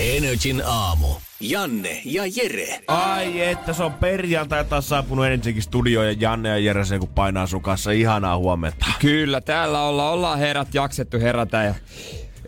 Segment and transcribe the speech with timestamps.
[0.00, 1.06] Energin aamu.
[1.40, 2.80] Janne ja Jere.
[2.86, 7.08] Ai että se on perjantai taas saapunut Energin studio ja Janne ja Jere se kun
[7.08, 7.90] painaa sun kanssa.
[7.90, 8.86] Ihanaa huomenta.
[8.98, 11.74] Kyllä, täällä ollaan, ollaan herrat jaksettu herätä ja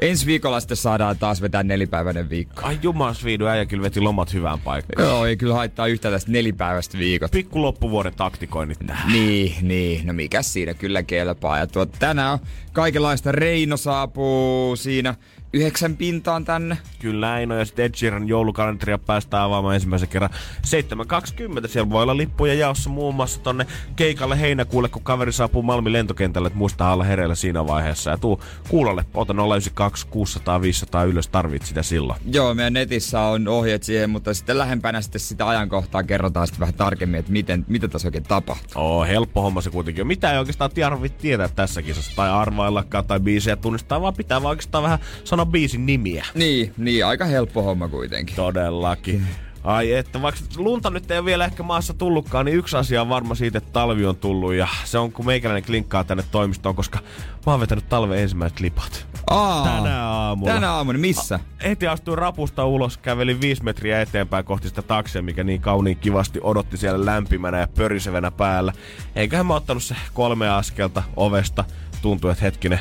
[0.00, 2.62] ensi viikolla sitten saadaan taas vetää nelipäiväinen viikko.
[2.64, 5.08] Ai jumas viidu, äijä kyllä veti lomat hyvään paikkaan.
[5.08, 7.30] Joo, ei kyllä haittaa yhtään tästä nelipäiväistä viikot.
[7.30, 9.12] Pikku loppuvuoden taktikoinnit tähän.
[9.12, 10.06] Niin, niin.
[10.06, 11.58] No mikä siinä kyllä kelpaa.
[11.58, 12.38] Ja tuot, tänään on
[12.72, 13.32] kaikenlaista.
[13.32, 15.14] Reino saapuu siinä
[15.52, 16.78] yhdeksän pintaan tänne.
[16.98, 20.30] Kyllä näin on, ja sitten Ed Sheeran joulukalenteria päästään avaamaan ensimmäisen kerran
[21.62, 21.68] 7.20.
[21.68, 26.46] Siellä voi olla lippuja jaossa muun muassa tonne keikalle heinäkuulle, kun kaveri saapuu Malmin lentokentälle,
[26.46, 28.10] että muista olla hereillä siinä vaiheessa.
[28.10, 32.20] Ja tuu kuulolle, ota 092 600 500 ylös, tarvit sitä silloin.
[32.32, 36.74] Joo, meidän netissä on ohjeet siihen, mutta sitten lähempänä sitten sitä ajankohtaa kerrotaan sitten vähän
[36.74, 38.82] tarkemmin, että miten, mitä tässä oikein tapahtuu.
[38.82, 40.06] Oo, helppo homma se kuitenkin.
[40.06, 44.50] Mitä ei oikeastaan tarvitse tietää tässä kisassa, tai arvaillakaan, tai biisejä tunnistaa, vaan pitää vaan
[44.50, 46.26] oikeastaan vähän sanoa biisin nimiä.
[46.34, 48.36] Niin, niin, aika helppo homma kuitenkin.
[48.36, 49.26] Todellakin.
[49.64, 53.08] Ai että, vaikka lunta nyt ei ole vielä ehkä maassa tullutkaan, niin yksi asia on
[53.08, 54.54] varma siitä, että talvi on tullut.
[54.54, 56.98] Ja se on, kun meikäläinen klinkkaa tänne toimistoon, koska
[57.46, 59.06] mä oon vetänyt talven ensimmäiset lipat.
[59.30, 60.52] Aa, Tänä aamulla.
[60.52, 61.40] Tänä aamuna, missä?
[61.62, 66.38] Heti astuin rapusta ulos, kävelin viisi metriä eteenpäin kohti sitä taksia, mikä niin kauniin kivasti
[66.42, 68.72] odotti siellä lämpimänä ja pörisevänä päällä.
[69.16, 71.64] Eiköhän mä ottanut se kolme askelta ovesta.
[72.02, 72.80] Tuntui, että hetkinen,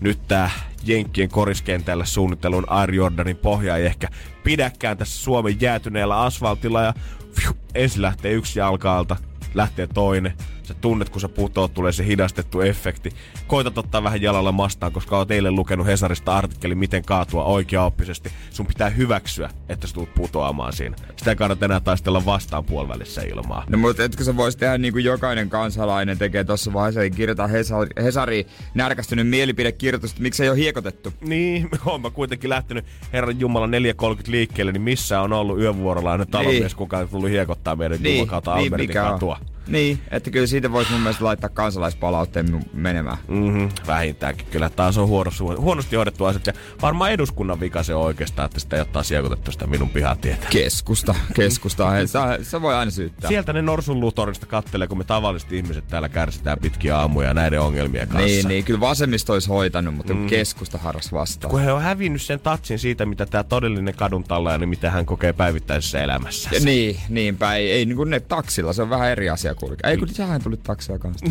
[0.00, 0.50] nyt tää
[0.84, 4.08] Jenkkien koriskentällä suunnittelun Air Jordanin pohja ei ehkä
[4.44, 6.94] pidäkään tässä Suomen jäätyneellä asfaltilla ja
[7.32, 9.16] fiu, ensin lähtee yksi jalka alta,
[9.54, 10.32] lähtee toinen.
[10.66, 13.10] Sä tunnet, kun sä putoot, tulee se hidastettu efekti.
[13.46, 18.32] Koitat ottaa vähän jalalla mastaan, koska oot eilen lukenut Hesarista artikkeli, miten kaatua oikeaoppisesti.
[18.50, 20.96] Sun pitää hyväksyä, että sä tulet putoamaan siinä.
[21.16, 23.64] Sitä ei kannata enää taistella vastaan puolivälissä ilmaa.
[23.68, 27.46] No mutta etkö sä vois tehdä niin kuin jokainen kansalainen tekee tuossa vaiheessa, eli kirjoita
[27.46, 31.12] Hesari, Hesari närkästynyt mielipidekirjoitus, että miksi ei ole hiekotettu.
[31.20, 33.70] Niin, oon mä kuitenkin lähtenyt Herran Jumala 4.30
[34.26, 36.76] liikkeelle, niin missä on ollut yövuorolainen talonmies, niin.
[36.76, 39.12] kuka on tullut hiekottaa meidän niin, Juman kautta niin, Albertin on.
[39.12, 39.40] katua.
[39.68, 43.18] Niin, että kyllä siitä voisi mun mielestä laittaa kansalaispalautteen menemään.
[43.28, 44.46] Mm-hmm, vähintäänkin.
[44.50, 46.46] Kyllä taas on huono, huonosti hoidettu asiat.
[46.46, 49.90] Ja varmaan eduskunnan vika se on oikeastaan, että sitä ei ole taas siekotettu sitä minun
[49.90, 50.46] pihatietä.
[50.50, 52.06] Keskusta, keskusta.
[52.06, 53.28] Sä, sä voi aina syyttää.
[53.28, 58.26] Sieltä ne norsunluutorista kattelee, kun me tavalliset ihmiset täällä kärsitään pitkiä aamuja näiden ongelmien kanssa.
[58.26, 60.26] Niin, niin, kyllä vasemmisto olisi hoitanut, mutta mm.
[60.26, 61.50] keskusta harras vastaan.
[61.50, 65.06] Kun he on hävinnyt sen tatsin siitä, mitä tämä todellinen kadun tallaja, niin mitä hän
[65.06, 66.50] kokee päivittäisessä elämässä.
[66.52, 67.54] Ja niin, niinpä.
[67.54, 69.90] Ei, ei niin kuin ne taksilla, se on vähän eri asia kulkea.
[69.90, 71.26] Ei kun sähän tuli taksia kanssa.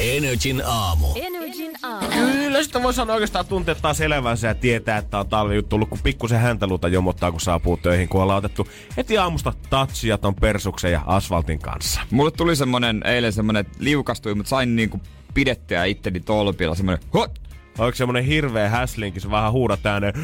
[0.00, 1.06] Energin aamu.
[1.14, 2.06] Energin aamu.
[2.08, 5.98] Kyllä sitä voi sanoa oikeastaan tuntea taas elävänsä ja tietää, että on talvi tullut, kun
[6.02, 11.02] pikkusen häntäluuta jomottaa, kun saapuu töihin, kun ollaan otettu heti aamusta tatsia ton persuksen ja
[11.06, 12.00] asfaltin kanssa.
[12.10, 15.00] Mulle tuli semmonen, eilen semmonen, että liukastui, mutta sain niinku
[15.34, 17.46] pidettyä itteni tolpilla semmonen, hot!
[17.78, 20.14] Onko semmonen hirveä häslinki, se vähän huudat ääneen.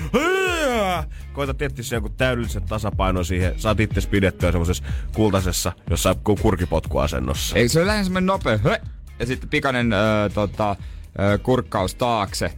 [1.33, 3.55] Koita tietysti se jonkun täydellisen tasapaino siihen.
[3.57, 4.85] Saat itse pidettyä semmoisessa
[5.15, 7.57] kultaisessa, jossa kurkipotkuasennossa.
[7.57, 8.77] Eikö se ole lähinnä semmonen nopea, hö!
[9.19, 10.77] Ja sitten pikainen öö, tota,
[11.21, 12.53] öö, kurkkaus taakse.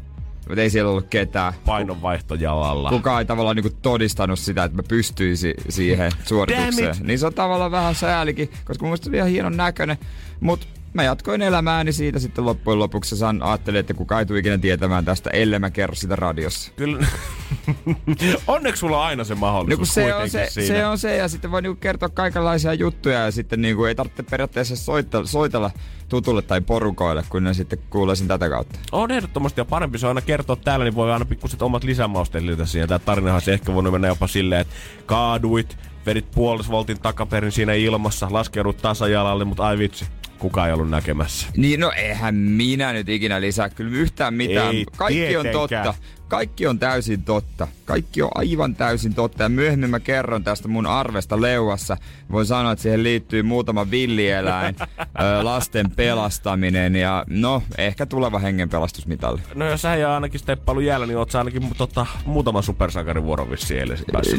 [0.49, 1.53] Mutta ei siellä ollut ketään.
[1.67, 2.91] Painonvaihto jalalla.
[2.91, 6.97] Kukaan ei tavallaan niinku todistanut sitä, että mä pystyisin siihen suoritukseen.
[7.03, 9.99] Niin se on tavallaan vähän säälikin, koska mun mielestä se oli ihan hienon näköinen.
[10.41, 13.16] Mutta mä jatkoin elämääni siitä sitten loppujen lopuksi.
[13.16, 16.72] Saan ajattelin, että kukaan ei tule ikinä tietämään tästä, ellei mä kerro sitä radiossa.
[16.77, 17.06] Kyllä.
[18.47, 20.66] Onneksi sulla on aina se mahdollisuus No kun se on se, siinä.
[20.66, 24.22] se on se, ja sitten voi niinku kertoa kaikenlaisia juttuja, ja sitten niinku ei tarvitse
[24.22, 25.71] periaatteessa soitella, soitella
[26.09, 28.78] tutulle tai porukoille, kun ne sitten kuulee sen tätä kautta.
[28.93, 32.44] On ehdottomasti ja parempi se on aina kertoa täällä, niin voi aina pikkuset omat lisämausteet
[32.44, 32.88] lisätä siihen.
[32.88, 34.75] Tämä tarinahan se ehkä voinut mennä jopa silleen, että
[35.06, 35.76] kaaduit,
[36.06, 40.06] vedit puolisvoltin takaperin siinä ilmassa, laskeudut tasajalalle, mutta ai vitsi,
[40.44, 41.46] kukaan ei ollut näkemässä.
[41.56, 44.75] Niin no eihän minä nyt ikinä lisää kyllä yhtään mitään.
[44.75, 45.85] Ei Kaikki on tietenkään.
[45.85, 45.94] totta.
[46.29, 47.69] Kaikki on täysin totta.
[47.85, 49.43] Kaikki on aivan täysin totta.
[49.43, 51.97] Ja myöhemmin mä kerron tästä mun arvesta leuassa.
[52.32, 54.76] Voin sanoa, että siihen liittyy muutama villieläin,
[55.43, 59.41] lasten pelastaminen ja no, ehkä tuleva hengenpelastusmitalli.
[59.55, 63.25] No jos sä ei ole ainakin steppailu jäällä, niin oot sä ainakin tota, muutaman supersankarin
[63.25, 63.99] vuoron vissiin eilen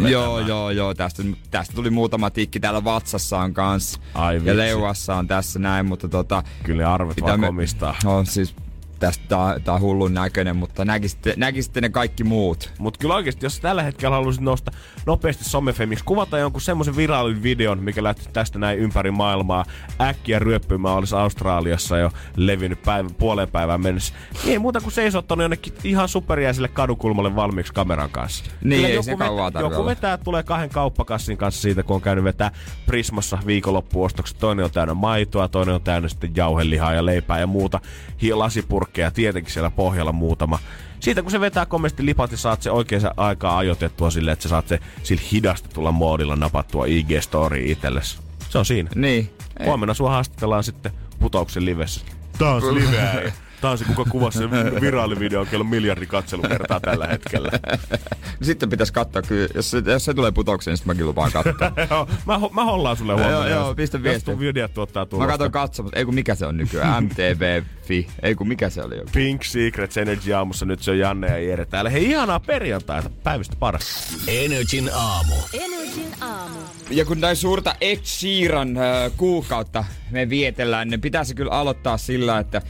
[0.10, 0.94] Joo, joo, joo.
[0.94, 2.60] Tästä, tästä tuli muutama tikki.
[2.60, 4.02] Täällä vatsassa on kans.
[4.14, 4.50] Ai vitsi.
[4.50, 6.44] ja leuassa on tässä näin, mutta tota...
[6.64, 7.96] Kyllä arvet vaan komistaa.
[8.04, 8.56] No siis
[9.00, 9.24] tästä
[9.64, 12.74] tää, on hullun näköinen, mutta näkisitte, näkisitte ne kaikki muut.
[12.80, 14.72] Mutta kyllä oikeasti, jos tällä hetkellä haluaisit nousta
[15.06, 19.66] nopeasti somefemiksi, kuvata jonkun semmoisen viraalin videon, mikä lähti tästä näin ympäri maailmaa,
[20.02, 24.14] äkkiä ryöppymään olisi Australiassa jo levinnyt päivän, puoleen päivään mennessä.
[24.44, 28.46] Niin ei muuta kuin seisottanut jonnekin ihan superjäiselle kadukulmalle valmiiksi kameran kanssa.
[28.64, 32.02] Niin, Kyllä ei joku, se vetä, joku vetää, tulee kahden kauppakassin kanssa siitä, kun on
[32.02, 32.52] käynyt vetää
[32.86, 34.38] Prismassa viikonloppuostokset.
[34.40, 37.80] Toinen on täynnä maitoa, toinen on täynnä sitten jauhelihaa ja leipää ja muuta.
[38.22, 40.60] Hi- lasipurkkeja, tietenkin siellä pohjalla muutama.
[41.00, 44.50] Siitä kun se vetää komesti lipat ja saat se oikeaan aikaa ajoitettua silleen, että sä
[44.50, 48.18] saat se sillä hidastetulla moodilla napattua IG-story itsellesi.
[48.50, 48.90] Se on siinä.
[48.96, 49.30] Niin.
[49.66, 52.02] Huomenna sua haastatellaan sitten putouksen livessä.
[52.38, 53.32] Taas liveä.
[53.66, 54.52] Taas kuka kuvasi sen
[54.82, 57.52] viraalivideo, kello miljardi katselukertaa tällä hetkellä.
[58.42, 61.72] Sitten pitäisi katsoa kyllä, jos se, jos se tulee putoukseen, niin sitten mäkin lupaan katsoa.
[61.90, 63.34] joo, mä, ho- mä hollaan sulle huomenna.
[63.38, 64.26] Joo, joo, jos- pistä Jos viestiä.
[64.26, 65.32] tuon videot tuottaa Mä tulosta.
[65.32, 65.98] katson katsomassa.
[65.98, 67.04] Ei kun mikä se on nykyään?
[67.04, 68.08] MTV.fi.
[68.22, 69.10] Ei kun mikä se oli joku?
[69.14, 71.90] Pink Secrets Energy aamussa, nyt se on Janne ja Jere täällä.
[71.90, 74.18] Hei, ihanaa perjantaita, päivästä paras.
[74.28, 75.36] Energin aamu.
[75.54, 76.60] Energin aamu.
[76.90, 82.40] Ja kun näin suurta Ed Sheeran äh, kuukautta me vietellään, niin pitäisi kyllä aloittaa sillä,
[82.40, 82.64] että äh,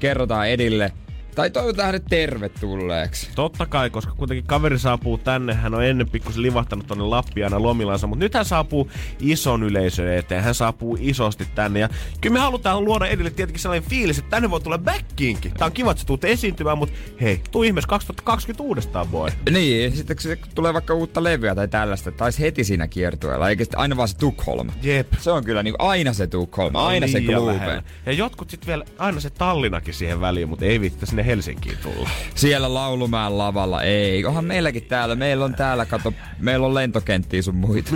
[0.00, 0.92] kerrotaan Edille
[1.34, 3.30] tai toivotaan hänet tervetulleeksi.
[3.34, 8.06] Totta kai, koska kuitenkin kaveri saapuu tänne, hän on ennen pikkusen livahtanut tonne Lappiana lomilansa,
[8.06, 8.90] mutta nyt hän saapuu
[9.20, 11.88] ison yleisön eteen, hän saapuu isosti tänne ja
[12.20, 15.52] kyllä me halutaan luoda edelle tietenkin sellainen fiilis, että tänne voi tulla backiinkin.
[15.52, 19.30] Tää on kiva, että sä tuut esiintymään, mutta hei, tuu ihmeessä 2020 uudestaan voi.
[19.50, 23.64] Niin, sitten kun se tulee vaikka uutta levyä tai tällaista, taisi heti siinä kiertueella, eikä
[23.64, 24.70] sitten aina vaan se Tukholm.
[24.82, 25.12] Jep.
[25.18, 27.82] Se on kyllä niin aina se Tukholm, aina se Liian Globe.
[28.06, 32.10] Ja jotkut sitten vielä, aina se Tallinakin siihen väliin, mutta ei viitti sinne Helsinkiin tulla.
[32.34, 34.24] Siellä Laulumäen lavalla, ei.
[34.24, 37.90] Onhan meilläkin täällä, meillä on täällä, kato, meillä on lentokenttiä sun muita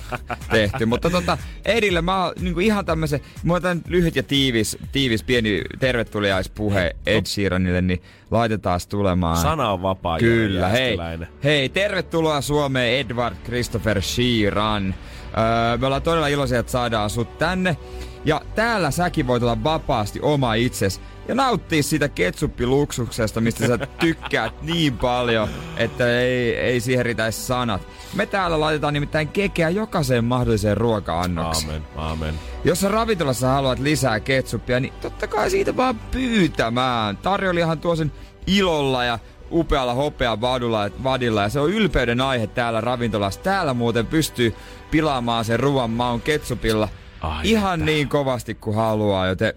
[0.50, 0.86] tehty.
[0.86, 5.62] Mutta tota, Edille mä oon niin ihan tämmösen, mä otan lyhyt ja tiivis, tiivis pieni
[5.78, 9.36] tervetuliaispuhe Ed Sheeranille, niin laitetaan tulemaan.
[9.36, 10.18] Sana on vapaa.
[10.18, 10.98] Kyllä, hei.
[11.44, 14.94] Hei, tervetuloa Suomeen Edward Christopher Sheeran.
[15.38, 17.76] Öö, me ollaan todella iloisia, että saadaan sut tänne.
[18.24, 24.62] Ja täällä säkin voit olla vapaasti oma itses ja nauttia siitä ketsuppiluksuksestä, mistä sä tykkäät
[24.62, 27.88] niin paljon, että ei, ei siihen ritäisi sanat.
[28.14, 31.70] Me täällä laitetaan nimittäin kekeä jokaiseen mahdolliseen ruoka-annokseen.
[31.70, 32.34] Aamen, aamen.
[32.64, 37.16] Jos sä ravintolassa haluat lisää ketsuppia, niin totta kai siitä vaan pyytämään.
[37.16, 38.12] Tarjolijahan tuo sen
[38.46, 39.18] ilolla ja
[39.50, 43.40] upealla hopea vadulla, vadilla ja se on ylpeyden aihe täällä ravintolassa.
[43.40, 44.54] Täällä muuten pystyy
[44.90, 46.88] pilaamaan sen ruoan maun ketsupilla
[47.20, 49.54] Ai ihan niin kovasti kuin haluaa, joten,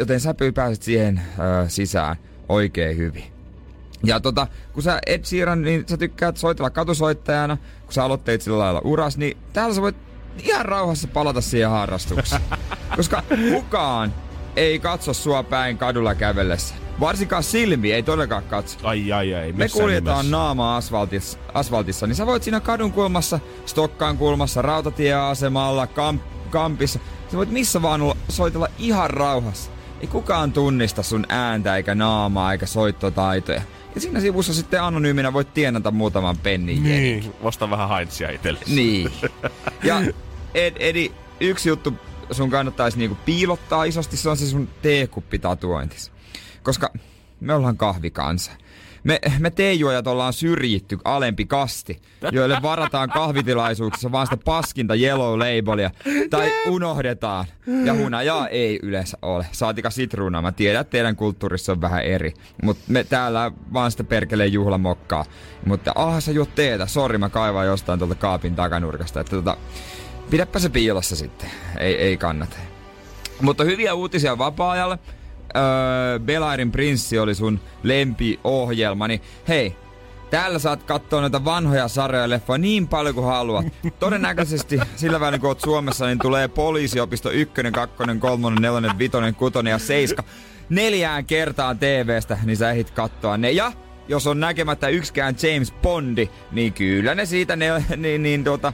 [0.00, 2.16] joten sä pääset siihen ö, sisään
[2.48, 3.24] oikein hyvin.
[4.04, 8.58] Ja tota, kun sä Ed Sheeran, niin sä tykkäät soitella katusoittajana, kun sä aloitteet sillä
[8.58, 9.96] lailla uras, niin täällä sä voit
[10.38, 12.42] ihan rauhassa palata siihen harrastukseen.
[12.96, 14.14] Koska kukaan
[14.56, 16.74] ei katso sua päin kadulla kävellessä.
[17.00, 18.78] Varsinkaan silmi ei todellakaan katso.
[18.82, 20.30] Ai ai ai, Me kuljetaan nimessä.
[20.36, 26.98] naama asfaltissa, asfaltissa, niin sä voit siinä kadun kulmassa, Stokkaan kulmassa, rautatieasemalla, kamp, kampissa.
[27.30, 29.70] Sä voit missä vaan olla, soitella ihan rauhassa.
[30.00, 33.62] Ei kukaan tunnista sun ääntä, eikä naamaa, eikä soittotaitoja.
[33.94, 36.82] Ja siinä sivussa sitten anonyyminä voit tienata muutaman pennin.
[36.82, 38.74] Niin, osta vähän haitsia itsellesi.
[38.74, 39.10] Niin.
[39.82, 40.00] Ja
[40.54, 41.94] Ed, Edi, yksi juttu
[42.30, 46.12] sun kannattaisi niinku piilottaa isosti, se on se sun teekuppitatuointis.
[46.62, 46.92] Koska
[47.40, 48.52] me ollaan kahvikansa.
[49.04, 52.02] Me, me teejuojat ollaan syrjitty alempi kasti,
[52.32, 55.90] joille varataan kahvitilaisuuksissa vaan sitä paskinta yellow labelia.
[56.30, 57.44] Tai unohdetaan.
[57.84, 59.46] Ja hunajaa ei yleensä ole.
[59.52, 60.42] Saatika sitruunaa.
[60.42, 62.34] Mä tiedän, että teidän kulttuurissa on vähän eri.
[62.62, 65.24] Mutta me täällä vaan sitä perkeleen juhlamokkaa.
[65.66, 66.86] Mutta ah, sä juot teetä.
[66.86, 69.20] Sori, mä kaivan jostain tuolta kaapin takanurkasta.
[69.20, 69.56] Että tota,
[70.30, 71.50] pidäpä se piilossa sitten.
[71.78, 72.56] Ei, ei kannata.
[73.40, 74.98] Mutta hyviä uutisia vapaa-ajalle.
[75.56, 79.76] Öö, Belairin prinssi oli sun lempiohjelma, niin hei,
[80.30, 83.66] Täällä saat katsoa noita vanhoja sarjoja ja leffoja niin paljon kuin haluat.
[83.98, 89.58] Todennäköisesti sillä välin kun oot Suomessa, niin tulee poliisiopisto 1, 2, 3, 4, 5, 6
[89.68, 90.24] ja 7
[90.68, 93.50] neljään kertaan TVstä, niin sä ehdit katsoa ne.
[93.50, 93.72] Ja
[94.08, 98.72] jos on näkemättä yksikään James Bondi, niin kyllä ne siitä, ne, niin, niin tuota,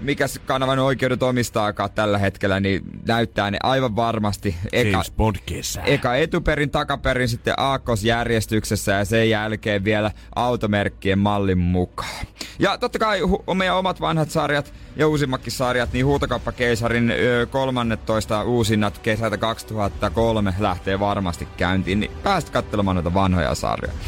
[0.00, 5.82] mikä kanavan oikeudet omistaakaan tällä hetkellä, niin näyttää ne aivan varmasti eka, James Bond kesä.
[5.82, 12.26] eka etuperin, takaperin, sitten aakkosjärjestyksessä ja sen jälkeen vielä automerkkien mallin mukaan.
[12.58, 18.42] Ja totta kai hu- meidän omat vanhat sarjat ja uusimmatkin sarjat, niin Huutokauppakeisarin ö, 13
[18.42, 23.98] uusinnat kesältä 2003 lähtee varmasti käyntiin, niin pääst katselemaan noita vanhoja sarjoja.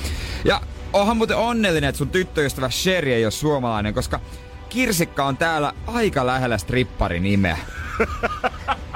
[0.44, 0.60] Ja
[0.92, 4.20] onhan muuten onnellinen, että sun tyttöystävä Sherry ei ole suomalainen, koska
[4.70, 7.58] Kirsikka on täällä aika lähellä stripparin nimeä.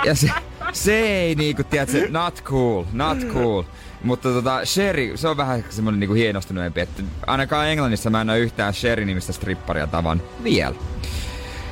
[0.04, 0.30] Ja se,
[0.72, 3.62] se ei niinku, tiedätkö, not cool, not cool.
[4.02, 8.38] Mutta tota, Sherry, se on vähän semmonen niinku hienostuneempi, että ainakaan Englannissa mä en ole
[8.38, 10.74] yhtään Sherry-nimistä stripparia tavan vielä.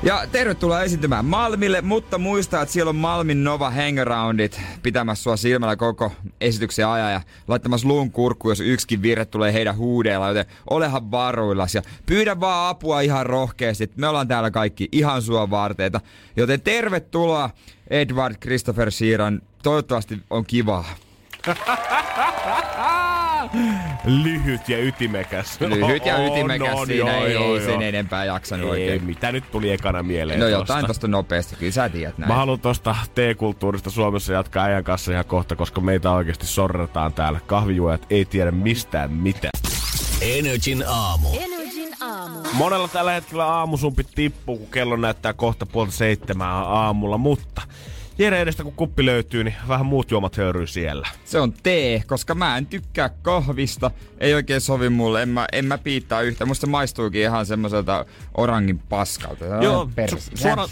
[0.04, 5.76] Ja tervetuloa esiintymään Malmille, mutta muista, että siellä on Malmin Nova Hangaroundit pitämässä sua silmällä
[5.76, 11.10] koko esityksen ajan ja laittamassa luun kurkku, jos yksikin virre tulee heidän huudeilla, joten olehan
[11.10, 13.90] varuillas ja pyydä vaan apua ihan rohkeasti.
[13.96, 16.00] Me ollaan täällä kaikki ihan sua varteita,
[16.36, 17.50] joten tervetuloa
[17.90, 19.42] Edward Christopher Sheeran.
[19.62, 20.84] Toivottavasti on kivaa.
[24.04, 25.60] Lyhyt ja ytimekäs.
[25.60, 27.72] Lyhyt ja ytimekäs on, siinä, joo, ei, joo, ei joo.
[27.72, 29.04] sen enempää jaksanut Ei, oikein.
[29.04, 30.58] mitä nyt tuli ekana mieleen No tosta?
[30.58, 32.28] jotain tosta nopeasti, kyllä sä tiedät näin.
[32.32, 37.40] Mä haluan tosta T-kulttuurista Suomessa jatkaa ajan kanssa ihan kohta, koska meitä oikeasti sorretaan täällä.
[37.46, 39.52] Kahvijuojat ei tiedä mistään mitään.
[40.20, 41.28] Energin aamu.
[41.40, 42.38] Energin aamu.
[42.52, 47.62] Monella tällä hetkellä aamusumpi tippuu, kun kello näyttää kohta puolta seitsemää aamulla, mutta
[48.18, 51.08] Jere edestä kun kuppi löytyy, niin vähän muut juomat höyryy siellä.
[51.24, 53.90] Se on tee, koska mä en tykkää kahvista.
[54.18, 56.46] Ei oikein sovi mulle, en mä, en mä piittaa yhtä.
[56.46, 59.44] Musta se maistuukin ihan semmoiselta orangin paskalta.
[59.44, 60.16] Joo, Perse.
[60.16, 60.68] su- suora-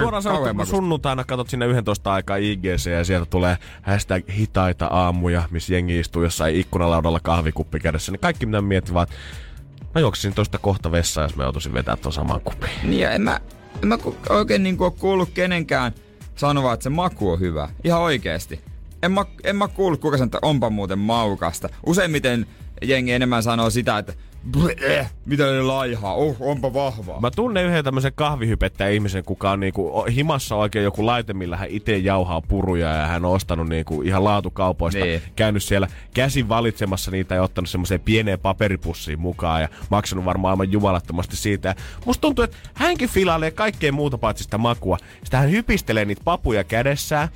[0.00, 5.42] Suoraan sanottuna, kun sunnuntaina katsot sinne 11 aikaa IGC ja sieltä tulee hashtag hitaita aamuja,
[5.50, 9.16] missä jengi istuu jossain ikkunalaudalla kahvikuppi kädessä, niin kaikki mitä mietin vaan, että
[9.94, 12.70] mä juoksisin tosta kohta vessaan, jos mä joutuisin vetää tuon saman kupin.
[12.82, 13.40] Niin ja en mä,
[13.82, 13.98] en mä
[14.28, 15.92] oikein niinku oo kuullut kenenkään
[16.36, 17.68] sanoa, että se maku on hyvä.
[17.84, 18.60] Ihan oikeesti.
[19.02, 21.68] En mä, en mä kuullut kuka sanoo, että onpa muuten maukasta.
[21.86, 22.46] Useimmiten
[22.82, 24.12] jengi enemmän sanoo sitä, että
[24.52, 27.20] "Bleh, mitä ne laihaa, oh, onpa vahvaa.
[27.20, 31.68] Mä tunnen yhden tämmöisen kahvihypettäjän ihmisen, kuka on niinku himassa oikein joku laite, millä hän
[31.70, 35.04] itse jauhaa puruja ja hän on ostanut niinku ihan laatukaupoista.
[35.04, 35.22] Niin.
[35.36, 40.72] Käynyt siellä käsin valitsemassa niitä ja ottanut semmoiseen pieneen paperipussiin mukaan ja maksanut varmaan aivan
[40.72, 41.68] jumalattomasti siitä.
[41.68, 41.74] Ja
[42.04, 44.98] musta tuntuu, että hänkin filailee kaikkea muuta paitsi sitä makua.
[45.24, 47.28] Sitä hän hypistelee niitä papuja kädessään.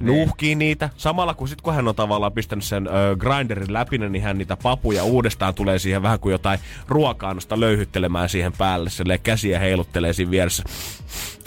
[0.00, 0.90] Nuuhkii niitä.
[0.96, 4.56] Samalla kun sit kun hän on tavallaan pistänyt sen ö, grinderin läpi, niin hän niitä
[4.56, 8.90] papuja uudestaan tulee siihen vähän kuin jotain ruoka-annosta löyhyttelemään siihen päälle.
[8.90, 10.62] Silleen käsiä heiluttelee siinä vieressä.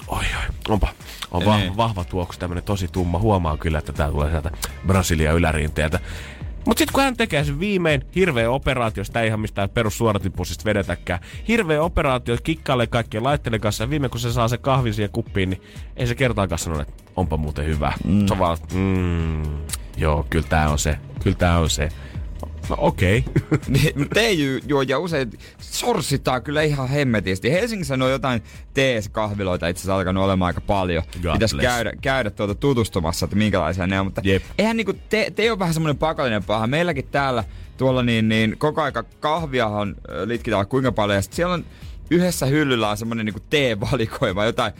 [0.08, 0.88] Oi oi, onpa.
[1.32, 1.78] On va- Niin.
[1.78, 3.20] vahva tuoksu, tämmönen tosi tumma.
[3.20, 4.52] Huomaa kyllä, että tää tulee sieltä
[4.88, 6.00] Brasilia ylärinteeltä.
[6.70, 11.20] Mut sit kun hän tekee sen viimein, hirveä operaatio, sitä ei ihan mistään perussuodatinpussista vedetäkään.
[11.48, 15.50] Hirveä operaatio, kikkailee kaikkien laitteiden kanssa ja viimein kun se saa se kahvin siihen kuppiin,
[15.50, 15.62] niin
[15.98, 17.94] ei se kertaakaan sano, että onpa muuten hyvä.
[18.04, 18.28] Mm.
[18.28, 19.44] Se on vaan, mm,
[19.98, 21.90] joo, kyllä tää on se, kyllä tää on se.
[22.70, 23.24] No okei.
[23.28, 23.60] Okay.
[23.68, 27.52] Niin, Teejuoja usein sorsitaan kyllä ihan hemmetisti.
[27.52, 28.42] Helsingissä on jotain
[28.74, 31.04] tees-kahviloita itse asiassa alkanut olemaan aika paljon.
[31.22, 31.68] God Pitäisi bless.
[31.68, 34.06] käydä, käydä tuota tutustumassa, että minkälaisia ne on.
[34.06, 34.44] Mutta Jep.
[34.58, 36.68] eihän niinku, te, te on vähän semmoinen pakollinen paha.
[36.68, 37.44] Meilläkin täällä
[37.78, 39.96] tuolla niin, niin koko aika kahviahan
[40.26, 41.16] litkitään kuinka paljon.
[41.16, 41.66] Ja sit siellä on
[42.10, 44.74] yhdessä hyllyllä on semmoinen niinku teevalikoima, jotain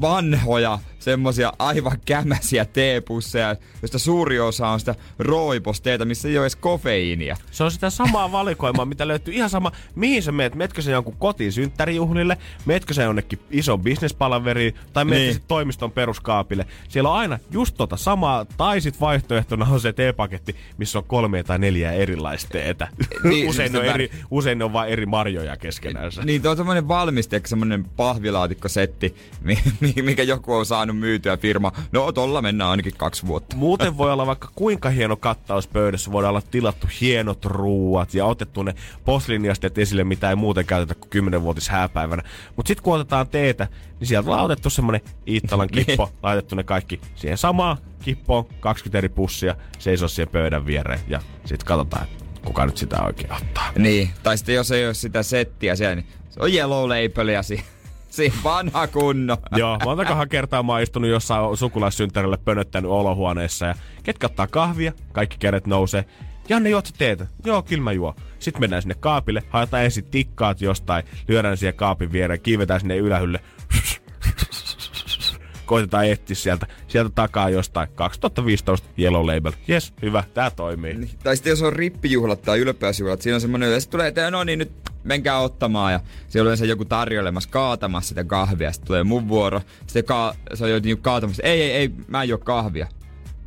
[0.00, 6.56] vanhoja, semmosia aivan kämäsiä teepusseja, joista suuri osa on sitä rooiposteeta, missä ei ole edes
[6.56, 7.36] kofeiinia.
[7.50, 10.54] Se on sitä samaa valikoimaa, mitä löytyy ihan sama, mihin sä meet.
[10.54, 15.44] Meetkö sä jonkun kotiin synttärijuhlille, meetkö sä jonnekin ison bisnespalaveriin, tai meetkö Niin.
[15.48, 16.66] toimiston peruskaapille.
[16.88, 21.42] Siellä on aina just tota samaa, tai sit vaihtoehtona on se teepaketti, missä on kolme
[21.42, 22.88] tai neljä erilaista teetä.
[23.24, 26.22] Niin, usein, se ne on eri, usein ne on vain eri marjoja keskenäänsä.
[26.24, 31.72] Niin, tuo on semmonen valmiste, semmonen pahvilaatikkosetti, mi- mi- mikä joku on saanut myytyä firma.
[31.92, 33.56] No, tolla mennään ainakin kaksi vuotta.
[33.56, 36.12] Muuten voi olla vaikka kuinka hieno kattaus pöydässä.
[36.12, 38.74] Voidaan olla tilattu hienot ruuat ja otettu ne
[39.04, 42.22] posliiniasteet esille, mitä ei muuten käytetä kuin 10-vuotis hääpäivänä.
[42.56, 43.68] Mutta sitten kun otetaan teetä,
[44.00, 49.08] niin sieltä ollaan otettu semmonen Iittalan kippo, laitettu ne kaikki siihen samaan kippoon, 20 eri
[49.08, 52.06] pussia, seisoo siihen pöydän viereen ja sitten katsotaan,
[52.44, 53.72] kuka nyt sitä oikein ottaa.
[53.78, 57.64] Niin, tai sitten jos ei ole sitä settiä siellä, niin se on yellow labelia si-
[58.14, 59.38] Siinä vanha kunno.
[59.56, 65.36] Joo, montakohan kertaa mä oon istunut jossain sukulaissynttärillä pönöttänyt olohuoneessa ja ketkä ottaa kahvia, kaikki
[65.38, 66.04] kädet nousee.
[66.48, 67.26] Janne, juot teetä?
[67.44, 68.14] Joo, kyllä mä juon.
[68.38, 73.40] Sitten mennään sinne kaapille, haetaan ensin tikkaat jostain, lyödään siihen kaapin viereen, kiivetään sinne ylähylle.
[75.66, 79.52] Koitetaan etsiä sieltä, sieltä takaa jostain 2015 Yellow Label.
[79.68, 80.94] Yes, hyvä, tää toimii.
[80.94, 84.44] Niin, Tai sitten jos on rippijuhlat tai ylpeysjuhlat, siinä on semmoinen, sitten tulee, että no
[84.44, 84.72] niin, nyt
[85.04, 85.92] menkää ottamaan.
[85.92, 88.72] Ja siellä on yleensä joku tarjoilemassa kaatamassa sitä kahvia.
[88.72, 89.60] Sitten tulee mun vuoro.
[89.86, 91.42] Sitten ka- se on jo niinku kaatamassa.
[91.42, 92.86] Ei, ei, ei, mä en juo kahvia.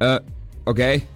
[0.03, 0.21] Ö,
[0.65, 1.03] okei.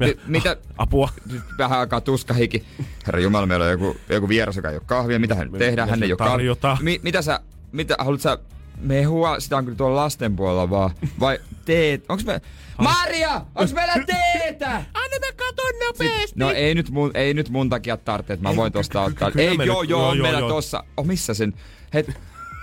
[0.00, 0.14] Okay.
[0.26, 0.56] Mitä?
[0.78, 1.08] Apua.
[1.32, 2.64] Nyt vähän aikaa tuskahiki.
[3.06, 5.18] Herra Jumala, meillä on joku, joku vieras, joka ei ole kahvia.
[5.18, 5.88] Mitä hän tehdään?
[5.88, 6.56] Hän ei ole kahvia.
[6.82, 7.40] Mi- mitä sä,
[7.72, 8.38] mitä, haluat sä
[8.80, 9.40] mehua?
[9.40, 10.90] Sitä on kyllä tuolla lasten puolella vaan.
[11.20, 12.04] Vai teet?
[12.08, 12.40] Onks me...
[12.78, 13.40] Maria!
[13.54, 14.70] Onks meillä teetä?
[14.70, 16.38] Anna mä katon nopeesti.
[16.38, 19.30] No ei nyt mun, ei nyt mun takia tarvitse, että mä voin tosta ottaa.
[19.36, 20.84] Ei, joo, joo, joo, on meillä tossa.
[20.96, 21.54] Oh, missä sen?
[21.94, 22.10] Het,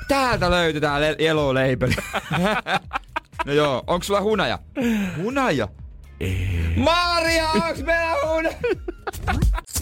[0.08, 1.92] täältä löytyy tää yellow label.
[3.46, 4.60] no joo, onks sulla hunaja?
[5.18, 5.68] Hunaja?
[6.20, 6.50] Ei.
[6.76, 8.56] Maria, onks meillä uuden?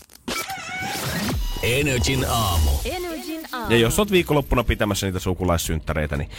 [1.64, 2.70] Energin aamu.
[2.86, 3.72] Energin aamu.
[3.72, 6.30] Ja jos oot viikonloppuna pitämässä niitä sukulaissynttäreitä, niin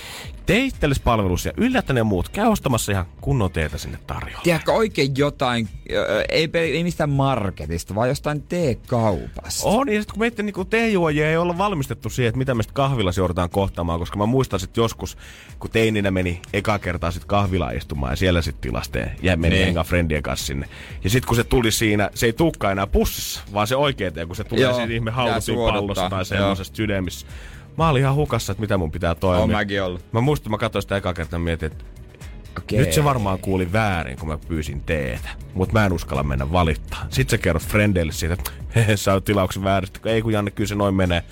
[0.47, 2.29] tee itsellesi palvelus ja yllätä ne muut.
[2.29, 4.41] Käy ostamassa ihan kunnon teetä sinne tarjolla.
[4.43, 5.69] Tiedätkö oikein jotain,
[6.29, 9.69] ei, ei mistään marketista, vaan jostain teekaupasta.
[9.69, 12.75] On, ja sitten kun meitä niinku teejuojia ei olla valmistettu siihen, että mitä me sitten
[12.75, 15.19] kahvilassa joudutaan kohtaamaan, koska mä muistan sitten joskus,
[15.59, 19.67] kun teininä meni eka kertaa sitten kahvilaan istumaan ja siellä sitten tilasteen ja meni Niin.
[19.67, 20.69] hengaan friendien kanssa sinne.
[21.05, 24.27] Ja sitten kun se tuli siinä, se ei tukka enää pussissa, vaan se oikea tee,
[24.27, 27.27] kun se tulee siinä haulutin suoduttaa, pallossa tai semmoisessa sydämissä.
[27.79, 29.41] Mä olin ihan hukassa, että mitä mun pitää toimia.
[29.41, 30.12] Oon mäkin ollut.
[30.12, 31.85] Mä muistan, mä katsoin sitä eka kertaa mietin, että
[32.59, 32.79] Okei.
[32.79, 35.29] nyt se varmaan kuuli väärin, kun mä pyysin teetä.
[35.55, 37.07] Mutta mä en uskalla mennä valittaa.
[37.09, 40.00] Sitten sä kerrot frendeille siitä, että hehe, sä oot tilauksen väärästä.
[40.05, 41.23] Ei kun Janne, kyllä se noin menee.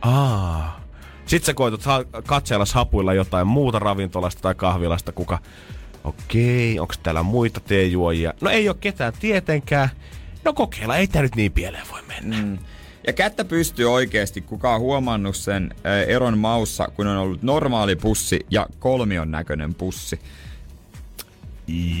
[0.00, 0.80] Aa.
[1.26, 5.38] Sitten sä koetat ha- katseella hapuilla jotain muuta ravintolasta tai kahvilasta, kuka...
[6.04, 8.34] Okei, onko täällä muita teejuojia?
[8.40, 9.88] No ei ole ketään tietenkään.
[10.44, 12.36] No kokeilla, ei tää nyt niin pieleen voi mennä.
[12.36, 12.58] Mm.
[13.06, 17.96] Ja kättä pystyy oikeasti, kuka on huomannut sen ö, eron maussa, kun on ollut normaali
[17.96, 20.20] pussi ja kolmion näköinen pussi.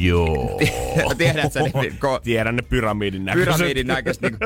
[0.00, 0.60] Joo.
[1.18, 3.54] Tiedät sä, niin, ko- Tiedän ne pyramidin näköiset.
[3.54, 4.28] pyramidin näköistä.
[4.28, 4.38] Niin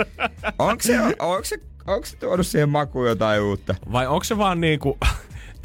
[0.59, 3.75] onko, se, onko, se, onko se tuonut siihen makuun jotain uutta?
[3.93, 4.99] Vai onko se vaan niinku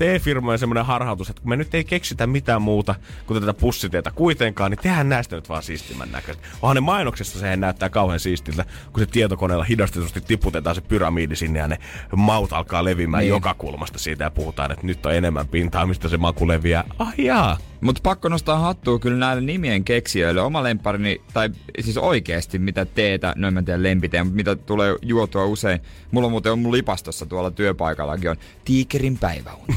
[0.01, 2.95] T-firmojen semmoinen harhautus, että kun me nyt ei keksitä mitään muuta
[3.27, 6.47] kuin tätä pussiteetä kuitenkaan, niin tehdään näistä nyt vaan siistimän näköistä.
[6.61, 11.59] Onhan ne mainoksessa sehän näyttää kauhean siistiltä, kun se tietokoneella hidastetusti tiputetaan se pyramidi sinne
[11.59, 11.77] ja ne
[12.15, 13.29] maut alkaa levimään niin.
[13.29, 16.83] joka kulmasta siitä ja puhutaan, että nyt on enemmän pintaa, mistä se maku leviää.
[16.99, 17.57] Ah jaa.
[17.81, 20.41] Mutta pakko nostaa hattua kyllä näille nimien keksijöille.
[20.41, 24.95] Oma lemparini, tai siis oikeasti mitä teetä, no en mä tiedä lempiteen, mutta mitä tulee
[25.01, 25.79] juotua usein.
[26.11, 28.35] Mulla on muuten on mun lipastossa tuolla työpaikallakin on
[28.65, 29.73] tiikerin päiväunta.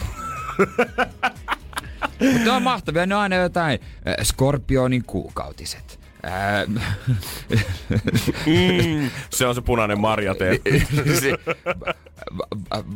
[2.33, 6.01] Mutta on mahtavia, ne on aina jotain äh, Skorpionin kuukautiset.
[6.25, 6.85] Äh,
[8.47, 10.59] Mm, se on se punainen marjatee.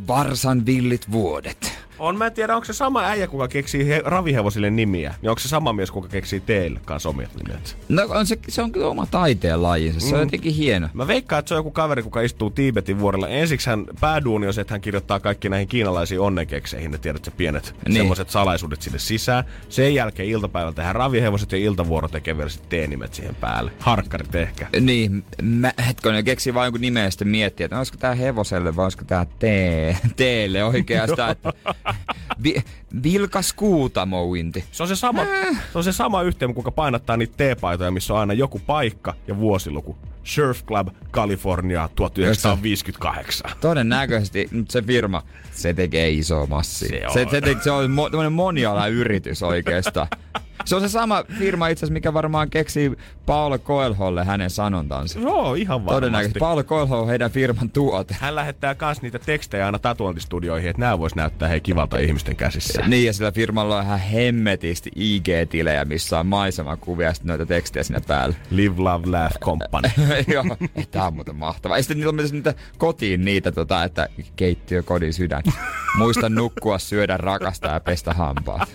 [0.09, 1.79] Varsan villit vuodet.
[1.99, 5.14] On, mä en tiedä, onko se sama äijä, kuka keksii he, ravihevosille nimiä.
[5.22, 7.77] Ja onko se sama mies, kuka keksii teille kanssa omia nimet.
[7.88, 10.25] No on se, se on kyllä oma taiteen lajinsa, se on Mm.
[10.25, 10.88] jotenkin hieno.
[10.92, 13.29] Mä veikkaan, että se on joku kaveri, kuka istuu Tiibetin vuorella.
[13.29, 17.31] Ensiksi hän pääduuni on se, että hän kirjoittaa kaikki näihin kiinalaisiin onnenkekseihin, ne tiedät, se
[17.31, 17.85] pienet Niin.
[17.85, 17.96] niin.
[17.96, 19.44] semmoiset salaisuudet sinne sisään.
[19.68, 23.70] Sen jälkeen iltapäivällä tehdään ravihevoset ja iltavuoro tekee vielä sitten teenimet siihen päälle.
[23.79, 24.66] Harkkarit ehkä.
[24.81, 28.85] Niin, mä hetkonen keksi vaan jonkun nimeä ja sitten miettiä, että olisiko tää hevoselle vai
[28.85, 31.31] olisiko tää tee, teelle oikeastaan.
[31.33, 31.53] että
[32.42, 32.62] vi,
[33.03, 34.64] vilkas kuutamouinti.
[34.72, 35.22] Se on se sama,
[35.72, 39.38] se on se sama yhteen, kuka painattaa niitä teepaitoja, missä on aina joku paikka ja
[39.38, 39.96] vuosiluku.
[40.24, 43.51] Surf Club, California, 1958.
[43.61, 45.22] Todennäköisesti, mutta se firma,
[45.53, 46.88] se tekee isoa massia.
[46.88, 47.12] Se on.
[47.12, 50.09] Se, se, te, se on mo, tämmönen monialayritys oikeastaan.
[50.64, 52.92] Se on se sama firma itse asiassa, mikä varmaan keksii
[53.27, 55.21] Paolo Coelholle hänen sanontansa.
[55.21, 55.94] Joo, ihan varmasti.
[55.97, 58.16] Todennäköisesti Paolo Coelho on heidän firman tuote.
[58.21, 62.83] Hän lähettää myös niitä tekstejä aina tatuointistudioihin, että nämä vois näyttää hei kivalta ihmisten käsissä.
[62.87, 67.83] Niin, ja sillä firmalla on ihan hemmetisti IG-tilejä, missä on maisemakuvia ja sitten noita tekstejä
[67.83, 68.35] siinä päällä.
[68.51, 69.88] Live, love, laugh, company.
[70.35, 70.44] Joo,
[70.90, 71.77] tää on muuten mahtavaa.
[71.77, 75.42] Ja sitten niillä on myös niitä kotiin niitä, tota, että keittiö, kodin sydän.
[75.99, 78.68] Muista nukkua, syödä, rakastaa ja pestä hampaat.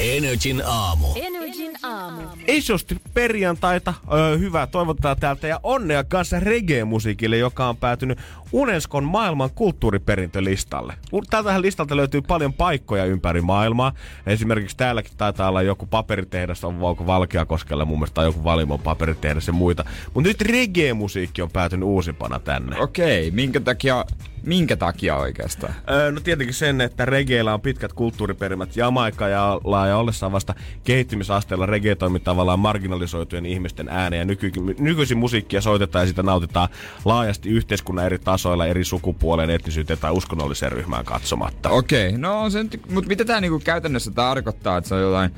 [0.00, 1.06] Energin aamu.
[1.16, 2.22] Energin aamu.
[2.46, 8.18] Isosti perjantaita, öö, hyvää toivotetaan täältä ja onnea kanssa reggae-musiikille, joka on päätynyt
[8.54, 10.94] Unescon maailman kulttuuriperintölistalle.
[11.30, 13.92] Tältähän listalta löytyy paljon paikkoja ympäri maailmaa.
[14.26, 19.46] Esimerkiksi täälläkin taitaa olla joku paperitehdas, on onko Valkeakoskella mun mielestä, tai joku Valimon paperitehdas
[19.46, 19.84] ja muita.
[20.14, 22.78] Mutta nyt reggae-musiikki on päätynyt uusimpana tänne.
[22.78, 24.04] Okei, minkä takia,
[24.42, 25.74] minkä takia oikeastaan?
[25.90, 31.66] Öö, no tietenkin sen, että regeillä on pitkät kulttuuriperimät Jamaika ja laaja ollessaan vasta kehittymisasteella
[31.66, 36.68] reggae toimii tavallaan marginalisoitujen ihmisten ääneen ja nyky- nykyisin musiikkia soitetaan ja sitä nautitaan
[37.04, 41.70] laajasti yhteiskunnan eri tasoilla, eri sukupuoleen, etnisyyteen tai uskonnolliseen ryhmään katsomatta.
[41.70, 42.58] Okei, no on se
[42.90, 45.30] mutta mitä tää niinku käytännössä tarkoittaa, että se on jotain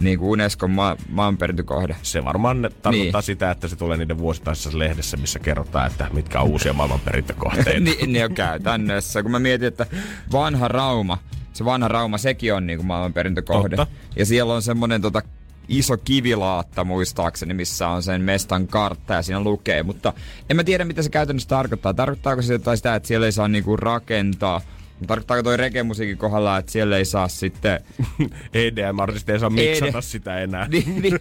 [0.00, 1.96] niinku Unescon ma- maanperintökohde?
[2.02, 3.12] Se varmaan ne- tarkoittaa Niin.
[3.12, 3.22] niin.
[3.22, 7.80] sitä, että se tulee niiden vuosittaisessa lehdessä, missä kerrotaan, että mitkä on uusia maailmanperintökohteita.
[7.90, 9.22] niin, niin on käytännössä.
[9.22, 9.86] Kun mä mietin, että
[10.32, 11.18] vanha Rauma,
[11.52, 13.76] se vanha Rauma, sekin on niinku maailmanperintökohde.
[13.76, 13.94] Totta.
[14.16, 15.22] Ja siellä on semmonen tota,
[15.70, 19.82] iso kivilaatta muistaakseni, missä on sen mestan kartta ja siinä lukee.
[19.82, 20.12] Mutta
[20.50, 21.94] en mä tiedä, mitä se käytännössä tarkoittaa.
[21.94, 24.60] Tarkoittaako se jotain sitä, että siellä ei saa niinku rakentaa?
[25.06, 27.80] Tarkoittaako toi regemusiikin kohdalla, että siellä ei saa sitten...
[28.54, 30.02] EDM-artisti ei saa miksata ED.
[30.02, 30.68] sitä enää.
[30.72, 31.18] niin, niin.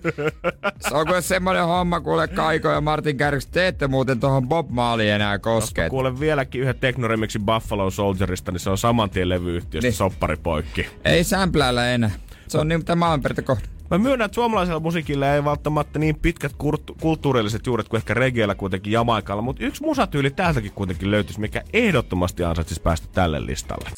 [0.79, 4.69] Se on kuule semmonen homma, kuule Kaiko ja Martin Kärks, te ette muuten tohon Bob
[4.69, 5.89] Maaliin enää koske.
[5.89, 9.93] Kuulen vieläkin yhden teknoremiksi Buffalo Soldierista, niin se on saman tien levyyhtiöstä Niin.
[9.93, 10.87] soppari poikki.
[11.05, 12.11] Ei sämpläillä enää.
[12.47, 13.67] Se on niin tämä maailmanperintökohde.
[13.91, 18.55] Mä myönnän, että suomalaisella musiikilla ei välttämättä niin pitkät kulttu- kulttuurilliset juuret kuin ehkä regeellä
[18.55, 23.89] kuitenkin Jamaikalla, mutta yksi musatyyli täältäkin kuitenkin löytyisi, mikä ehdottomasti ansaitsisi päästä tälle listalle.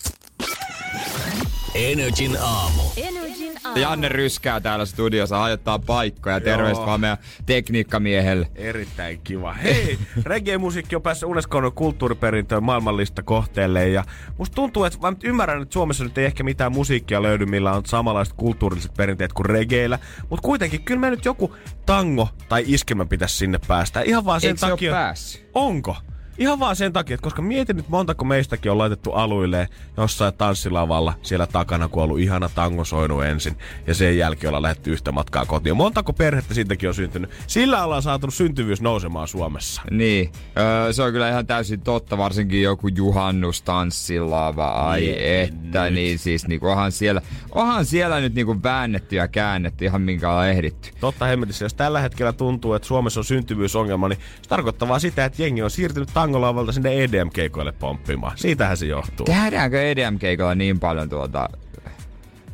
[1.76, 2.82] Energin aamu.
[2.98, 3.80] Energin aamu.
[3.80, 6.42] Janne ryskää täällä studiossa, hajottaa paikkoja.
[6.42, 8.48] Terveistä vaan meidän tekniikkamiehelle.
[8.56, 9.54] Erittäin kiva.
[9.54, 14.04] Hei, reggae-musiikki on päässyt Unescon kulttuuriperintöön maailmanlista kohteelle ja
[14.38, 17.72] musta tuntuu, että mä nyt ymmärrän, että Suomessa nyt ei ehkä mitään musiikkia löydy, millä
[17.74, 21.56] on samanlaiset kulttuurilliset perinteet kuin reggaeillä, mutta kuitenkin kyllä me nyt joku
[21.86, 24.02] tango tai iskelmä pitäisi sinne päästä.
[24.02, 24.92] Ihan vaan sen Eikö se ole takia.
[24.92, 25.50] päässyt?
[25.54, 25.96] Onko?
[26.38, 29.68] Ihan vaan sen takia, että koska mietin nyt montako meistäkin on laitettu aluilleen
[29.98, 34.62] jossain tanssilavalla siellä takana, kun on ollut ihana tango soinut ensin ja sen jälkeen ollaan
[34.64, 35.78] lähdetty yhtä matkaa kotiin.
[35.78, 37.30] Montako perhettä siitäkin on syntynyt?
[37.48, 39.82] Sillä ollaan saatu syntyvyys nousemaan Suomessa.
[39.92, 45.84] Niin, öö, se on kyllä ihan täysin totta, varsinkin joku juhannus tanssilava, ai Mieti että,
[45.84, 45.94] nyt.
[45.94, 50.50] niin siis niinku onhan siellä, onhan siellä nyt niinku väännetty ja käännetty ihan minkä ollaan
[50.50, 50.90] ehditty.
[51.00, 55.26] Totta hemmetissä, jos tällä hetkellä tuntuu, että Suomessa on syntyvyysongelma, niin se tarkoittaa vaan sitä,
[55.26, 58.38] että jengi on siirtynyt tangolavalta sinne EDM-keikoille pomppimaan.
[58.38, 59.26] Siitähän se johtuu.
[59.26, 61.50] Tehdäänkö EDM-keikolla niin paljon tuota,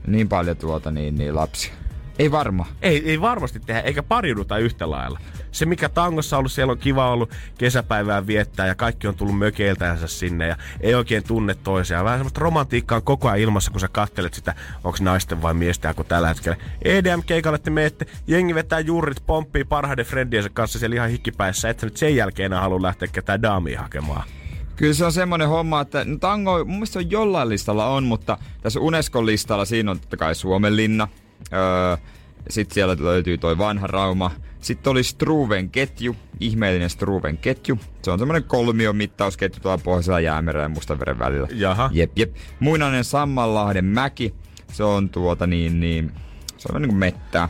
[0.08, 1.74] niin paljon tuota niin, niin lapsia?
[2.20, 2.66] Ei varma.
[2.82, 5.20] Ei, ei varmasti tehdä, eikä pariuduta yhtä lailla.
[5.58, 9.38] Se, mikä tangossa on ollut, siellä on kiva ollut kesäpäivää viettää ja kaikki on tullut
[9.38, 12.06] mökeiltänsä sinne ja ei oikein tunne toisiaan.
[12.06, 15.96] Vähän semmoista romantiikkaa on koko ajan ilmassa, kun sä kattelet sitä, onko naisten vai miesten,
[15.96, 21.10] kun tällä hetkellä EDM-keikalle te menette, jengi vetää juurit, pomppii parhaiden friendiensä kanssa siellä ihan
[21.10, 24.24] hikkipäissä, et sä nyt sen jälkeen enää halua lähteä ketään daamia hakemaan.
[24.76, 28.04] Kyllä se on semmoinen homma, että no tango, mun mielestä se on jollain listalla on,
[28.04, 31.08] mutta tässä Unescon listalla siinä on totta kai Suomen linna.
[31.54, 31.98] Öö,
[32.50, 34.32] sitten siellä löytyy toi vanha rauma.
[34.68, 37.80] Sitten oli Struven ketju, ihmeellinen Struven ketju.
[38.02, 41.48] Se on semmoinen kolmion mittausketju tuolla pohjoisella jäämeren ja Mustanveren välillä.
[41.52, 41.90] Jaha.
[41.94, 42.36] Jep, jep.
[42.60, 44.34] Muinainen Sammanlahden mäki.
[44.72, 46.12] Se on tuota niin, niin
[46.58, 47.50] se on niin kuin mettää.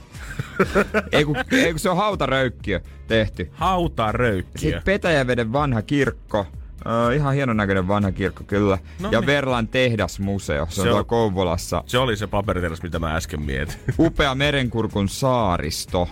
[1.11, 3.51] ei, kun, ei kun se on hautaröykkiö tehty.
[3.53, 4.61] Hautaa röykkiä.
[4.61, 6.45] Sitten Petäjäveden vanha kirkko.
[6.85, 8.77] Ö, ihan hienon näköinen vanha kirkko kyllä.
[8.99, 9.27] No ja niin.
[9.27, 10.67] Verlan tehdasmuseo.
[10.69, 11.83] Se, Se on tuolla Kouvolassa.
[11.85, 13.75] Se oli se paperiteräs, mitä mä äsken mietin.
[13.99, 16.09] Upea merenkurkun saaristo.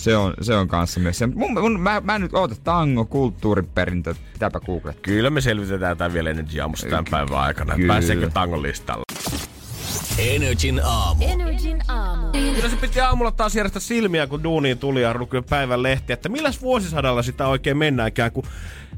[0.00, 1.26] Se on, se on kanssa myös se.
[1.26, 4.14] Mun, mun, mä, mä nyt oota tango, kulttuuriperintö.
[4.32, 5.02] Pitääpä googlettaa.
[5.02, 7.74] Kyllä me selvitetään tää vielä Energy Aamussa tämän päivän aikana.
[7.74, 7.92] Kyllä.
[7.92, 9.02] Pääseekö tangon listalle?
[10.18, 11.24] Energin aamu.
[11.24, 12.32] Energin aamu.
[12.32, 16.28] Kyllä se piti aamulla taas järjestää silmiä, kun duuniin tuli ja lukui päivän lehti, että
[16.28, 18.44] milläs vuosisadalla sitä oikein mennäänkään, kun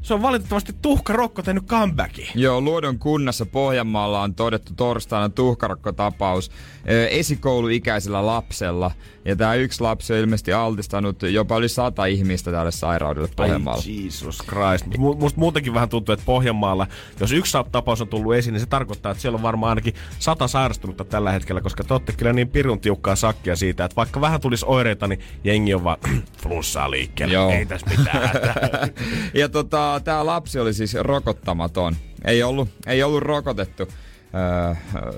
[0.01, 2.27] se on valitettavasti tuhka rokko tehnyt comebackin.
[2.35, 6.51] Joo, Luodon kunnassa Pohjanmaalla on todettu torstaina tuhkarokkotapaus
[6.89, 8.91] ö, esikouluikäisellä lapsella.
[9.25, 13.83] Ja tämä yksi lapsi on ilmeisesti altistanut jopa yli sata ihmistä tälle sairaudelle Pohjanmaalla.
[13.87, 14.97] Ai Jesus Christ.
[14.97, 16.87] Mut mu- Musta muutenkin vähän tuntuu, että Pohjanmaalla,
[17.19, 20.47] jos yksi tapaus on tullut esiin, niin se tarkoittaa, että siellä on varmaan ainakin sata
[20.47, 24.41] sairastunutta tällä hetkellä, koska te olette kyllä niin pirun tiukkaa sakkia siitä, että vaikka vähän
[24.41, 25.97] tulisi oireita, niin jengi on vaan
[26.43, 27.33] flunssaa liikkeelle.
[27.33, 27.51] Joo.
[27.51, 28.29] Ei tässä mitään.
[29.33, 31.95] ja tota, tämä lapsi oli siis rokottamaton.
[32.25, 33.87] Ei ollut, ei ollut rokotettu
[34.35, 34.73] öö,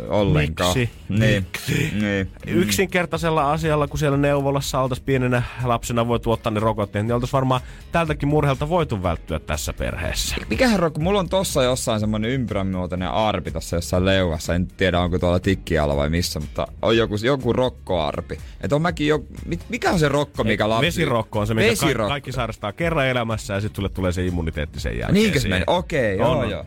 [0.10, 0.78] ollenkaan.
[0.78, 0.93] Miksi?
[1.10, 1.43] Niin.
[1.43, 1.91] Miksi?
[2.01, 2.30] niin.
[2.47, 7.62] Yksinkertaisella asialla, kun siellä neuvolassa oltaisiin pienenä lapsena voi tuottaa ne rokotteet, niin oltaisiin varmaan
[7.91, 10.36] tältäkin murheelta voitu välttyä tässä perheessä.
[10.49, 10.99] Mikähän rokko?
[11.01, 14.56] Mulla on tossa jossain semmonen ympyränmuotoinen arpi tossa jossain leuassa.
[14.56, 18.38] En tiedä onko tuolla tikkialla vai missä, mutta on joku, joku rokkoarpi.
[18.62, 20.86] Et on mäkin jo, mi- mikä on se rokko, mikä lapsi...
[20.86, 22.10] Vesirokko on se, mikä kaikki, Vesirokko.
[22.10, 25.13] kaikki sairastaa kerran elämässä ja sitten sulle tulee se immuniteetti sen jälkeen.
[25.13, 25.63] Niinkö se?
[25.67, 26.49] Okei, On, joo, on.
[26.49, 26.65] joo.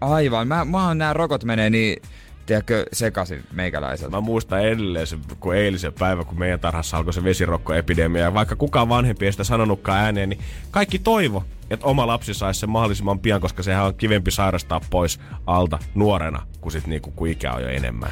[0.00, 0.48] Aivan.
[0.48, 2.02] Mä, mä oon nää rokot menee niin,
[2.46, 4.16] tiedätkö, sekaisin meikäläiseltä.
[4.16, 8.22] Mä muistan edelleen se, kun eilisen päivä, kun meidän tarhassa alkoi se vesirokkoepidemia.
[8.22, 12.60] Ja vaikka kukaan vanhempi ei sitä sanonutkaan ääneen, niin kaikki toivo, että oma lapsi saisi
[12.60, 17.28] sen mahdollisimman pian, koska sehän on kivempi sairastaa pois alta nuorena, kuin sit niinku, kun
[17.28, 18.10] ikä on jo enemmän.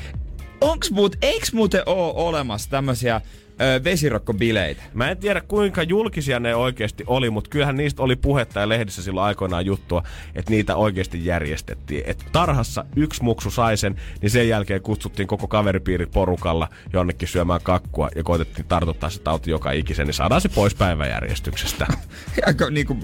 [0.60, 3.20] Onks muut, eiks muuten oo olemassa tämmösiä
[3.60, 4.82] ö, vesirokkobileitä?
[4.94, 9.02] Mä en tiedä kuinka julkisia ne oikeasti oli, mutta kyllähän niistä oli puhetta ja lehdissä
[9.02, 10.02] silloin aikoinaan juttua,
[10.34, 12.02] että niitä oikeasti järjestettiin.
[12.06, 17.60] Et tarhassa yksi muksu sai sen, niin sen jälkeen kutsuttiin koko kaveripiiri porukalla jonnekin syömään
[17.62, 21.86] kakkua ja koitettiin tartuttaa se tauti joka ikisen, niin saadaan se pois päiväjärjestyksestä.
[22.46, 22.96] Aika niinku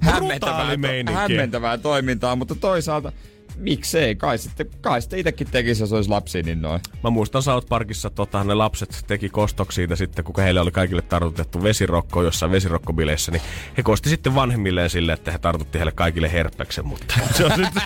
[0.00, 1.12] hämmentävää, meininki.
[1.12, 3.12] hämmentävää toimintaa, mutta toisaalta
[3.56, 6.80] miksei, kai sitten, kai sitten itekin tekisi, jos olisi lapsi, niin noin.
[7.04, 11.02] Mä muistan South Parkissa, tota, ne lapset teki kostoksi siitä sitten, kun heille oli kaikille
[11.02, 13.42] tartutettu vesirokko jossain vesirokkobileissä, niin
[13.76, 17.82] he kosti sitten vanhemmilleen sille, että he tartutti heille kaikille herpeksen, mutta se on sitten,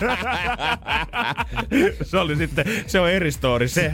[2.09, 3.91] se oli sitten, se on eri story se.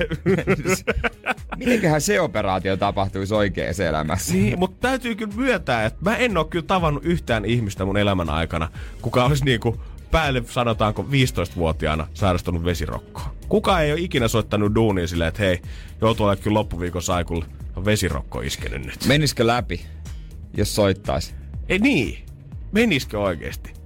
[1.57, 4.33] Mitenköhän se operaatio tapahtuisi oikeassa elämässä?
[4.33, 8.29] Niin, mutta täytyy kyllä myöntää, että mä en ole kyllä tavannut yhtään ihmistä mun elämän
[8.29, 8.69] aikana,
[9.01, 9.79] kuka olisi niinku
[10.11, 13.35] päälle sanotaanko 15-vuotiaana sairastunut vesirokkoa.
[13.49, 15.61] Kuka ei ole ikinä soittanut duuniin silleen, että hei,
[16.01, 19.05] joutuu olemaan kyllä loppuviikon saikulla on vesirokko iskenyt nyt.
[19.05, 19.85] Menisikö läpi,
[20.57, 21.33] jos soittaisi?
[21.69, 22.25] Ei niin.
[22.71, 23.76] Menisikö oikeesti?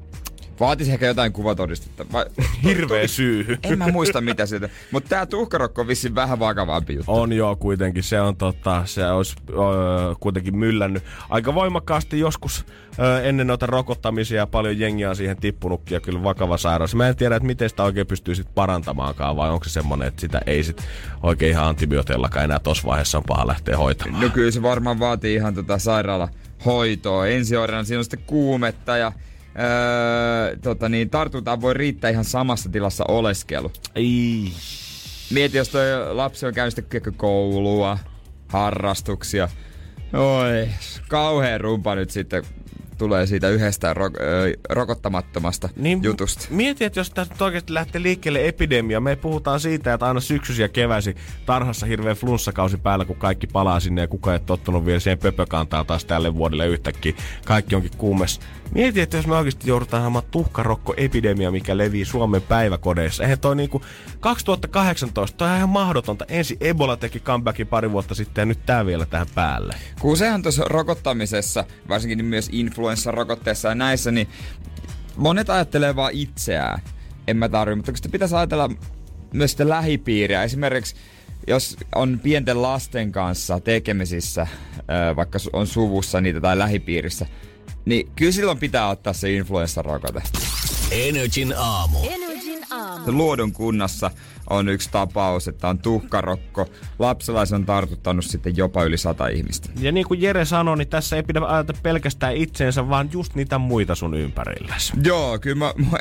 [0.61, 2.05] Vaatisi ehkä jotain kuvatodistetta.
[2.11, 2.25] Vai,
[2.63, 3.57] Hirveä syy.
[3.63, 4.69] En mä muista mitä siitä.
[4.91, 7.11] Mutta tää tuhkarokko on vissiin vähän vakavampi juttu.
[7.11, 8.03] On joo kuitenkin.
[8.03, 9.53] Se on tota, se olisi ö,
[10.19, 12.65] kuitenkin myllännyt aika voimakkaasti joskus
[12.99, 14.47] ö, ennen noita rokottamisia.
[14.47, 16.95] Paljon jengiä on siihen tippunutkin ja kyllä vakava sairaus.
[16.95, 20.21] Mä en tiedä, että miten sitä oikein pystyy sit parantamaankaan vai onko se semmonen, että
[20.21, 20.83] sitä ei sit
[21.23, 24.23] oikein ihan antibioteillakaan enää tossa vaiheessa on paha lähteä hoitamaan.
[24.23, 27.27] No kyllä se varmaan vaatii ihan tota sairaalahoitoa.
[27.27, 29.11] Ensioireena siinä on sitten kuumetta ja
[29.59, 33.71] öö, tota niin, tartuntaan voi riittää ihan samassa tilassa oleskelu.
[33.95, 34.53] Ei.
[35.31, 36.85] Mieti, jos toi lapsi on käynyt
[37.17, 37.97] koulua,
[38.47, 39.49] harrastuksia.
[40.13, 40.69] Oi,
[41.09, 42.43] kauhean rumpa nyt sitten
[42.97, 46.47] tulee siitä yhdestä ro- ö, rokottamattomasta niin, jutusta.
[46.49, 50.69] Mieti, että jos tästä oikeasti lähtee liikkeelle epidemia, me puhutaan siitä, että aina syksyisiä ja
[50.69, 55.19] keväisin tarhassa hirveän flunssakausi päällä, kun kaikki palaa sinne ja kukaan ei tottunut vielä siihen
[55.19, 57.13] pöpökantaan taas tälle vuodelle yhtäkkiä.
[57.45, 58.41] Kaikki onkin kuumessa.
[58.71, 63.23] Mieti, että jos me oikeasti joudutaan saamaan tuhkarokko-epidemia, mikä levii Suomen päiväkodeissa.
[63.23, 63.81] Eihän toi niinku
[64.19, 66.25] 2018, toi on ihan mahdotonta.
[66.27, 69.75] Ensi Ebola teki comebackin pari vuotta sitten ja nyt tää vielä tähän päälle.
[69.99, 74.27] Kun sehän tuossa rokottamisessa, varsinkin myös influenssarokotteessa ja näissä, niin
[75.15, 76.81] monet ajattelee vaan itseään.
[77.27, 78.69] En mä tarvitse, mutta kun sitä pitäisi ajatella
[79.33, 80.43] myös sitä lähipiiriä.
[80.43, 80.95] Esimerkiksi
[81.47, 84.47] jos on pienten lasten kanssa tekemisissä,
[85.15, 87.25] vaikka on suvussa niitä tai lähipiirissä,
[87.85, 90.21] niin kyllä silloin pitää ottaa se influenssarokote.
[90.91, 91.97] Energin aamu.
[92.09, 93.11] Energin aamu.
[93.11, 94.11] Luodon kunnassa
[94.49, 96.69] on yksi tapaus, että on tuhkarokko.
[96.99, 99.69] Lapselaisen on tartuttanut sitten jopa yli sata ihmistä.
[99.79, 103.57] Ja niin kuin Jere sanoi, niin tässä ei pidä ajatella pelkästään itseensä, vaan just niitä
[103.57, 104.93] muita sun ympärilläsi.
[105.03, 105.97] Joo, kyllä mä, mä,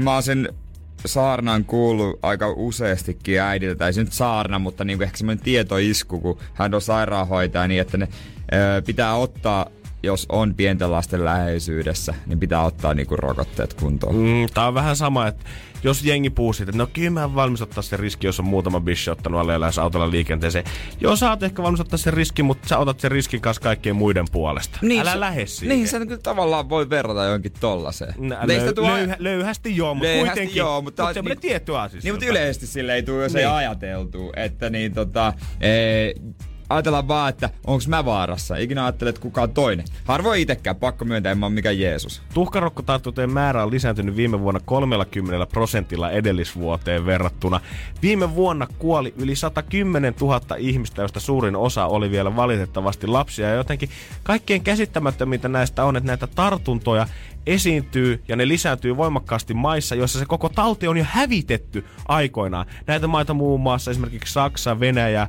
[0.00, 0.48] mä oon sen
[1.06, 6.20] saarnan kuullut aika useastikin äidiltä, tai se nyt saarna, mutta niin kuin ehkä semmoinen tietoisku,
[6.20, 8.08] kun hän on sairaanhoitaja, niin että ne
[8.52, 9.66] ö, pitää ottaa
[10.06, 14.14] jos on pienten lasten läheisyydessä, niin pitää ottaa niinku rokotteet kuntoon.
[14.14, 15.44] Mm, tää on vähän sama, että
[15.84, 18.80] jos jengi puhuu siitä, että no kyllä mä valmis ottaa sen riski, jos on muutama
[18.80, 20.64] bishi ottanut alle ja autolla liikenteeseen.
[21.00, 23.96] Joo, sä oot ehkä valmis ottaa sen riski, mutta sä otat sen riskin kanssa kaikkien
[23.96, 24.78] muiden puolesta.
[24.82, 25.76] Niin, Älä se, lähde siihen.
[25.76, 28.14] Niin, se kyllä tavallaan voi verrata johonkin tollaseen.
[28.18, 28.88] Nä, löy, tuo...
[28.88, 30.56] löyhä, löyhästi joo, mutta löyhästi kuitenkin.
[30.56, 32.00] Joo, mutta, mutta semmoinen niin, tietty asia.
[32.04, 33.40] Niin, mutta yleisesti sille ei tule, jos niin.
[33.40, 34.32] ei ajateltu.
[34.36, 35.70] Että niin tota, e,
[36.68, 38.56] ajatellaan vaan, että onko mä vaarassa.
[38.56, 39.86] Ikinä ajattelet, että kukaan toinen.
[40.04, 42.22] Harvoin itsekään, pakko myöntää, en mä mikään Jeesus.
[42.34, 47.60] Tuhkarokkotartuntojen määrä on lisääntynyt viime vuonna 30 prosentilla edellisvuoteen verrattuna.
[48.02, 53.48] Viime vuonna kuoli yli 110 000 ihmistä, joista suurin osa oli vielä valitettavasti lapsia.
[53.48, 53.88] Ja jotenkin
[54.22, 57.06] kaikkein käsittämättömintä näistä on, että näitä tartuntoja
[57.46, 62.66] esiintyy ja ne lisääntyy voimakkaasti maissa, joissa se koko tauti on jo hävitetty aikoinaan.
[62.86, 65.28] Näitä maita muun muassa esimerkiksi Saksa, Venäjä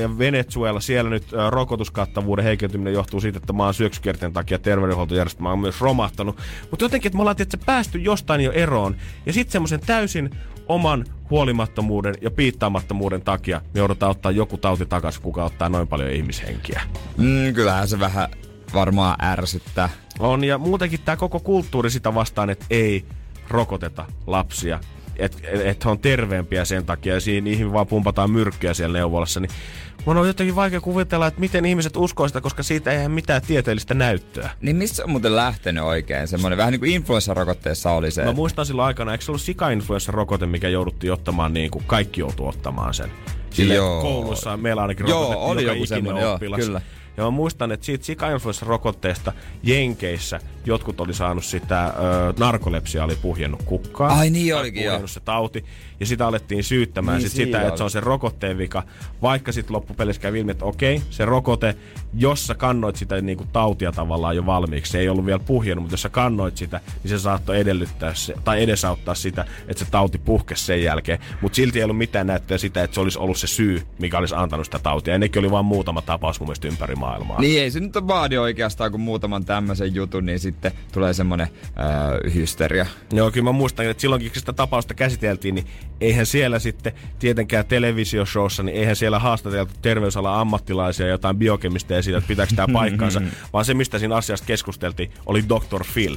[0.00, 0.80] ja Venezuela.
[0.80, 6.38] Siellä nyt rokotuskattavuuden heikentyminen johtuu siitä, että maan syöksykierteen takia terveydenhuoltojärjestelmä on myös romahtanut.
[6.70, 8.96] Mutta jotenkin, että me ollaan tietysti päästy jostain jo eroon.
[9.26, 10.30] Ja sitten semmoisen täysin
[10.68, 16.10] oman huolimattomuuden ja piittaamattomuuden takia me joudutaan ottaa joku tauti takaisin, kuka ottaa noin paljon
[16.10, 16.82] ihmishenkiä.
[17.16, 18.28] Mm, kyllähän se vähän
[18.74, 19.88] varmaan ärsyttää.
[20.18, 23.04] On, ja muutenkin tämä koko kulttuuri sitä vastaan, että ei
[23.48, 24.80] rokoteta lapsia.
[25.16, 29.50] Että et on terveempiä sen takia ja siinä niihin vaan pumpataan myrkkyä siellä neuvolassa, niin
[30.06, 33.94] mun on jotenkin vaikea kuvitella, että miten ihmiset uskoo sitä, koska siitä ei mitään tieteellistä
[33.94, 34.50] näyttöä.
[34.60, 36.28] Niin missä on muuten lähtenyt oikein?
[36.28, 38.24] Semmoinen vähän niin kuin influenssarokotteessa oli se.
[38.24, 42.48] Mä muistan silloin aikana, eikö se ollut sika-influenssarokote, mikä jouduttiin ottamaan niin kuin kaikki joutuu
[42.48, 43.10] ottamaan sen.
[43.50, 44.02] Sille Joo.
[44.02, 46.60] koulussa meillä ainakin Joo, oli joka joku ikinen semmoinen, joo, oppilas.
[46.60, 46.80] kyllä.
[47.16, 48.26] Ja mä muistan, että siitä sika
[48.62, 51.90] rokotteesta Jenkeissä jotkut oli saanut sitä, ö,
[52.38, 54.18] narkolepsia oli puhjennut kukkaan.
[54.18, 55.06] Ai niin olikin, joo.
[55.06, 55.64] se tauti.
[56.00, 57.86] Ja sitä alettiin syyttämään Niin, sit sitä, siinä että se oli.
[57.86, 58.82] on se rokotteen vika.
[59.22, 61.76] Vaikka sitten loppupelissä kävi ilmi, että okei, se rokote,
[62.14, 65.82] jos sä kannoit sitä niin kuin tautia tavallaan jo valmiiksi, se ei ollut vielä puhjennut,
[65.82, 69.90] mutta jos sä kannoit sitä, niin se saattoi edellyttää se, tai edesauttaa sitä, että se
[69.90, 71.18] tauti puhkesi sen jälkeen.
[71.40, 74.34] Mutta silti ei ollut mitään näyttöä sitä, että se olisi ollut se syy, mikä olisi
[74.34, 75.14] antanut sitä tautia.
[75.14, 77.40] Ja nekin oli vain muutama tapaus mun mielestä ympäri maailmaa.
[77.40, 82.30] Niin ei se nyt vaadi oikeastaan, kun muutaman tämmöisen jutun, niin sitten tulee semmonen öö,
[82.30, 82.86] hysteria.
[83.12, 85.66] Joo, kyllä mä muistan, että silloinkin kun sitä tapausta käsiteltiin, niin
[86.00, 92.28] eihän siellä sitten tietenkään televisioshowssa, niin eihän siellä haastateltu terveysalan ammattilaisia jotain biokemistä siitä, että
[92.28, 95.84] pitääkö tämä paikkansa, vaan se, mistä siinä asiasta keskusteltiin, oli Dr.
[95.94, 96.16] Phil.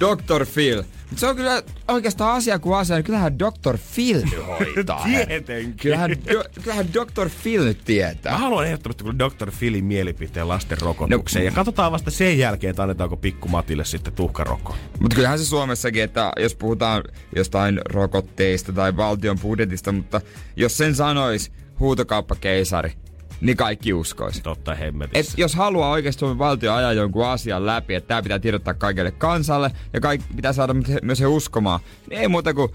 [0.00, 0.46] Dr.
[0.54, 0.82] Phil.
[1.10, 3.78] Mut se on kyllä oikeastaan asia kuin asia, niin kyllähän Dr.
[3.94, 5.04] Phil hoitaa.
[5.04, 5.74] Tietenkin.
[5.76, 7.28] Kyllähän, do, kyllähän Dr.
[7.42, 8.38] Phil nyt Mä tietää.
[8.38, 9.50] haluan ehdottomasti kyllä Dr.
[9.58, 9.84] Philin
[10.26, 11.44] mielipiteen lasten rokotukseen.
[11.44, 14.76] No, ja katsotaan vasta sen jälkeen, että annetaanko pikku Matille sitten tuhkarokko.
[15.00, 17.04] Mutta kyllähän se Suomessakin, että jos puhutaan
[17.36, 20.20] jostain rokotteista tai valtion budjetista, mutta
[20.56, 22.92] jos sen sanois huutokauppakeisari,
[23.40, 24.40] niin kaikki uskois.
[24.40, 25.34] Totta Et hemmetissä.
[25.36, 29.70] jos haluaa oikeasti Suomen valtio ajaa jonkun asian läpi, että tämä pitää tiedottaa kaikille kansalle
[29.92, 32.70] ja kaikki pitää saada myös he uskomaan, niin ei muuta kuin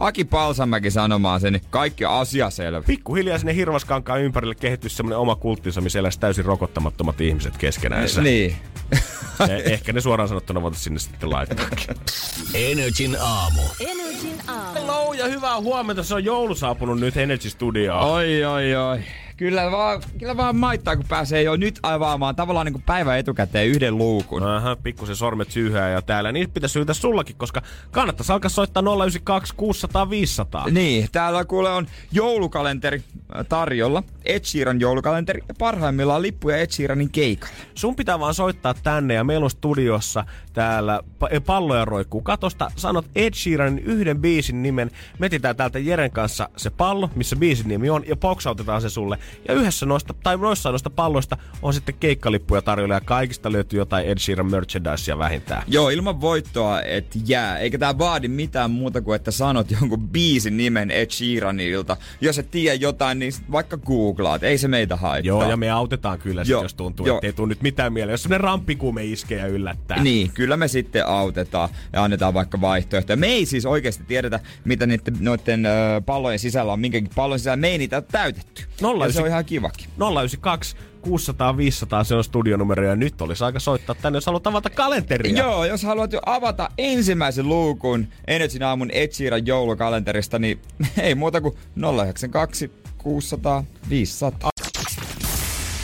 [0.00, 2.82] Aki Palsamäki sanomaan sen, niin kaikki asia selvä.
[2.82, 8.20] Pikkuhiljaa sinne Hirvaskankaan ympärille kehittyisi semmoinen oma kulttinsa, missä eläisi täysin rokottamattomat ihmiset keskenäänsä.
[8.22, 8.56] Niin.
[9.42, 11.66] Eh- Ehkä ne suoraan sanottuna voitaisiin sinne sitten laittaa.
[12.54, 13.60] Energin aamu.
[13.80, 14.74] Energin aamu.
[14.80, 16.02] Hello ja hyvää huomenta.
[16.02, 18.04] Se on joulu saapunut nyt Energy Studioon.
[18.04, 19.00] Oi, oi, oi.
[19.36, 23.68] Kyllä vaan, kyllä vaan maittaa, kun pääsee jo nyt avaamaan tavallaan niin kuin päivän etukäteen
[23.68, 24.42] yhden luukun.
[24.42, 26.32] Aha, pikkusen sormet syyhää ja täällä.
[26.32, 30.66] Niitä pitäisi syytä sullakin, koska kannattaisi alkaa soittaa 092 600 500.
[30.70, 33.02] Niin, täällä kuule on joulukalenteri
[33.36, 34.02] äh, tarjolla.
[34.24, 37.54] Ed Sheeran joulukalenteri ja parhaimmillaan lippuja Ed Sheeranin keikalle.
[37.74, 42.70] Sun pitää vaan soittaa tänne ja meillä on studiossa täällä eh, palloja roikkuu katosta.
[42.76, 44.90] Sanot Ed Sheeranin yhden biisin nimen.
[45.18, 49.18] Metitään täältä Jeren kanssa se pallo, missä biisin nimi on ja boksautetaan se sulle.
[49.48, 54.06] Ja yhdessä noista, tai noissa noista palloista on sitten keikkalippuja tarjolla ja kaikista löytyy jotain
[54.06, 55.62] Ed Sheeran merchandisea vähintään.
[55.66, 57.58] Joo, ilman voittoa et jää.
[57.58, 61.96] Eikä tää vaadi mitään muuta kuin, että sanot jonkun biisin nimen Ed Sheeranilta.
[62.20, 63.76] Jos et tiedä jotain, niin vaikka
[64.12, 64.42] googlaat.
[64.42, 65.28] Ei se meitä haittaa.
[65.28, 67.16] Joo, ja me autetaan kyllä sit, Joo, jos tuntuu, joo.
[67.16, 68.12] että ei tule nyt mitään mieleen.
[68.12, 70.02] Jos semmonen ramppikuume iskee ja yllättää.
[70.02, 73.16] Niin, kyllä me sitten autetaan ja annetaan vaikka vaihtoehtoja.
[73.16, 75.70] Me ei siis oikeasti tiedetä, mitä niiden, noiden ö,
[76.06, 77.56] pallojen sisällä on, minkäkin pallon sisällä.
[77.56, 78.62] Me ei niitä ole täytetty.
[78.80, 79.86] Nolla ja se on ihan kivakin.
[79.96, 84.70] 092 600 500, se on studionumero ja nyt olisi aika soittaa tänne, jos haluat avata
[84.70, 85.38] kalenteria.
[85.38, 90.60] Joo, jos haluat jo avata ensimmäisen luukun Energyn aamun Ed Sheeran joulukalenterista, niin
[91.02, 94.50] ei muuta kuin 092 600 500.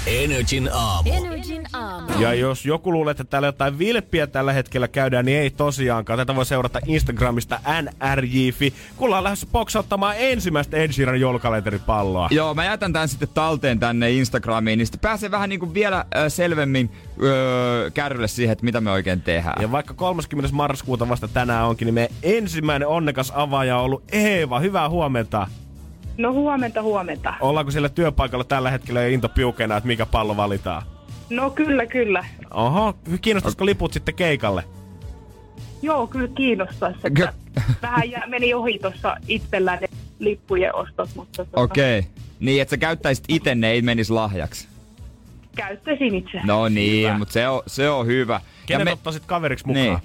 [0.08, 1.10] Energin aamu.
[1.12, 2.12] Energin aamu.
[2.18, 6.18] Ja jos joku luulee, että täällä jotain vilppiä tällä hetkellä käydään, niin ei tosiaankaan.
[6.18, 8.74] Tätä voi seurata Instagramista nrjfi.
[8.96, 12.28] kun ollaan lähdössä boksauttamaan ensimmäistä Ed Sheeran joulukalenteripalloa.
[12.30, 16.04] Joo, mä jätän tän sitten talteen tänne Instagramiin, niin sitten pääsee vähän niin kuin vielä
[16.16, 16.90] ö, selvemmin
[17.22, 19.62] ö, kärrylle siihen, että mitä me oikein tehdään.
[19.62, 20.56] Ja vaikka 30.
[20.56, 24.60] marraskuuta vasta tänään onkin, niin meidän ensimmäinen onnekas avaaja on ollut Eeva.
[24.60, 25.46] Hyvää huomenta.
[26.18, 27.34] No huomenta, huomenta.
[27.40, 30.82] Ollaanko siellä työpaikalla tällä hetkellä jo into piukena, että mikä pallo valitaan?
[31.30, 32.24] No kyllä, kyllä.
[32.54, 34.64] Oho, kiinnostaisiko liput sitten keikalle?
[35.82, 36.98] Joo, kyllä kiinnostaisi.
[37.04, 37.32] Että
[37.82, 41.98] vähän jä, meni ohi tuossa itsellään ne lippujen ostot, mutta tota, Okei.
[41.98, 42.10] Okay.
[42.40, 44.68] Niin, että sä käyttäisit itse, ne ei menisi lahjaksi.
[45.56, 46.40] käyttäisin itse.
[46.44, 48.40] No niin, mutta se on, se on hyvä.
[48.66, 48.92] Kenen me- me...
[48.92, 49.86] ottaisit kaveriksi mukaan?
[49.86, 49.98] Niin.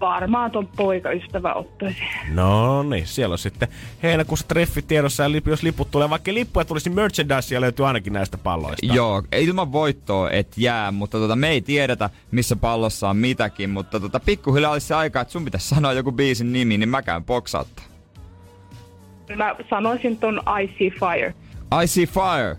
[0.00, 1.98] Varmaan ton poikaystävä ottaisi.
[2.32, 3.68] No niin, siellä on sitten
[4.02, 8.12] heinäkuussa treffit tiedossa ja lip, jos liput tulee, vaikka lippuja tulisi, niin merchandisea löytyy ainakin
[8.12, 8.86] näistä palloista.
[8.86, 14.00] Joo, ilman voittoa et jää, mutta tota, me ei tiedetä, missä pallossa on mitäkin, mutta
[14.00, 17.24] tota, pikkuhiljaa olisi se aika, että sun pitäisi sanoa joku biisin nimi, niin mä käyn
[17.24, 17.84] boksauttaa.
[19.36, 21.34] Mä sanoisin ton I See Fire.
[21.82, 22.56] I see fire.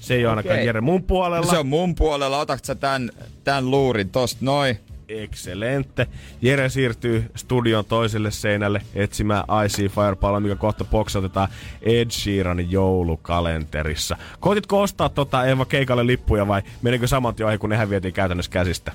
[0.00, 0.66] Se ei ole ainakaan Okei.
[0.66, 1.50] Jere mun puolella.
[1.50, 3.10] Se on mun puolella, otatko sä tän,
[3.44, 4.78] tän luurin tosta noin?
[5.10, 6.06] Excelente.
[6.42, 11.48] Jere siirtyy studion toiselle seinälle etsimään IC Firepalloa, mikä kohta boksautetaan
[11.82, 14.16] Ed Sheeranin joulukalenterissa.
[14.40, 18.50] Koititko ostaa tota Eva keikalle lippuja vai menikö saman tien ohi, kun nehän vietiin käytännössä
[18.50, 18.92] käsistä?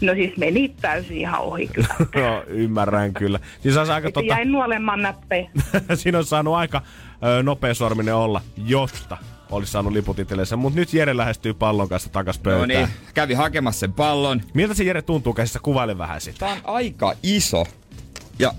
[0.00, 1.94] No siis meni täysin ihan ohi kyllä.
[2.26, 3.40] no, ymmärrän kyllä.
[3.60, 5.50] Siis olisi aika tota, jäin nuolemaan näppejä.
[5.94, 6.82] siinä on saanut aika
[7.38, 9.16] ö, nopeasorminen olla, josta
[9.50, 10.56] olisi saanut liput itsellensä.
[10.56, 12.60] Mutta nyt Jere lähestyy pallon kanssa takas pöytään.
[12.60, 14.42] No niin, kävi hakemassa sen pallon.
[14.54, 15.58] Miltä se Jere tuntuu käsissä?
[15.62, 16.38] Kuvaile vähän sitä.
[16.38, 17.64] Tää on aika iso.
[18.38, 18.52] Ja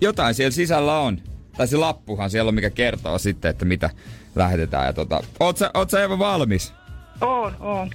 [0.00, 1.18] jotain siellä sisällä on.
[1.56, 3.90] Tai se lappuhan siellä on, mikä kertoo sitten, että mitä
[4.34, 4.86] lähetetään.
[4.86, 6.72] Ja tota, oot sä, oot sä Eva valmis?
[7.20, 7.90] oon, oon.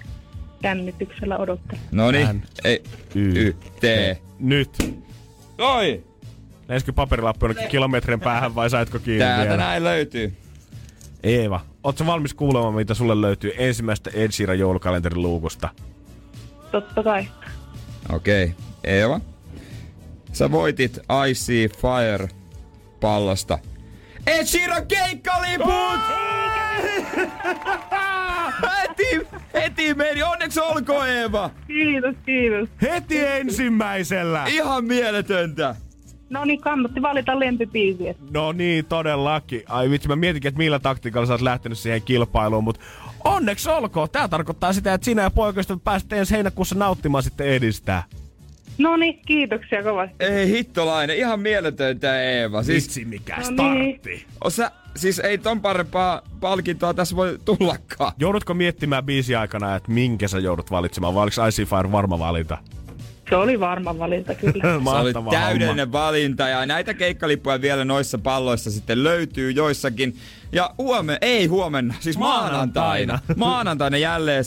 [0.63, 1.81] Jännityksellä odottelen.
[1.91, 2.83] No niin, ei,
[3.15, 3.31] Y.
[3.35, 3.83] y, t.
[4.39, 4.69] Nyt.
[5.57, 6.03] Oi!
[6.67, 9.57] Lenskö paperilappu jonnekin kilometrin päähän vai saitko kiinni Täältä vielä?
[9.57, 10.33] näin löytyy.
[11.23, 15.69] Eeva, ootko valmis kuulemaan, mitä sulle löytyy ensimmäistä Ed Sheeran joulukalenterin luukusta?
[16.71, 17.27] Totta kai.
[18.13, 18.55] Okei, okay.
[18.83, 19.19] Eeva.
[20.33, 22.27] Sä voitit I See Fire
[22.99, 23.59] pallosta.
[24.27, 25.99] Ed Sheeran keikkaliput!
[28.81, 30.23] heti, heti meni.
[30.23, 31.49] Onneksi olkoon Eeva.
[31.67, 32.69] Kiitos, kiitos.
[32.81, 34.45] Heti ensimmäisellä!
[34.45, 35.75] Ihan mieletöntä.
[36.33, 38.15] No niin, kannatti valita lempibiisiä.
[38.31, 39.63] No niin, todellakin.
[39.69, 42.81] Ai vitsi, mä mietinkin, että millä taktiikalla sä oot lähtenyt siihen kilpailuun, mutta
[43.23, 44.09] onneksi olkoon.
[44.09, 48.03] Tää tarkoittaa sitä, että sinä ja poikasta pääsette ensi heinäkuussa nauttimaan sitten edistää.
[48.77, 50.15] No niin, kiitoksia kovasti.
[50.19, 52.63] Ei hittolainen, ihan mieletöntä Eeva.
[52.63, 54.25] Siis, Vitsi, mikä No startti.
[54.43, 58.11] osa, siis ei ton parempaa palkintoa tässä voi tullakaan.
[58.17, 62.57] Joudutko miettimään biisi aikana, että minkä sä joudut valitsemaan, vai oliko Icy Fire varma valinta?
[63.29, 64.63] Se oli varma valinta kyllä.
[64.91, 70.15] Se oli täydellinen valinta ja näitä keikkalippuja vielä noissa palloissa sitten löytyy joissakin.
[70.51, 73.19] Ja huomenna, ei huomenna, siis maanantaina.
[73.35, 74.43] Maanantaina jälleen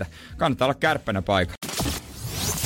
[0.00, 0.06] 7.20.
[0.36, 1.87] Kannattaa olla kärppänä paikalla.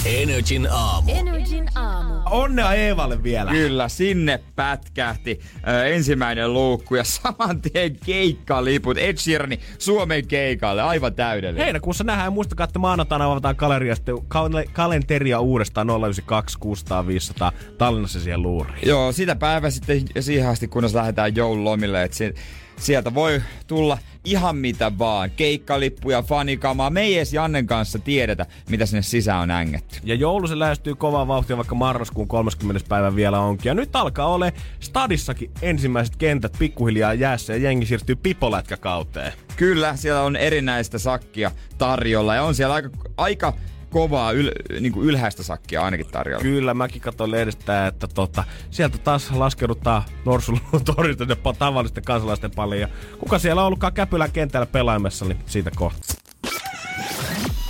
[0.07, 1.12] Energin aamu.
[1.14, 2.14] Energin aamu.
[2.30, 3.50] Onnea Eevalle vielä.
[3.50, 8.98] Kyllä, sinne pätkähti ö, ensimmäinen luukku ja saman tien keikkaliput.
[8.98, 11.64] Ed Sheerani Suomen keikalle, aivan täydellinen.
[11.64, 17.53] Heinäkuussa nähdään ja muistakaa, että maanantaina avataan galeria, sitten kal- kalenteria uudestaan 092 600 500
[17.78, 18.88] Tallinnassa siihen luuriin.
[18.88, 22.34] Joo, sitä päivä sitten siihen asti, kunnes lähdetään joululomille, että si-
[22.82, 25.30] sieltä voi tulla ihan mitä vaan.
[25.30, 26.90] Keikkalippuja, fanikamaa.
[26.90, 29.98] Me ei edes Jannen kanssa tiedetä, mitä sinne sisään on ängetty.
[30.04, 32.88] Ja joulu se lähestyy kovaa vauhtia, vaikka marraskuun 30.
[32.88, 33.70] päivä vielä onkin.
[33.70, 39.32] Ja nyt alkaa ole stadissakin ensimmäiset kentät pikkuhiljaa jäässä ja jengi siirtyy pipolätkäkauteen.
[39.56, 43.52] Kyllä, siellä on erinäistä sakkia tarjolla ja on siellä aika, aika
[43.93, 46.43] kovaa yl, niin kuin ylhäistä sakkia ainakin tarjolla.
[46.43, 50.61] Kyllä, mäkin katsoin lehdestä, että tota, sieltä taas laskeuduttaa Norsulun
[50.97, 52.80] torilta ne tavallisten kansalaisten paljon.
[52.80, 52.88] Ja
[53.18, 56.14] kuka siellä on ollutkaan Käpylän kentällä pelaamassa, niin siitä kohta.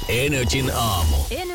[0.09, 1.17] Energin aamu.
[1.17, 1.52] Aamu.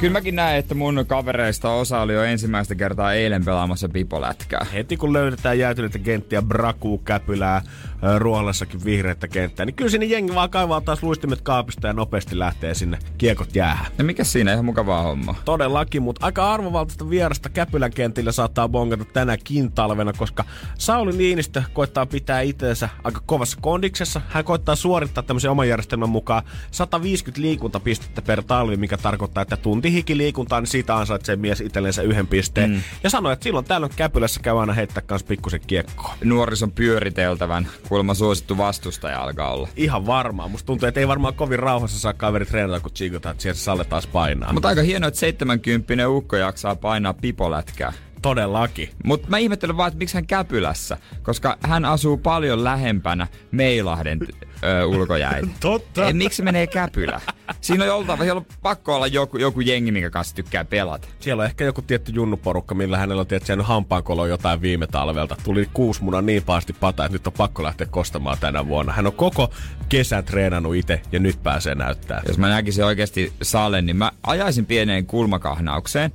[0.00, 4.66] Kyllä mäkin näen, että mun kavereista osa oli jo ensimmäistä kertaa eilen pelaamassa pipolätkää.
[4.72, 7.62] Heti kun löydetään jäätyneitä kenttiä, Brakuu, Käpylää,
[8.04, 12.38] ö, Ruohollassakin vihreitä kenttää, niin kyllä sinne jengi vaan kaivaa taas luistimet kaapista ja nopeasti
[12.38, 13.92] lähtee sinne kiekot jäähän.
[13.98, 15.34] Ja mikä siinä ihan mukavaa homma?
[15.44, 20.44] Todellakin, mutta aika arvovaltaista vierasta Käpylän kentillä saattaa bongata tänäkin talvena, koska
[20.78, 24.20] Sauli Niinistö koittaa pitää itseensä aika kovassa kondiksessa.
[24.28, 29.83] Hän koittaa suorittaa tämmöisen oman järjestelmän mukaan 150 liikuntapistettä per talvi, mikä tarkoittaa, että tunti
[29.92, 32.70] hikiliikuntaa, niin siitä ansaitsee mies itsellensä yhden pisteen.
[32.70, 32.80] Mm.
[33.02, 36.14] Ja sanoi, että silloin tällöin Käpylässä käy aina heittää kans pikkusen kiekkoa.
[36.24, 39.68] Nuorison pyöriteltävän kuulemma suosittu vastustaja alkaa olla.
[39.76, 40.50] Ihan varmaan.
[40.50, 43.62] Musta tuntuu, että ei varmaan kovin rauhassa saa kaveri treenata, kun chiikotaan, että siellä se
[43.64, 44.52] Salle taas painaa.
[44.52, 47.92] Mutta aika hienoa, että 70 ukko jaksaa painaa pipolätkää.
[48.22, 48.90] Todellakin.
[49.04, 54.18] Mutta mä ihmettelen vaan, että miksi hän Käpylässä, koska hän asuu paljon lähempänä Meilahden
[54.64, 55.48] ö, ulkojäitä.
[55.60, 56.06] Totta.
[56.06, 57.20] Ei, miksi menee Käpylä?
[57.60, 61.08] Siinä on oltava, siellä on pakko olla joku, joku jengi, minkä kanssa tykkää pelata.
[61.20, 65.36] Siellä on ehkä joku tietty junnuporukka, millä hänellä on tietysti jäänyt hampaankoloon jotain viime talvelta.
[65.44, 68.92] Tuli kuusmuna niin pahasti pata, että nyt on pakko lähteä kostamaan tänä vuonna.
[68.92, 69.50] Hän on koko
[69.88, 72.22] kesän treenannut itse ja nyt pääsee näyttää.
[72.28, 76.12] Jos mä näkisin oikeasti Salen, niin mä ajaisin pieneen kulmakahnaukseen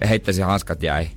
[0.00, 1.08] ja heittäisin hanskat jäi.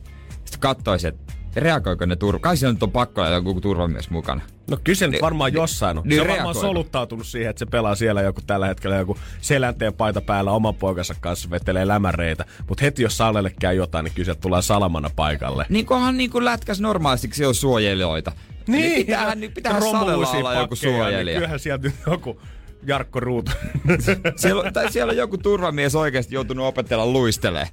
[0.45, 2.39] Sitten katsoisin, että reagoiko ne turva.
[2.39, 4.41] Kai siellä nyt on pakko olla joku turvamies mukana.
[4.71, 6.03] No kyllä se nyt Ni- varmaan ni- jossain on.
[6.07, 9.93] niin se on varmaan soluttautunut siihen, että se pelaa siellä joku tällä hetkellä joku selänteen
[9.93, 12.45] paita päällä oman poikansa kanssa vetelee lämäreitä.
[12.69, 15.65] Mutta heti jos Sallelle käy jotain, niin kyllä tulee salamana paikalle.
[15.69, 18.31] Niin kunhan niin kuin lätkäs normaalisti, on suojelijoita.
[18.67, 21.35] Niin, niin pitäähän Salella romuluisia olla joku pakkeja, Niin suojelija.
[21.37, 22.41] kyllähän sieltä joku
[22.83, 23.51] Jarkko Ruutu.
[24.35, 27.67] Siellä, tai siellä on joku turvamies oikeasti joutunut opetella luistelee.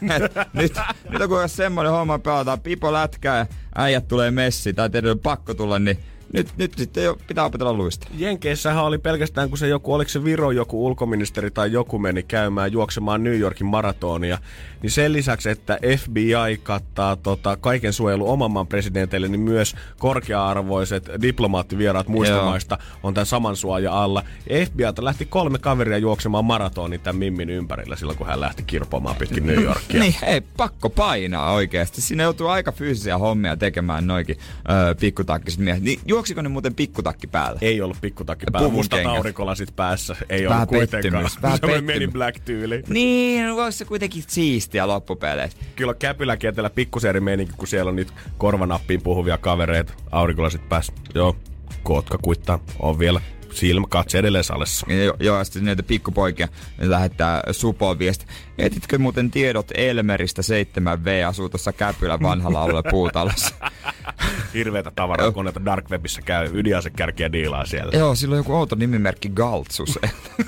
[0.52, 0.72] nyt,
[1.10, 5.18] nyt on kun semmoinen homma pelataan pipo lätkää ja äijät tulee messi tai teidän on
[5.18, 5.98] pakko tulla, niin
[6.32, 8.14] nyt, nyt sitten jo pitää opetella luistella.
[8.18, 12.72] Jenkeissähän oli pelkästään, kun se joku, oliko se Viro joku ulkoministeri tai joku meni käymään
[12.72, 14.38] juoksemaan New Yorkin maratonia,
[14.82, 21.10] niin sen lisäksi, että FBI kattaa tota, kaiken suojelu oman maan presidenteille, niin myös korkea-arvoiset
[21.22, 22.44] diplomaattivieraat muista Joo.
[22.44, 24.22] maista on tämän saman suoja alla.
[24.50, 29.16] Ja FBIlta lähti kolme kaveria juoksemaan maratonin tämän Mimmin ympärillä silloin, kun hän lähti kirpomaan
[29.16, 30.00] pitkin New Yorkia.
[30.00, 32.00] Niin, ei, pakko painaa oikeasti.
[32.00, 34.38] Siinä joutuu aika fyysisiä hommia tekemään noikin
[34.70, 35.82] öö, pikkutakkiset miehet.
[35.82, 37.58] Niin, juoksiko ne muuten pikkutakki päällä?
[37.62, 40.16] Ei ollut pikkutakki päällä, Puvun mustat aurinkolasit päässä.
[40.28, 41.30] Ei Vähän ollut kuitenkaan.
[41.42, 42.82] vähän Semmoinen meni black tyyli.
[42.88, 45.58] Niin, no se kuitenkin siistiä loppupeleissä.
[45.76, 50.92] Kyllä Käpyläkentällä pikkusen eri meininki, kun siellä on nyt korvanappiin puhuvia kavereita, aurinkolasit päässä.
[51.14, 51.36] Joo,
[51.82, 53.20] kootka kuittaa, on vielä
[53.52, 54.86] silmä katse edelleen salessa.
[54.88, 56.48] Ja Jo, joo, ja sitten näitä pikkupoikia
[56.78, 58.26] lähettää Supoon viesti.
[58.58, 63.54] Etitkö muuten tiedot Elmeristä 7V asuu tuossa Käpylän vanhalla alueella puutalossa?
[64.54, 67.98] Hirveitä tavarakoneita Dark Webissä käy, ydinasekärkiä diilaa siellä.
[67.98, 69.98] joo, sillä on joku outo nimimerkki Galtsus.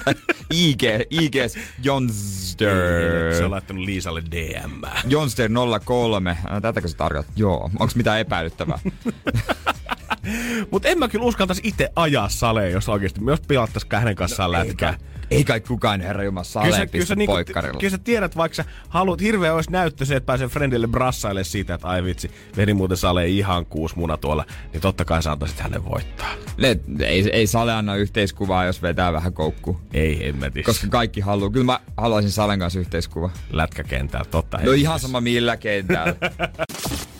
[0.50, 2.76] IG, IGS Jonster.
[3.38, 4.82] Se on laittanut Liisalle DM.
[5.06, 5.50] Jonster
[5.84, 6.30] 03.
[6.30, 7.32] Äh, Tätäkö se tarkoittaa?
[7.36, 7.70] Joo.
[7.78, 8.78] Onko mitään epäilyttävää?
[10.70, 14.98] Mutta en mä kyllä uskaltaisi itse ajaa saleen, jos oikeasti myös pilattaisi hänen kanssaan lätkää.
[15.30, 17.80] Ei kai kukaan herra jumala saleen pistä niinku- poikkarilla.
[17.80, 21.74] kyllä sä tiedät, vaikka sä haluat, hirveä olisi näyttö se, että pääsee friendille brassaille siitä,
[21.74, 25.60] että ai vitsi, veri muuten salee ihan kuusi muna tuolla, niin totta kai sä antaisit
[25.60, 26.32] hänen voittaa.
[26.56, 29.80] Ne, ei, ei Sale anna yhteiskuvaa, jos vetää vähän koukku.
[29.94, 30.66] Ei hemmetis.
[30.66, 31.50] Koska kaikki haluaa.
[31.50, 33.30] Kyllä mä haluaisin Salen kanssa yhteiskuva.
[33.52, 34.58] lätkäkentällä, totta.
[34.64, 36.14] No ihan sama millä kentällä.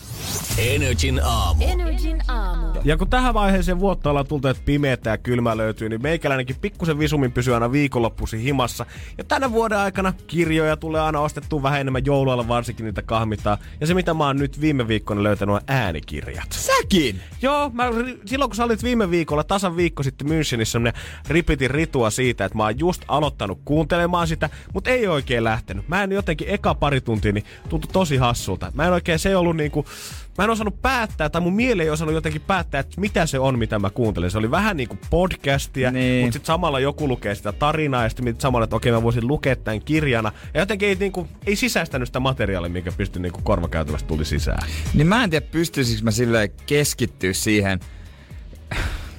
[0.57, 1.63] Energin aamu.
[1.63, 2.79] Energin aamu.
[2.83, 6.99] Ja kun tähän vaiheeseen vuotta ollaan tultu, että pimeätä ja kylmä löytyy, niin meikäläinenkin pikkusen
[6.99, 8.85] visumin pysyy aina viikonloppuisin himassa.
[9.17, 13.57] Ja tänä vuoden aikana kirjoja tulee aina ostettua vähän enemmän joulualla, varsinkin niitä kahmitaan.
[13.81, 16.51] Ja se mitä mä oon nyt viime viikkoina löytänyt on äänikirjat.
[16.51, 17.21] Säkin!
[17.41, 17.83] Joo, mä,
[18.25, 20.93] silloin kun sä olit viime viikolla, tasan viikko sitten Münchenissä, semmonen
[21.27, 25.87] ripitin ritua siitä, että mä oon just aloittanut kuuntelemaan sitä, mutta ei oikein lähtenyt.
[25.87, 28.71] Mä en jotenkin eka pari tuntia, niin tuntui tosi hassulta.
[28.73, 29.85] Mä en oikein, se ei ollut niinku,
[30.37, 33.59] mä en osannut päättää, tai mun mieli ei osannut jotenkin päättää, että mitä se on,
[33.59, 34.31] mitä mä kuuntelen.
[34.31, 36.25] Se oli vähän niinku podcastia, Niin.
[36.25, 39.55] mutta sitten samalla joku lukee sitä tarinaa, ja sitten samalla, että okei, mä voisin lukea
[39.55, 40.31] tämän kirjana.
[40.53, 44.67] Ja jotenkin ei, niinku, ei sisäistänyt sitä materiaalia, mikä pystyi niinku korvakäytävästä tuli sisään.
[44.93, 47.79] Niin mä en tiedä, pystyisikö mä silleen keskittyä siihen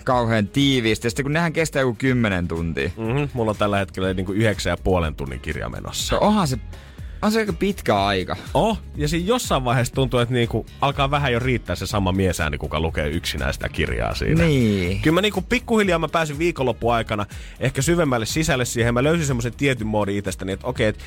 [0.05, 1.07] kauhean tiiviisti.
[1.07, 2.91] Ja sitten kun nehän kestää joku 10 tuntia.
[2.97, 3.29] Mm-hmm.
[3.33, 6.15] Mulla on tällä hetkellä niinku yhdeksän ja puolen tunnin kirja menossa.
[6.15, 6.59] No onhan se,
[7.25, 8.37] on se aika pitkä aika.
[8.55, 12.59] Oh, ja siinä jossain vaiheessa tuntuu, että niinku alkaa vähän jo riittää se sama miesääni,
[12.59, 14.45] kuka lukee yksinään sitä kirjaa siinä.
[14.45, 15.01] Niin.
[15.03, 17.27] Kyllä mä niinku pikkuhiljaa mä pääsin viikonloppuaikana aikana
[17.61, 18.95] ehkä syvemmälle sisälle siihen.
[18.95, 20.99] Mä löysin semmoisen tietyn moodin itsestäni, että okei, et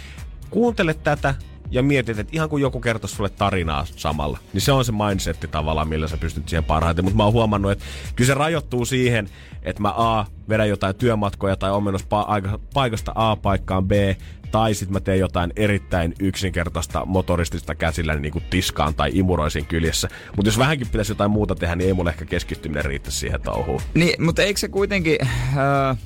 [0.50, 1.36] kuuntele tätä
[1.72, 4.38] ja mietit, että ihan kuin joku kertoisi sulle tarinaa samalla.
[4.54, 7.06] Niin se on se mindsetti tavallaan, millä sä pystyt siihen parhaiten.
[7.06, 9.30] Mutta mä oon huomannut, että kyllä se rajoittuu siihen,
[9.64, 13.92] että mä A, vedän jotain työmatkoja tai on menossa pa- aika- paikasta A paikkaan B,
[14.52, 20.08] tai sitten mä teen jotain erittäin yksinkertaista motoristista käsillä niin kuin tiskaan tai imuroisin kyljessä.
[20.36, 23.82] Mutta jos vähänkin pitäisi jotain muuta tehdä, niin ei mulle ehkä keskittyminen riitä siihen touhuun.
[23.94, 25.18] Niin, mutta eikö se kuitenkin...
[25.22, 25.98] Äh,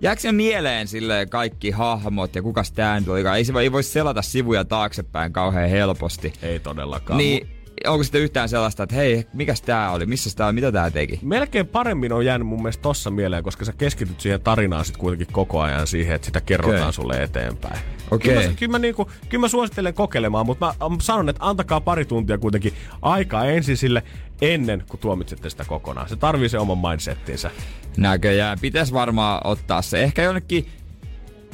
[0.00, 3.36] jääkö se mieleen sille kaikki hahmot ja kukas tää nyt olikaan?
[3.36, 6.32] Ei se ei voi selata sivuja taaksepäin kauhean helposti.
[6.42, 7.18] Ei todellakaan.
[7.18, 7.48] Niin,
[7.86, 11.18] onko sitten yhtään sellaista, että hei, mikäs tää oli, missä tää, mitä tää teki?
[11.22, 15.32] Melkein paremmin on jäänyt mun mielestä tossa mieleen, koska sä keskityt siihen tarinaan sit kuitenkin
[15.32, 16.92] koko ajan siihen, että sitä kerrotaan Okei.
[16.92, 17.78] sulle eteenpäin.
[18.10, 18.34] Okei.
[18.34, 22.04] Kyllä, mä, kyllä, mä niinku, kyllä mä suosittelen kokeilemaan, mutta mä sanon, että antakaa pari
[22.04, 22.72] tuntia kuitenkin
[23.02, 24.02] aikaa ensin sille
[24.42, 26.08] ennen kuin tuomitsette sitä kokonaan.
[26.08, 27.50] Se tarvii se oman mindsettinsä.
[27.96, 28.58] Näköjään.
[28.60, 30.02] Pitäisi varmaan ottaa se.
[30.02, 30.68] Ehkä jonnekin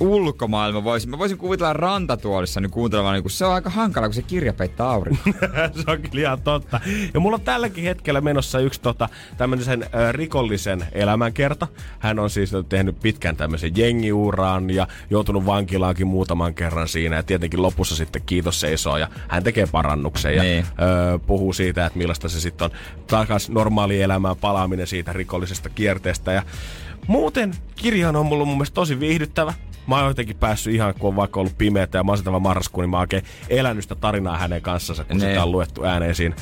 [0.01, 1.11] ulkomaailma voisin.
[1.11, 4.89] Mä voisin kuvitella rantatuolissa niin kuuntelemaan, niin se on aika hankala, kun se kirja peittää
[4.89, 5.23] aurinko.
[5.85, 6.81] se on kyllä ihan totta.
[7.15, 11.67] Ja mulla on tälläkin hetkellä menossa yksi tota, tämmöisen rikollisen elämänkerta.
[11.99, 17.17] Hän on siis tehnyt pitkän tämmöisen jengiuraan ja joutunut vankilaankin muutaman kerran siinä.
[17.17, 20.67] Ja tietenkin lopussa sitten kiitos seisoo ja hän tekee parannuksen ja Niin.
[21.15, 22.71] ö, puhuu siitä, että millaista se sitten on
[23.07, 26.33] takas normaali elämään palaaminen siitä rikollisesta kierteestä.
[26.33, 26.43] Ja
[27.07, 29.55] muuten kirja on ollut mun mielestä tosi viihdyttävä.
[29.87, 32.97] Mä oon jotenkin päässyt ihan, kun on vaikka ollut pimeätä ja masentava marraskuu, niin mä
[32.97, 35.27] oon oikein elänyt sitä tarinaa hänen kanssansa, kun Ne.
[35.29, 36.37] sitä on luettu ääneen siinä.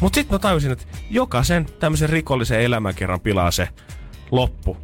[0.00, 3.68] Mut sit mä tajusin, että jokaisen tämmöisen rikollisen elämänkerran pilaa se
[4.30, 4.76] loppu.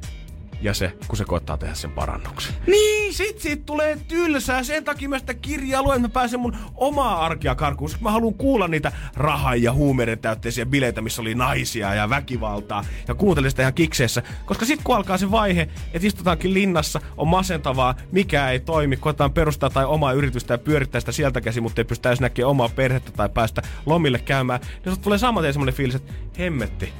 [0.62, 2.54] Ja se, kun se koittaa tehdä sen parannuksen.
[2.66, 4.62] Niin, sit siitä tulee tylsää.
[4.62, 7.90] Sen takia mä sitä kirjaa luen, että mä pääsen mun omaa arkea karkuun.
[8.00, 12.84] Mä haluan kuulla niitä rahan ja huumeiden täytteisiä bileitä, missä oli naisia ja väkivaltaa.
[13.08, 14.22] Ja kuuntelen sitä ihan kikseessä.
[14.46, 19.32] Koska sit kun alkaa se vaihe, että istutaankin linnassa, on masentavaa, mikä ei toimi, koetaan
[19.32, 23.12] perustaa tai omaa yritystä ja pyörittää sitä sieltä käsin, mutta ei edes näkemään omaa perhettä
[23.12, 24.60] tai päästä lomille käymään.
[24.84, 26.92] Niin tulee saman tien semmonen fiilis, että hemmetti.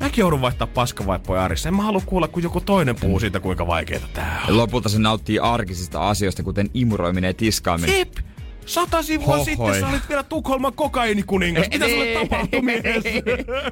[0.00, 1.68] Mäkin joudun vaihtaa paskavaippoja arissa.
[1.68, 4.48] En mä halua kuulla, kun joku toinen puhuu siitä, kuinka vaikeeta tää on.
[4.48, 7.98] Ja lopulta se nauttii arkisista asioista, kuten imuroiminen ja tiskaaminen.
[7.98, 8.12] Jep!
[8.66, 9.44] Sata sivua Hohoi.
[9.44, 11.66] sitten sä olit vielä Tukholman kokainikuningas.
[11.72, 12.82] Mitä sulle tapahtui, mies?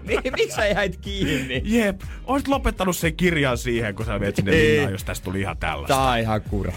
[0.02, 1.62] niin, miksi sä jäit kiinni?
[1.64, 5.56] Jep, oisit lopettanut sen kirjan siihen, kun sä menet sinne linnaan, jos tästä tuli ihan
[5.56, 5.94] tällaista.
[5.94, 6.72] Tää on ihan kura.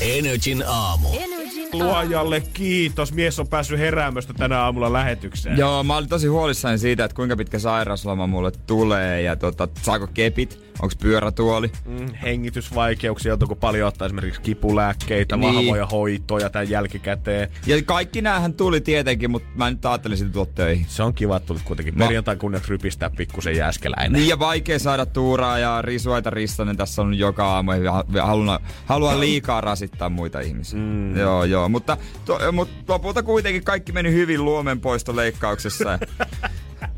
[0.00, 1.08] Energin aamu.
[1.12, 1.41] Energin
[1.72, 3.12] Luojalle kiitos.
[3.12, 5.58] Mies on päässyt heräämöstä tänä aamulla lähetykseen.
[5.58, 10.06] Joo, mä olin tosi huolissani siitä, että kuinka pitkä sairausloma mulle tulee ja tota, saako
[10.06, 11.70] kepit, onks pyörätuoli.
[11.86, 15.54] Mm, hengitysvaikeuksia, joutuuko paljon ottaa esimerkiksi kipulääkkeitä, Niin.
[15.54, 17.48] vahvoja hoitoja tämän jälkikäteen.
[17.66, 20.86] Ja kaikki näähän tuli tietenkin, mutta mä nyt ajattelin sitten tulla töihin.
[20.88, 24.12] Se on kiva, että tulit kuitenkin Ma- perjantain kunniaksi rypistää pikkusen jääskeläinen.
[24.12, 27.72] Niin ja vaikea saada tuuraa ja risuaita ristanen tässä on joka aamu
[28.22, 30.78] haluan, haluan liikaa rasittaa muita ihmisiä.
[30.78, 31.16] Mm.
[31.16, 35.98] Joo, joo, mutta, to, mutta lopulta kuitenkin kaikki meni hyvin luomenpoistoleikkauksessa.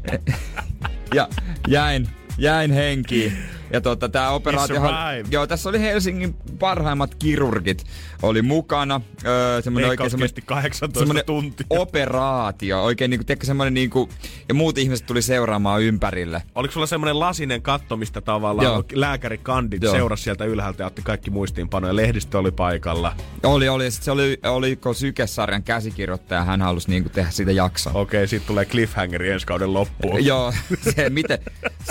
[1.15, 1.29] ja
[1.69, 2.09] jäin,
[2.39, 3.33] jäin henkiin.
[3.75, 4.83] Ja tota, tää operaatio...
[5.31, 7.85] Joo, tässä oli Helsingin parhaimmat kirurgit
[8.23, 9.01] oli mukana.
[9.27, 11.67] Öö, semmonen Leikkaus semmonen- kesti 18 semmonen tuntia.
[11.71, 12.83] operaatio.
[12.85, 14.09] Oikein niinku, tiedätkö, semmonen niinku...
[14.49, 16.43] Ja muut ihmiset tuli seuraamaan ympärille.
[16.55, 18.85] Oliko sulla semmoinen lasinen katto, mistä tavallaan Joo.
[18.93, 19.95] lääkärikandit Joo.
[19.95, 21.97] seurasi sieltä ylhäältä ja otti kaikki muistiinpanoja.
[21.97, 23.17] Lehdistö oli paikalla.
[23.43, 23.91] Oli, oli.
[23.91, 27.93] Sitten se oli, oliko Sykesarjan käsikirjoittaja, hän halusi niinku tehdä siitä jaksoa.
[27.95, 30.25] Okei, siitä tulee cliffhangeri ensi kauden loppuun.
[30.25, 30.53] Joo,
[30.95, 31.39] se miten,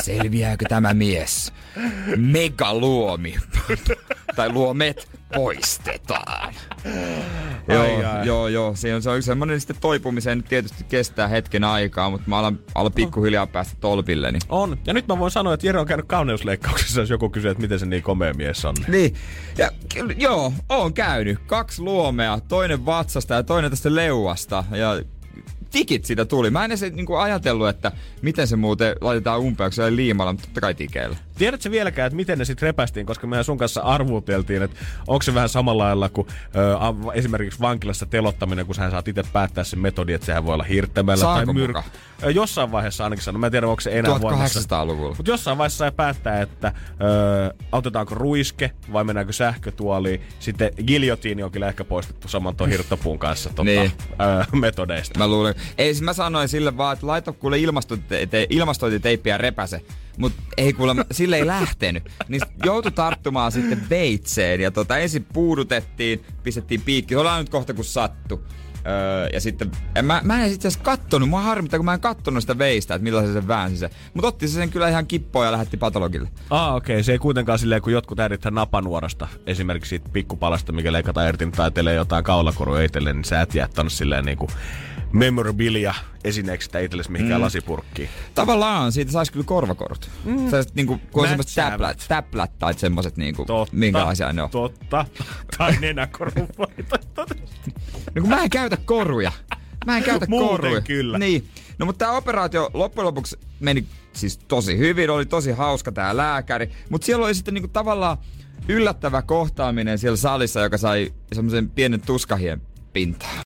[0.04, 1.54] selviääkö tämä mies?
[2.18, 3.36] Megaluomi,
[4.36, 6.54] tai luomet poistetaan.
[7.68, 8.28] Joo, Ai, ai.
[8.28, 8.76] joo, joo.
[8.76, 12.60] Se on, se on semmoinen sitten toipumiseen nyt tietysti kestää hetken aikaa, mutta mä alan,
[12.76, 14.32] alan pikkuhiljaa päästä tolpille.
[14.32, 14.42] Niin.
[14.50, 14.78] On.
[14.86, 17.80] Ja nyt mä voin sanoa, että Jere on käynyt kauneusleikkauksessa, jos joku kysyy, että miten
[17.80, 18.76] se niin komea mies on.
[18.88, 19.16] Niin,
[19.58, 19.70] ja
[20.18, 21.40] joo, on käynyt.
[21.48, 24.64] Kaksi luomea, toinen vatsasta ja toinen tästä leuasta.
[24.72, 25.02] Ja
[25.74, 26.50] tikit siitä tuli.
[26.50, 30.34] Mä en edes niinku ajatellut, että miten se muuten laitetaan umpeen, kun se oli liimalla,
[30.34, 31.18] mutta totta kai tikeillä.
[31.38, 35.34] Tiedätkö vieläkään, että miten ne sitten repästiin, koska mehän sun kanssa arvuuteltiin, että onko se
[35.34, 40.14] vähän samalla lailla kuin ö, esimerkiksi vankilassa telottaminen, kun sä saat itse päättää sen metodi,
[40.14, 41.46] että sehän voi olla hirttämällä tai?
[42.24, 44.60] Ö, Jossain vaiheessa ainakin sanoi, mä en tiedä onko se enää voimassa.
[44.60, 45.16] 1800-luvulla.
[45.18, 46.72] Mutta jossain vaiheessa sai päättää, että
[47.02, 50.22] ö, otetaanko ruiske vai mennäänkö sähkötuoliin.
[50.40, 53.92] Sitten giljotiini on kyllä ehkä poistettu saman tuon hirttopuun kanssa tota, Niin.
[54.12, 55.20] ö, metodeista.
[55.20, 55.56] Mä luulen.
[55.78, 59.82] Ei, siis mä sanoin sille vaan, että laita kuule ilmastointite- ilmastointiteippiä repäse.
[60.18, 62.03] Mutta ei kuule, sille ei lähtenyt.
[62.28, 64.61] Niin joutui tarttumaan sitten veitseen.
[64.61, 67.16] Ja tota, ensin puudutettiin, pistettiin piikki.
[67.16, 68.43] Oli nyt kohta kun sattu.
[68.88, 71.99] Öö, ja sitten, en, mä, mä en itse asiassa kattonut, mua harmittaa, kun mä en
[71.99, 73.89] kattonut sitä veistä, että millaisen se väänsi se.
[74.14, 76.30] Mutta otti se sen kyllä ihan kippoon ja lähetti patologille.
[76.49, 76.95] Ah, okei.
[76.95, 77.03] Okay.
[77.03, 81.53] Se ei kuitenkaan silleen, kun jotkut äidithän napanuorasta, esimerkiksi siitä pikkupalasta, mikä leikataan irti, niin
[81.53, 84.47] taitelee jotain kaulakorua itselle, niin sä et jättänyt silleen niinku
[85.14, 85.93] memorabilia
[86.24, 87.43] esineeksi sitä itsellesi mihinkään mm.
[87.43, 88.09] lasipurkkiin.
[88.36, 90.09] Tavallaan siitä saisi kyllä korvakorut.
[90.26, 90.38] Mm.
[90.38, 93.76] Sellaiset niinku, kun on semmoiset täplät, täplät tai semmoiset niinku, Totta.
[93.76, 94.49] minkälaisia ne on.
[94.49, 95.05] Totta.
[95.57, 97.26] tai nenäkoruppaita.
[98.16, 99.32] No kun mä en käytä koruja.
[99.86, 100.82] Mä en käytä Muuten koruja.
[100.82, 101.18] kyllä.
[101.18, 101.47] Niin.
[101.78, 106.70] No mutta tämä operaatio loppujen lopuksi meni siis tosi hyvin, oli tosi hauska tää lääkäri.
[106.89, 108.18] Mutta siellä oli sitten niinku tavallaan
[108.68, 112.61] yllättävä kohtaaminen siellä salissa, joka sai semmoisen pienen tuskahien
[112.93, 113.38] pintaan.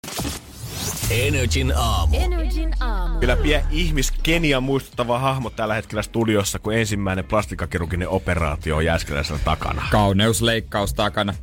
[1.12, 2.18] Energin aamu.
[2.20, 3.20] Energin aamu.
[3.20, 9.40] Kyllä pie ihmis Kenia muistuttava hahmo tällä hetkellä studiossa, kun ensimmäinen plastikkakirurginen operaatio on Jääskeläisellä
[9.46, 9.82] takana.
[9.92, 11.34] Kauneusleikkaus takana.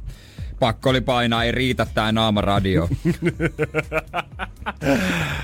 [0.59, 2.89] Pakko oli painaa, ei riitä tää naamaradio.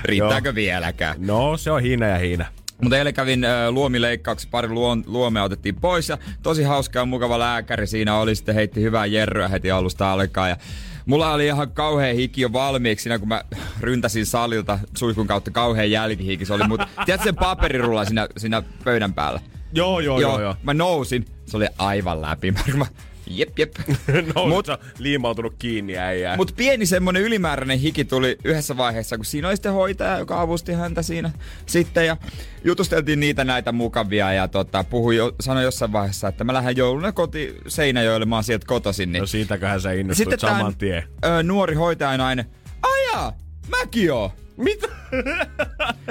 [0.03, 1.15] Riittääkö vieläkään?
[1.19, 2.45] No, se on hiina ja hiina.
[2.81, 7.39] Mutta eilen kävin äh, luomileikkauksen, pari luon, luomea otettiin pois ja tosi hauska ja mukava
[7.39, 10.57] lääkäri siinä oli sitten heitti hyvää jerryä heti alusta alkaen ja
[11.05, 13.43] Mulla oli ihan kauhean hiki jo valmiiksi siinä, kun mä
[13.81, 16.45] ryntäsin salilta suihkun kautta kauhean jälkihiki.
[16.45, 19.39] Se oli mut, tiedätkö sen paperirulla siinä, siinä pöydän päällä?
[19.73, 20.55] Joo, joo, joo, joo.
[20.63, 22.51] Mä nousin, se oli aivan läpi.
[22.51, 22.85] Mä,
[23.27, 23.71] jep, jep.
[24.35, 24.67] no, Mut- Mut,
[24.99, 26.37] liimautunut kiinni äijää.
[26.37, 30.73] Mutta pieni semmonen ylimääräinen hiki tuli yhdessä vaiheessa, kun siinä oli sitten hoitaja, joka avusti
[30.73, 31.31] häntä siinä
[31.65, 32.05] sitten.
[32.05, 32.17] Ja
[32.63, 37.11] jutusteltiin niitä näitä mukavia ja tota, puhui jo, sanoi jossain vaiheessa, että mä lähden jouluna
[37.11, 39.11] koti Seinäjoelle, mä oon sieltä kotoisin.
[39.11, 39.19] Niin.
[39.19, 41.03] No siitäköhän sä innostuit sitten saman tien.
[41.25, 42.45] Ö, nuori hoitajanainen,
[42.83, 43.33] ajaa,
[43.69, 44.29] mäkin oon.
[44.57, 44.87] Mitä?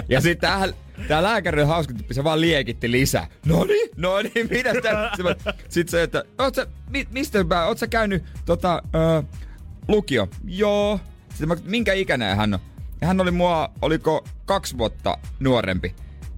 [0.09, 0.69] Ja sitten tää,
[1.09, 3.27] tää lääkäri on hauska tyyppi, se vaan liekitti lisää.
[3.47, 5.17] No niin, no niin, mitä tää?
[5.69, 9.23] Sitten se, että oot sä, mi, mistä mä, oot sä käynyt tota, ö,
[9.89, 10.29] lukio?
[10.45, 11.01] Joo.
[11.29, 12.61] Sitten mä, minkä ikäinen hän on?
[13.03, 15.95] Hän oli mua, oliko kaksi vuotta nuorempi.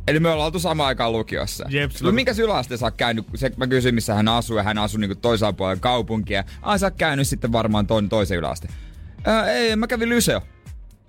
[0.09, 1.65] Eli me ollaan oltu samaan aikaan lukiossa.
[1.71, 3.27] Jep, no minkä yläaste sä oot käynyt?
[3.35, 6.45] Se, mä kysyin, missä hän asuu, ja hän asui niinku toisella puolella kaupunkia.
[6.63, 8.69] Ai sä oot käynyt sitten varmaan toinen toisen yläaste.
[9.25, 10.41] Ää, ei, mä kävin lyseo.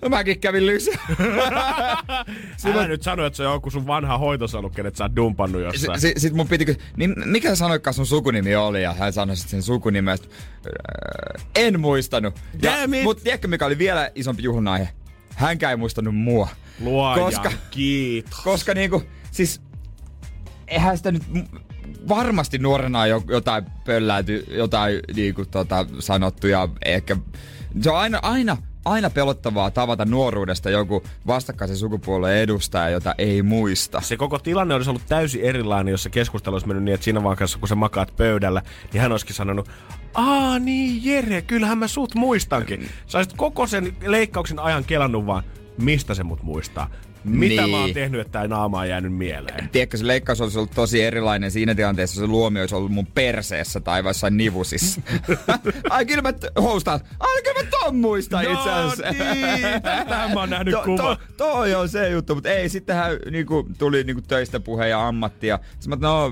[0.09, 0.93] Mäkin kävin lyseo.
[2.73, 5.99] Älä nyt sano, että se on joku sun vanha hoitosalu, kenet sä oot dumpannut jossain.
[5.99, 8.83] Sitten sit mun piti kysyä, niin mikä sä sanoitkaan sun sukunimi oli?
[8.83, 10.17] Ja hän sanoi sit sen sukunimen.
[10.17, 12.39] Sit, äh, en muistanut.
[12.61, 12.71] Ja,
[13.03, 14.89] mut tiedätkö mikä oli vielä isompi juhlun aihe?
[15.35, 16.47] Hänkään ei muistanut mua.
[16.79, 18.39] Luojan koska- kiitos.
[18.39, 19.61] Koska niinku, siis
[20.67, 21.23] eihän sitä nyt
[22.09, 27.17] varmasti nuorena jo, jotain pölläyty, jotain niinku tota, sanottu ja ehkä
[27.81, 34.01] se on aina, aina, aina pelottavaa tavata nuoruudesta joku vastakkaisen sukupuolen edustaja, jota ei muista.
[34.01, 37.23] Se koko tilanne olisi ollut täysin erilainen, jos se keskustelu olisi mennyt niin, että siinä
[37.23, 38.61] vaiheessa, kun sä makaat pöydällä,
[38.93, 39.69] niin hän olisikin sanonut,
[40.13, 42.89] Aa niin, Jere, kyllähän mä sut muistankin.
[43.07, 45.43] Sä koko sen leikkauksen ajan kelannut vaan,
[45.77, 46.89] mistä se mut muistaa.
[47.23, 47.71] Mitä Niin.
[47.71, 49.69] mä oon tehnyt, että tää naama on jäänyt mieleen?
[49.69, 53.79] Tiedätkö, se leikkaus olisi ollut tosi erilainen siinä tilanteessa, se luomi olisi ollut mun perseessä
[53.79, 55.01] tai jossain nivusissa.
[55.89, 56.99] Ai kyllä mä houstaan.
[57.19, 59.03] Ai kyllä mä ton muistan itse asiassa.
[59.03, 59.61] No niin,
[60.35, 60.97] mä oon nähnyt to, kuva.
[61.15, 65.47] to, toi on se juttu, mutta ei, sittenhän niinku, tuli niinku töistä puhe ja ammatti
[65.47, 66.29] ja mä, no,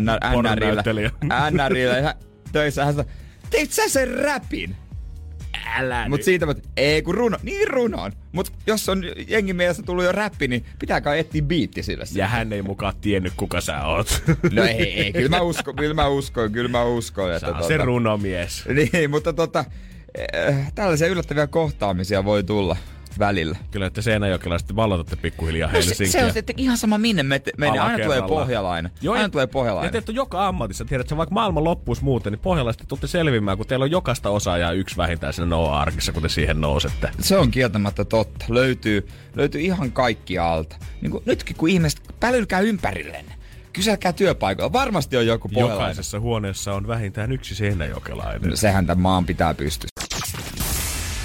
[0.00, 0.82] NR, NRillä.
[1.50, 2.14] NRillä ja
[2.52, 3.10] töissä hän sanoi,
[3.50, 4.76] teit sä sen räpin?
[5.76, 8.12] Älä Mut siitä mä, ei kun runo, niin runon.
[8.32, 12.04] Mut jos on jengi mielestä tullut jo räppi, niin pitää kai etsiä biitti sille.
[12.14, 14.22] Ja hän ei mukaan tiennyt, kuka sä oot.
[14.52, 17.32] No ei, ei, kyllä mä uskon, kyllä mä uskon, kyllä mä uskon.
[17.32, 18.64] Että Sä tota, se runomies.
[18.92, 19.64] Niin, mutta tota,
[20.32, 22.76] eh, tällaisia yllättäviä kohtaamisia voi tulla.
[23.18, 23.56] Välillä.
[23.70, 27.80] Kyllä, että Seinäjokelaiset vallotatte pikkuhiljaa No se, se on sitten ihan sama minne me menee.
[27.80, 28.92] Aina tulee pohjalainen.
[29.02, 29.92] Joo, Aina ja- tulee Ja pohjalainen.
[29.92, 33.82] te ette joka ammatissa, tiedät, vaikka maailman loppuisi muuten, niin pohjalaiset tuutte selviämään, kun teillä
[33.84, 37.10] on jokaista osaajaa yksi vähintään siinä Noa-arkissa, kun te siihen nousette.
[37.20, 38.44] Se on kieltämättä totta.
[38.48, 40.76] Löytyy, löytyy ihan kaikki alta.
[41.00, 43.34] Niin kuin nytkin, kun ihmiset pälylkää ympärillenne.
[43.72, 44.72] Kyselkää työpaikoilla.
[44.72, 45.80] Varmasti on joku pohjalainen.
[45.80, 48.56] Jokaisessa huoneessa on vähintään yksi seinäjokelainen.
[48.56, 49.88] Sehän tämän maan pitää pystyä.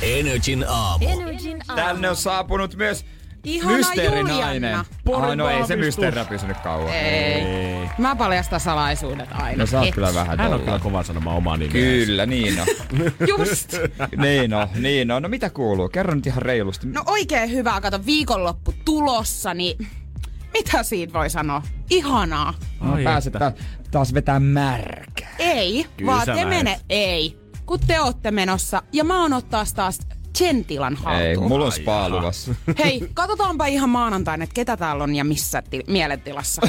[0.03, 1.05] Energin aamu.
[1.09, 1.81] Energin aamu.
[1.81, 3.05] Tänne on saapunut myös
[3.43, 4.75] Ihana mysteerinainen.
[5.21, 6.93] Ai no ei se mysteerinä pysynyt kauan.
[6.93, 7.89] Ei.
[7.97, 9.57] Mä paljastan salaisuudet aina.
[9.57, 9.95] No sä oot Et.
[9.95, 11.71] kyllä vähän Hän on kyllä kova sanomaan omaa nimeä.
[11.71, 12.67] Kyllä, niin on.
[13.29, 13.73] Just.
[14.23, 15.23] niin on, niin on.
[15.23, 15.89] No mitä kuuluu?
[15.89, 16.87] Kerro nyt ihan reilusti.
[16.87, 19.87] No oikein hyvää, kato viikonloppu tulossa, niin
[20.53, 21.61] mitä siitä voi sanoa?
[21.89, 22.53] Ihanaa.
[22.81, 23.51] No, Ai pääset että.
[23.51, 23.57] ta-
[23.91, 25.35] taas vetää märkää.
[25.39, 27.42] Ei, Kyllä vaan te mene, ei.
[27.66, 29.99] Kun te ootte menossa ja mä oon ottaa taas
[30.38, 31.26] Gentilan haltuun.
[31.28, 32.55] Ei, mulla on spa luvassa.
[32.84, 36.61] Hei, katsotaanpa ihan maanantaina, että ketä täällä on ja missä ti- mielentilassa.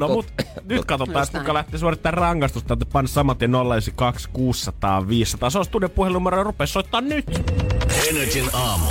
[0.00, 0.26] No mut
[0.64, 5.50] nyt katsotaan, että kuka lähtee suorittamaan rangaistusta, että panna saman tien 092 600 500.
[5.50, 5.64] Se on
[6.38, 7.26] ja rupee soittaa nyt.
[8.10, 8.86] Energin aamu.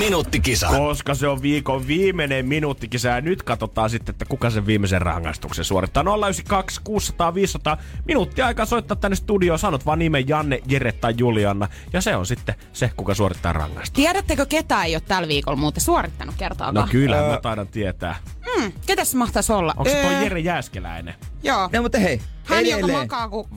[0.00, 0.66] Minuuttikisa.
[0.68, 5.64] Koska se on viikon viimeinen minuuttikisa ja nyt katsotaan sitten, että kuka sen viimeisen rangaistuksen
[5.64, 6.02] suorittaa.
[6.02, 9.58] 092 600 500 minuuttia aikaa soittaa tänne studioon.
[9.58, 11.68] Sanot vaan nimen Janne, Jere tai Julianna.
[11.92, 13.94] Ja se on sitten se, kuka suorittaa rangaistuksen.
[13.94, 16.74] Tiedättekö ketä ei ole tällä viikolla muuten suorittanut kertaakaan?
[16.74, 18.16] No kyllä, mä taidan tietää.
[18.56, 19.74] Mm, ketäs se mahtaisi olla?
[19.76, 21.14] Onko se toi Öö, Jere Jääskeläinen?
[21.42, 21.68] Joo.
[21.72, 22.98] No mutta hei, Hän, joka edelleen.
[22.98, 23.48] makaa kuin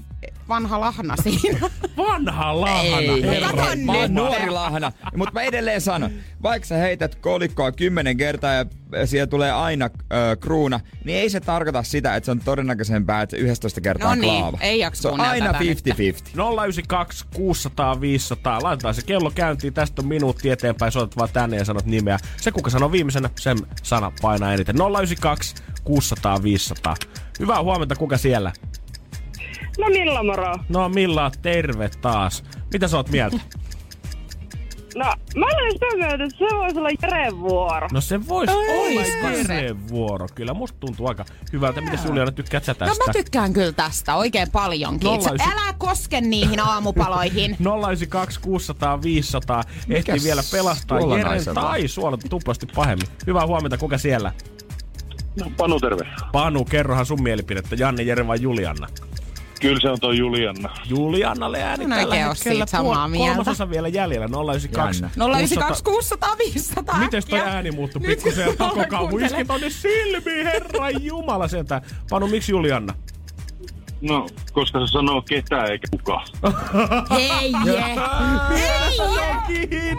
[0.53, 1.69] vanha lahna siinä.
[1.97, 2.97] Vanha lahana.
[2.97, 3.49] Ei, herra
[3.85, 4.91] Mä oon nuori lahna.
[5.17, 6.11] Mutta mä edelleen sanon,
[6.43, 8.65] vaikka sä heität kolikkoa kymmenen kertaa ja
[9.05, 13.35] siellä tulee aina ö, kruuna, niin ei se tarkoita sitä, että se on todennäköisempää, että
[13.35, 14.57] se 11 kertaa No niin, klaava.
[14.61, 15.79] ei jaksa Se on aina tätä nyt.
[15.79, 15.91] 50-50.
[16.63, 18.59] 092 600 500.
[18.63, 19.73] Laitetaan se kello käyntiin.
[19.73, 20.91] Tästä on minuutti eteenpäin.
[20.91, 22.17] Soitat vaan tänne ja sanot nimeä.
[22.37, 24.75] Se, kuka sanoo viimeisenä, sen sana painaa eniten.
[24.75, 26.95] 092 600 500.
[27.39, 28.51] Hyvää huomenta, kuka siellä?
[29.79, 30.55] No Milla moro.
[30.69, 32.43] No Milla, terve taas.
[32.73, 33.39] Mitä sä oot mieltä?
[34.95, 35.05] No
[35.35, 37.87] mä olen sitä mieltä, että se voisi olla Jeren vuoro.
[37.91, 39.03] No se voisi olla
[39.47, 39.53] se?
[39.55, 40.27] Jere vuoro.
[40.35, 41.81] Kyllä musta tuntuu aika hyvältä.
[41.81, 43.03] Mitäs Juliana, tykkäät sä No tästä?
[43.07, 45.05] mä tykkään kyllä tästä oikein paljonkin.
[45.07, 47.57] Nolla ysi- älä koske niihin aamupaloihin.
[47.59, 49.63] 092 600 500.
[49.89, 51.55] Ehti vielä pelastaa Jeren on?
[51.55, 53.07] tai suolata tuplasti pahemmin.
[53.27, 54.31] Hyvää huomenta, kuka siellä?
[55.39, 56.07] No, Panu, terve.
[56.31, 57.75] Panu, kerrohan sun mielipidettä.
[57.75, 58.87] Janne, Jere vai Julianna?
[59.63, 60.69] Kyllä se on toi Julianna.
[60.89, 63.27] Juliannalle ääni En tällä hetkellä siitä samaa mieltä.
[63.35, 65.03] kolmasosa vielä jäljellä, 092.
[65.03, 65.25] Jännä.
[65.25, 68.53] 092 600 500 Mites toi ääni muuttui pikkusen ja
[68.99, 69.25] kuuntele.
[69.25, 71.81] iski tonne silmiin, herran jumala sieltä.
[72.09, 72.93] Panu, miksi Julianna?
[74.01, 76.27] No, koska se sanoo ketään eikä kukaan.
[77.17, 77.95] Hei je!
[78.49, 78.97] Hei
[79.71, 79.97] je!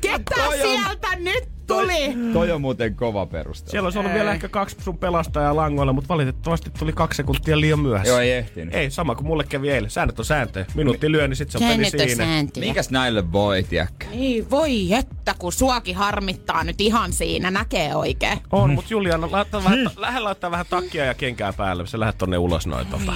[0.00, 1.53] Ketä sieltä nyt
[1.84, 2.32] tuli?
[2.32, 3.70] Toi on muuten kova peruste.
[3.70, 7.80] Siellä olisi ollut vielä ehkä kaksi sun pelastajaa langoilla, mutta valitettavasti tuli kaksi sekuntia liian
[7.80, 8.10] myöhässä.
[8.10, 8.74] Joo, ei ehtinyt.
[8.74, 9.90] Ei, sama kuin mulle kävi eilen.
[9.90, 10.66] Säännöt on sääntöjä.
[10.74, 12.14] Minuutti lyö, niin sit se on siinä.
[12.16, 12.66] sääntöjä.
[12.66, 14.06] Mikäs näille voi, tiedäkö?
[14.12, 18.38] Ei voi että, kun suakin harmittaa nyt ihan siinä, näkee oikein.
[18.52, 21.86] On, mutta Juliana, laittaa vähän, lähde laittaa vähän takkia ja kenkää päälle.
[21.86, 23.12] Se lähdet tonne ulos noin tota.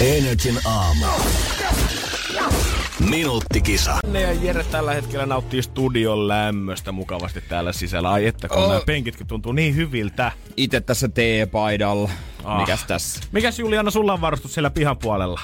[0.00, 1.04] Energin aamu.
[3.10, 3.98] Minuuttikisa.
[4.12, 8.10] Ne ja Jere tällä hetkellä nauttii studion lämmöstä mukavasti täällä sisällä.
[8.10, 8.68] Ai että kun Oh.
[8.68, 10.32] nämä penkitkin tuntuu niin hyviltä.
[10.56, 12.10] Itse tässä teepaidalla.
[12.44, 12.60] Ah.
[12.60, 13.20] Mikäs tässä?
[13.32, 15.40] Mikäs Juliana sulla on varustus siellä pihan puolella?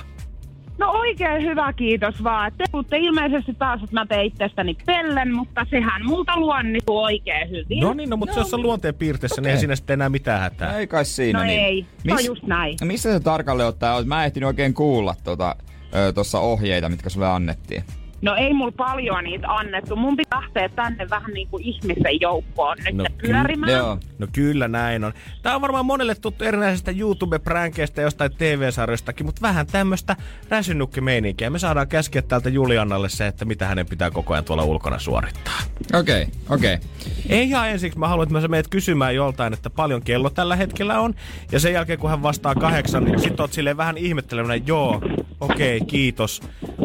[0.78, 2.52] No oikein hyvä, kiitos vaan.
[2.58, 7.80] Te puhutte ilmeisesti taas, että mä teen itsestäni pellen, mutta sehän multa luonnistuu oikein hyvin.
[7.80, 10.40] No niin, no, mutta no, se on luonteen piirteessä, niin ei siinä sitten enää mitään
[10.40, 10.78] hätää.
[10.78, 11.60] Ei kai siinä No niin.
[11.64, 12.76] ei, se on just näin.
[12.84, 14.04] Missä se tarkalleen ottaa?
[14.04, 15.56] Mä en ehtinyt oikein kuulla tuota,
[15.94, 17.84] ö, tossa ohjeita, mitkä sulle annettiin.
[18.22, 19.96] No ei mulla paljon niitä annettu.
[19.96, 23.38] Mun pitää lähteä tänne vähän niin kuin ihmisen joukkoon nyt No no, kyllä.
[23.38, 23.72] pyörimään.
[23.72, 23.98] Joo.
[24.18, 25.12] No kyllä näin on.
[25.42, 30.16] Tää on varmaan monelle tuttu erinäisistä YouTube-pränkeistä ja jostain TV-sarjoistakin, mutta vähän tämmöistä
[30.48, 31.50] räsynukkimeininkiä.
[31.50, 35.58] Me saadaan käskeä täältä Juliannalle se, että mitä hänen pitää koko ajan tuolla ulkona suorittaa.
[35.94, 36.74] Okei, okay, okei.
[36.74, 36.88] Okay.
[37.28, 41.00] Ei ihan ensiksi, mä haluan, että mä meet kysymään joltain, että paljon kello tällä hetkellä
[41.00, 41.14] on.
[41.52, 45.00] Ja sen jälkeen, kun hän vastaa kahdeksan, niin sit oot silleen vähän ihmettelevänä, joo,
[45.42, 46.40] okei, okay, kiitos.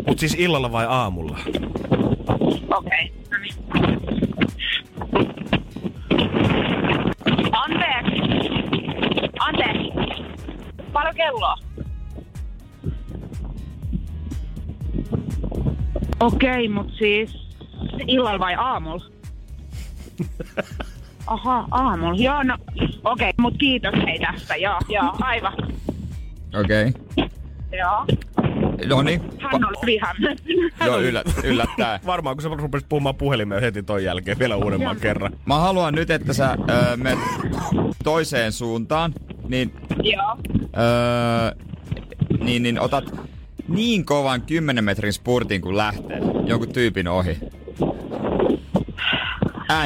[0.08, 1.38] Mut siis illalla vai aamulla?
[2.76, 3.14] Okei.
[3.32, 3.53] No niin.
[7.51, 8.22] Anteeksi.
[9.39, 10.24] Anteeksi.
[10.93, 11.55] Paljon kelloa?
[16.20, 17.47] Okei, mut siis
[18.08, 19.05] illalla vai aamulla?
[21.28, 22.24] Aha, aamulla.
[22.24, 22.58] Joo, no
[23.03, 24.55] okei, mut kiitos hei tästä.
[24.55, 25.53] Joo, joo, aivan.
[26.60, 26.93] Okei.
[27.72, 28.05] Joo.
[28.86, 29.21] No niin.
[29.39, 30.73] Hän on hyvin hämmentynyt.
[30.86, 31.99] Joo, yllä, yllättää.
[32.05, 35.34] Varmaan kun sä rupesit puhumaan puhelimeen heti ton jälkeen vielä uudemman kerran.
[35.45, 37.19] Mä haluan nyt, että sä öö, menet
[38.03, 39.13] toiseen suuntaan,
[39.47, 39.73] niin,
[40.03, 40.38] Joo.
[40.78, 41.65] öö,
[42.39, 43.03] niin, niin otat
[43.67, 47.38] niin kovan 10 metrin spurtin kun lähtee jonkun tyypin ohi.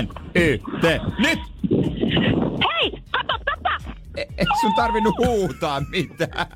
[0.02, 0.84] N, Y, T,
[1.20, 1.40] nyt!
[2.64, 3.70] Hei, kato tätä!
[4.18, 6.48] E- et sun tarvinnut huutaa mitään.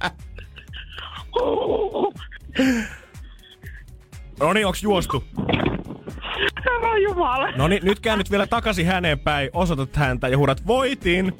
[4.39, 5.23] No niin, onks juostu?
[6.65, 7.51] Herra Jumala.
[7.51, 11.33] No niin, nyt käännyt vielä takaisin häneen päin, osoitat häntä ja huudat voitin.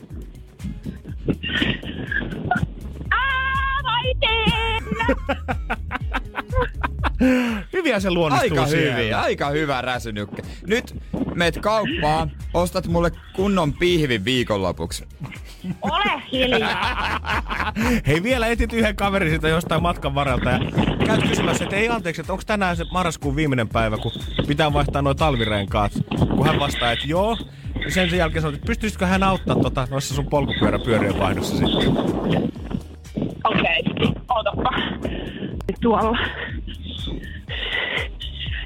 [7.74, 8.96] Hyviä se luonnistuu Aika siellä.
[8.96, 10.42] hyvin, aika hyvä räsynykke.
[10.68, 10.96] Nyt
[11.36, 15.08] meet kauppaan, ostat mulle kunnon pihvin viikonlopuksi.
[15.82, 17.22] Ole hiljaa.
[18.08, 20.60] Hei, vielä etit yhden kaverin siitä jostain matkan varrelta ja
[21.06, 24.12] käyt kysymässä, että ei anteeksi, että onko tänään se marraskuun viimeinen päivä, kun
[24.48, 25.92] pitää vaihtaa nuo talvirenkaat.
[26.20, 27.38] Kun hän vastaa, että joo,
[27.86, 31.98] ja sen, sen jälkeen sanoo, että pystyisikö hän auttaa tota, noissa sun polkupyöräpyörien vaihdossa sitten.
[33.44, 34.14] Okei, okay.
[34.30, 34.70] otapa.
[35.82, 36.18] Tuolla.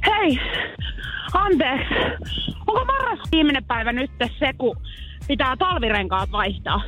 [0.05, 0.39] Hei,
[1.33, 1.93] anteeksi.
[2.67, 4.75] Onko marras viimeinen päivä nyt se, kun
[5.29, 6.81] pitää talvirenkaat vaihtaa?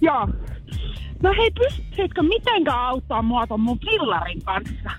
[0.00, 0.28] Joo.
[1.22, 4.90] No hei, pystyisikö mitenkään auttaa mua ton mun fillarin kanssa?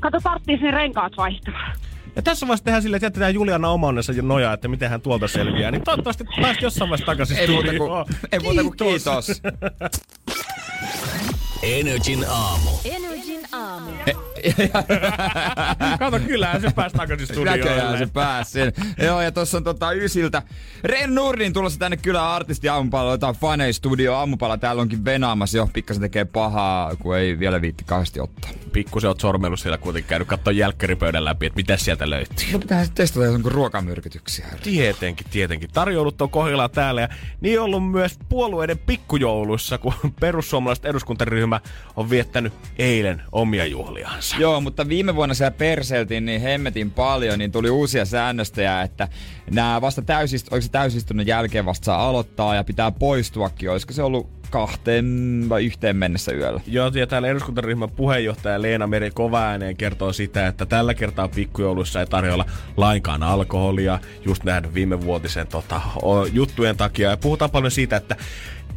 [0.00, 1.72] Kato, tarttis ne renkaat vaihtaa.
[2.16, 5.28] Ja tässä vaiheessa tehdään silleen, että jätetään Juliana omannessa jo nojaa, että miten hän tuolta
[5.28, 5.70] selviää.
[5.70, 7.90] Niin toivottavasti pääsit jossain vaiheessa takaisin Ei muuta kuin,
[8.32, 9.42] ei muuta kuin kiitos.
[11.62, 12.70] Energin aamu.
[12.84, 13.90] Energin aamu.
[15.98, 17.58] Kato, kyllähän se pääsi takaisin studioon.
[17.58, 18.58] Näköjään se pääsi.
[19.02, 20.42] Joo, ja tossa on tota ysiltä.
[20.84, 24.58] Ren Nurdin tulossa tänne kyllä artisti aamupala, jotain fanei studio aamupala.
[24.58, 28.50] Täällä onkin venaamassa jo, pikkasen tekee pahaa, kun ei vielä viitti kahdesti ottaa.
[28.72, 32.52] Pikkusen oot sormellut siellä kuitenkin käynyt katsoa jälkkäripöydän läpi, että mitä sieltä löytyy.
[32.52, 34.46] No pitää sitten testata jonkun ruokamyrkytyksiä.
[34.62, 35.70] Tietenkin, tietenkin.
[35.72, 37.08] Tarjoulut on kohdillaan täällä ja
[37.40, 41.51] niin on ollut myös puolueiden pikkujouluissa, kun perussuomalaiset eduskuntaryhmä
[41.96, 44.36] on viettänyt eilen omia juhliansa.
[44.38, 49.08] Joo, mutta viime vuonna siellä perseltiin niin hemmetin paljon, niin tuli uusia säännöstöjä, että
[49.50, 53.70] nämä vasta täysist, oliko se täysistunnon jälkeen vasta saa aloittaa ja pitää poistuakin.
[53.70, 56.60] Olisiko se ollut kahteen vai yhteen mennessä yöllä?
[56.66, 62.06] Joo, ja täällä eduskuntaryhmän puheenjohtaja Leena Meri kovaääneen kertoo sitä, että tällä kertaa pikkujouluissa ei
[62.06, 62.44] tarjolla
[62.76, 65.80] lainkaan alkoholia, just nähdyn viime vuotisen tota,
[66.32, 67.10] juttujen takia.
[67.10, 68.16] Ja puhutaan paljon siitä, että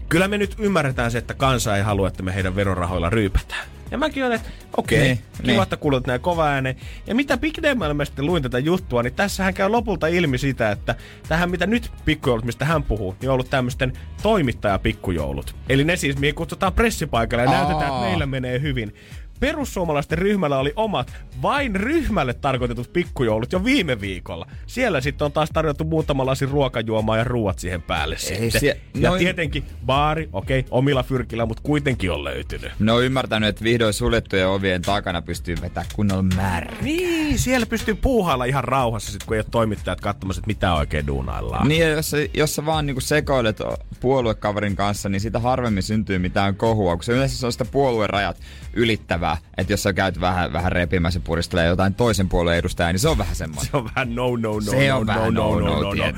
[0.10, 3.68] kyllä me nyt ymmärretään se, että kansa ei halua, että me heidän verorahoilla ryypätään.
[3.92, 5.64] Ja mäkin olen, että okei, okay, Niin, kiva, niin.
[5.64, 6.76] että kuulet näin kova ääneen.
[7.08, 10.96] Ja mitä pidemmälle mä sitten luin tätä juttua, niin tässähän käy lopulta ilmi sitä, että
[11.28, 15.56] tähän mitä nyt pikkujoulut, mistä hän puhuu, niin on ollut tämmöisten toimittajapikkujoulut.
[15.70, 17.56] Eli ne siis, mihin kutsutaan pressipaikalle ja Aa.
[17.58, 18.96] näytetään, että meillä menee hyvin.
[19.40, 24.48] Perussuomalaisten ryhmällä oli omat, vain ryhmälle tarkoitetut pikkujoulut jo viime viikolla.
[24.68, 28.52] Siellä sitten on taas tarjottu muutama lasi ruokajuomaa ja ruuat siihen päälle sitten.
[28.62, 32.72] sie- ja noin- tietenkin baari, okei, okay, omilla fyrkillä, mutta kuitenkin on löytynyt.
[32.80, 36.74] Ne on ymmärtänyt, että vihdoin suljettujen ovien takana pystyy vetämään kunnolla määrä.
[36.82, 41.08] Niin, siellä pystyy puuhailla ihan rauhassa, sit, kun ei ole toimittajat katsomassa, että mitä oikein
[41.08, 41.68] duunaillaan.
[41.68, 43.58] Niin, ja jos, sä- jos sä vaan niinku sekoilet
[44.00, 48.38] puoluekaverin kanssa, niin sitä harvemmin syntyy mitään kohua, kun se yleensä se on sitä puoluerajat
[48.74, 49.25] ylittävää,
[49.58, 53.18] että jos sä käyt vähän, vähän repimässä puristelee jotain toisen puolueen edustajaa, niin se on
[53.18, 53.72] vähän semmoinen.
[53.72, 55.94] Se on vähän no no no Se no on no vähän no no, no no,
[55.94, 56.14] no, no.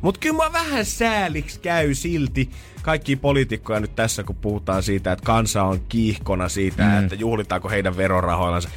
[0.00, 2.50] Mut kyllä mä vähän sääliksi käy silti
[2.82, 6.98] kaikki poliitikkoja nyt tässä, kun puhutaan siitä, että kansa on kiihkona siitä, mm.
[6.98, 8.68] että juhlitaanko heidän verorahoillansa.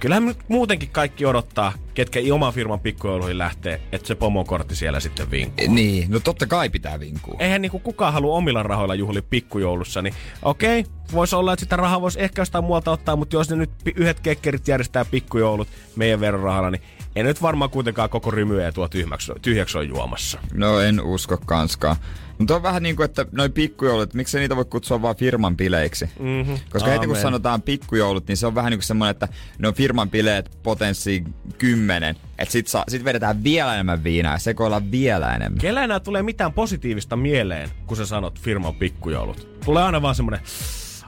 [0.00, 5.00] Kyllähän nyt muutenkin kaikki odottaa, ketkä ei oman firman pikkujouluihin lähtee, että se pomokortti siellä
[5.00, 5.74] sitten vinkkuu.
[5.74, 7.36] Niin, no totta kai pitää vinkua.
[7.38, 12.00] Eihän niinku kukaan halua omilla rahoilla juhli pikkujoulussa, niin okei, voisi olla, että sitä rahaa
[12.00, 16.70] voisi ehkä jostain muualta ottaa, mutta jos ne nyt yhdet kekkerit järjestää pikkujoulut meidän verorahalla,
[16.70, 16.82] niin
[17.16, 20.38] ei nyt varmaan kuitenkaan koko rymyä tuo tyhjäksi, tyhjäksi on juomassa.
[20.54, 21.96] No en usko kanskaan.
[22.40, 26.10] Mutta on vähän niin kuin, että noin pikkujoulut, miksei niitä voi kutsua vaan firman bileiksi?
[26.18, 26.58] Mm-hmm.
[26.70, 29.28] Koska heti kun sanotaan pikkujoulut, niin se on vähän niin kuin semmoinen, että
[29.58, 31.24] ne on firman bileet potenssi
[31.58, 32.16] kymmenen.
[32.38, 35.58] Että sit, saa, sit vedetään vielä enemmän viinaa ja sekoillaan vielä enemmän.
[35.58, 39.48] Kellä enää tulee mitään positiivista mieleen, kun sä sanot firman pikkujoulut?
[39.64, 40.40] Tulee aina vaan semmonen,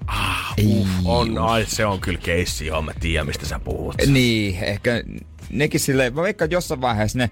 [0.07, 3.95] ah, uh, on, ai se on kyllä keissi, joo, mä tiedän mistä sä puhut.
[4.07, 5.03] Niin, ehkä
[5.51, 7.31] nekin silleen, mä veikkaan, että jossain vaiheessa ne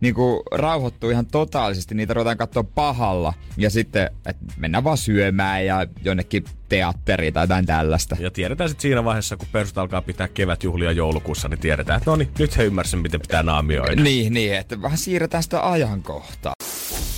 [0.00, 3.34] niinku rauhoittuu ihan totaalisesti, niitä ruvetaan katsoa pahalla.
[3.56, 8.16] Ja sitten, että mennään vaan syömään ja jonnekin teatteriin tai jotain tällaista.
[8.20, 12.16] Ja tiedetään sitten siinä vaiheessa, kun persut alkaa pitää kevätjuhlia joulukuussa, niin tiedetään, että no
[12.16, 14.02] niin, nyt he ymmärsivät, miten pitää naamioida.
[14.02, 16.52] Niin, niin, että vähän siirretään sitä ajankohtaa.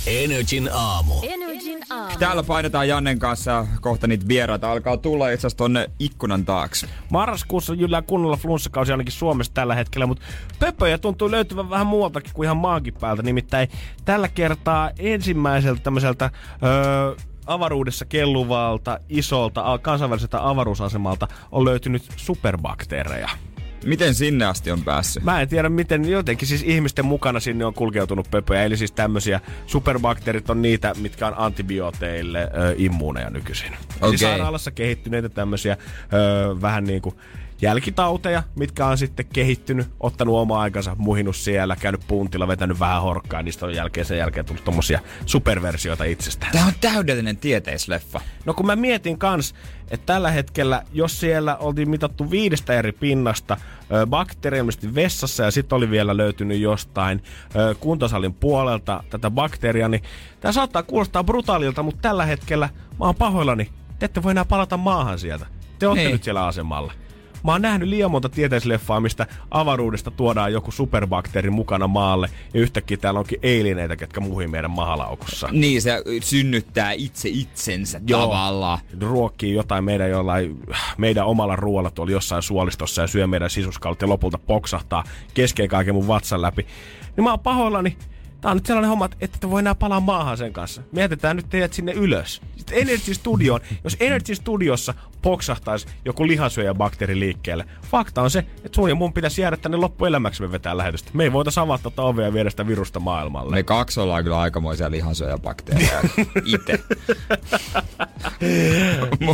[0.07, 1.13] Energin aamu.
[1.23, 2.17] Energin aamu.
[2.19, 4.71] Täällä painetaan Jannen kanssa kohta niitä vieraita.
[4.71, 6.87] Alkaa tulla itse asiassa tonne ikkunan taakse.
[7.09, 10.23] Marraskuussa jyllää kunnolla flunssakausi ainakin Suomessa tällä hetkellä, mutta
[10.59, 13.23] pöpöjä tuntuu löytyvän vähän muualtakin kuin ihan maankin päältä.
[13.23, 13.67] Nimittäin
[14.05, 16.29] tällä kertaa ensimmäiseltä tämmöiseltä
[16.63, 17.15] öö,
[17.45, 23.29] avaruudessa kelluvalta isolta kansainväliseltä avaruusasemalta on löytynyt superbakteereja.
[23.85, 25.23] Miten sinne asti on päässyt?
[25.23, 28.63] Mä en tiedä miten, jotenkin siis ihmisten mukana sinne on kulkeutunut pöpöjä.
[28.63, 33.67] Eli siis tämmöisiä superbakteerit on niitä, mitkä on antibiooteille ö, immuuneja nykyisin.
[33.67, 34.17] Eli Okei.
[34.17, 35.77] sairaalassa kehittyneitä tämmöisiä
[36.13, 37.15] ö, vähän niin kuin
[37.61, 43.43] jälkitauteja, mitkä on sitten kehittynyt, ottanut oma aikansa, muhinut siellä, käynyt puntilla, vetänyt vähän horkkaa,
[43.43, 46.51] niistä on jälkeen sen jälkeen tullut tommosia superversioita itsestään.
[46.51, 48.21] Tää on täydellinen tieteisleffa.
[48.45, 49.55] No kun mä mietin kans,
[49.91, 53.57] että tällä hetkellä, jos siellä oltiin mitattu viidestä eri pinnasta
[53.91, 57.23] ö, vessassa ja sitten oli vielä löytynyt jostain
[57.55, 60.03] ö, kuntosalin puolelta tätä bakteeria, niin
[60.39, 63.69] tämä saattaa kuulostaa brutaalilta, mutta tällä hetkellä mä oon pahoillani.
[63.99, 65.45] Te ette voi enää palata maahan sieltä.
[65.79, 66.11] Te olette Niin.
[66.11, 66.93] nyt siellä asemalla.
[67.43, 72.97] Mä oon nähnyt liian monta tieteisleffaa, mistä avaruudesta tuodaan joku superbakteeri mukana maalle ja yhtäkkiä
[72.97, 75.47] täällä onkin eilineitä, ketkä muhii meidän mahalaukussa.
[75.51, 78.21] Niin, se synnyttää itse itsensä Joo.
[78.21, 78.79] tavallaan.
[79.01, 80.59] ruokkii jotain meidän jollain,
[80.97, 85.95] meidän omalla ruoalla tuolla jossain suolistossa ja syö meidän sisuskalut ja lopulta poksahtaa kesken kaiken
[85.95, 86.65] mun vatsan läpi.
[87.17, 87.97] Niin mä oon pahoillani.
[88.43, 90.81] Tää on nyt sellainen homma, että ette voi enää palaa maahan sen kanssa.
[90.91, 92.41] Me jätetään nyt teidät sinne ylös.
[92.57, 93.61] Sitten Energy Studioon.
[93.83, 99.41] Jos Energy Studiossa poksahtaisi joku lihansyöjäbakteeri liikkeelle, fakta on se, että sun ja mun pitäisi
[99.41, 101.11] jäädä tänne loppuelämäksi me vetää lähetystä.
[101.13, 103.55] Me ei voita avata tätä ovea ja viedä sitä virusta maailmalle.
[103.55, 106.01] Me kaksi ollaan kyllä aikamoisia lihansyöjäbakteereja
[106.45, 106.79] itse.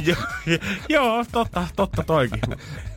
[0.06, 0.18] Joo,
[0.90, 2.42] Joo, totta, totta toikin.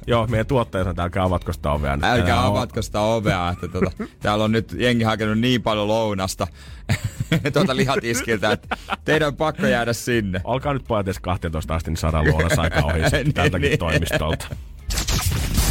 [0.07, 2.05] Joo, meidän tuottajat on älkää avatko sitä ovea nyt.
[2.05, 3.90] Älkää avatko sitä ovea, että tota,
[4.20, 6.46] täällä on nyt jengi hakenut niin paljon lounasta
[7.53, 10.40] tuota lihatiskiltä, että teidän on pakko jäädä sinne.
[10.44, 13.78] Olkaa nyt pojat edes 12 asti, niin saadaan luonnossa aika ohi Niin, tältäkin niin.
[13.78, 14.46] toimistolta.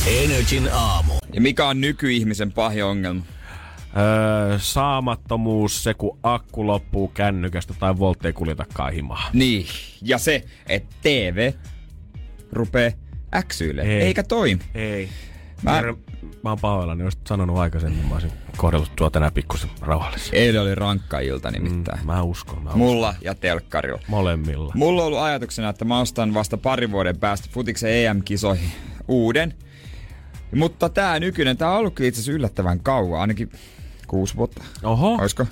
[0.08, 1.14] Energin aamu.
[1.34, 3.24] Ja mikä on nykyihmisen pahin ongelma?
[3.98, 9.30] Öö, saamattomuus, se kun akku loppuu kännykästä tai Volt ei kuljetakaan himaa.
[9.34, 9.66] Niin,
[10.02, 11.52] ja se, että TV
[12.52, 12.94] rupee
[13.36, 14.02] äksyille, Ei.
[14.02, 14.62] eikä toimi.
[14.76, 15.10] Ei.
[15.64, 15.94] Mä- Mä,
[16.44, 20.38] mä oon pahoillani, olisit sanonut aikaisemmin, mä olisin kohdellut tuo tänään pikkusen rauhallisesti.
[20.38, 22.00] Eilen oli rankka ilta nimittäin.
[22.00, 22.78] Mm, mä uskon, mä uskon.
[22.80, 24.02] Mulla ja telkkarilla.
[24.08, 24.74] Molemmilla.
[24.76, 28.72] Mulla on ollut ajatuksena, että mä ostan vasta pari vuoden päästä Futiksen EM-kisoihin
[29.08, 29.54] uuden.
[30.56, 33.52] Mutta tää nykyinen, tää on ollut itse asiassa yllättävän kauan, ainakin
[34.08, 34.64] kuusi vuotta.
[34.84, 35.46] Oho, Olisiko?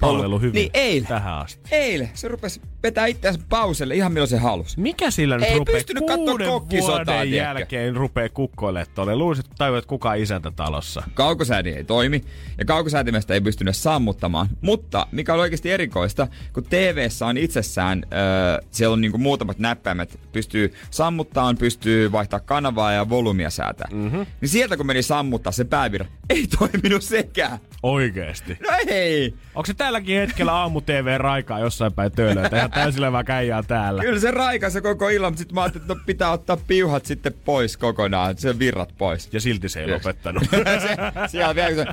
[0.00, 0.54] palvelu hyvin.
[0.54, 1.08] Niin eilen.
[1.08, 1.60] Tähän asti.
[1.70, 4.80] Eilen se rupesi vetää itseänsä pauselle ihan milloin se halusi.
[4.80, 7.36] Mikä sillä nyt Ei rupeaa pystynyt kuuden vuoden tiedätkö?
[7.36, 9.16] jälkeen rupee kukkoille tuolle?
[9.16, 11.02] Luulisit, että tajuat, kuka isäntä talossa.
[11.14, 12.24] Kaukosääti ei toimi
[12.58, 14.48] ja kaukosäätimestä ei pystynyt sammuttamaan.
[14.60, 20.20] Mutta mikä on oikeasti erikoista, kun tv on itsessään, öö, siellä on niinku muutamat näppäimet,
[20.32, 23.88] pystyy sammuttamaan, pystyy vaihtaa kanavaa ja volyymia säätää.
[23.92, 24.26] Mm-hmm.
[24.40, 27.58] Niin sieltä kun meni sammuttaa se päävirra, ei toiminut sekään.
[27.82, 28.58] Oikeesti.
[28.60, 29.34] No ei!
[29.54, 32.48] Onko se tälläkin hetkellä aamu TV raikaa jossain päin töölöä?
[32.56, 34.02] Ihan täysin levää käijää täällä.
[34.02, 37.34] Kyllä se raikasi koko illan, mutta sitten mä ajattelin, että no pitää ottaa piuhat sitten
[37.44, 39.28] pois kokonaan, se virrat pois.
[39.32, 40.42] Ja silti se ei lopettanut.
[40.84, 40.96] se,
[41.26, 41.84] siellä vielä se,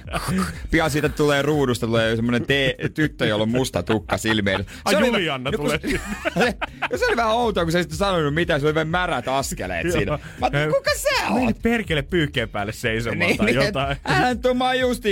[0.72, 4.66] pian siitä tulee ruudusta, tulee semmonen te, tyttö, jolla on musta tukka silmeen.
[4.86, 5.90] Ai oli Julianna vä- tulee kun
[6.40, 9.28] se, se oli vähän outoa, kun se ei sitten sanonut mitään, se oli vähän märät
[9.28, 10.12] askeleet siinä.
[10.12, 11.62] Mä ajattelin, kuka sä Meni oot?
[11.62, 13.98] perkele pyyhkeen päälle seisomaan Niin, tai niin, jotain.
[14.04, 15.04] hän tuu, mä oon just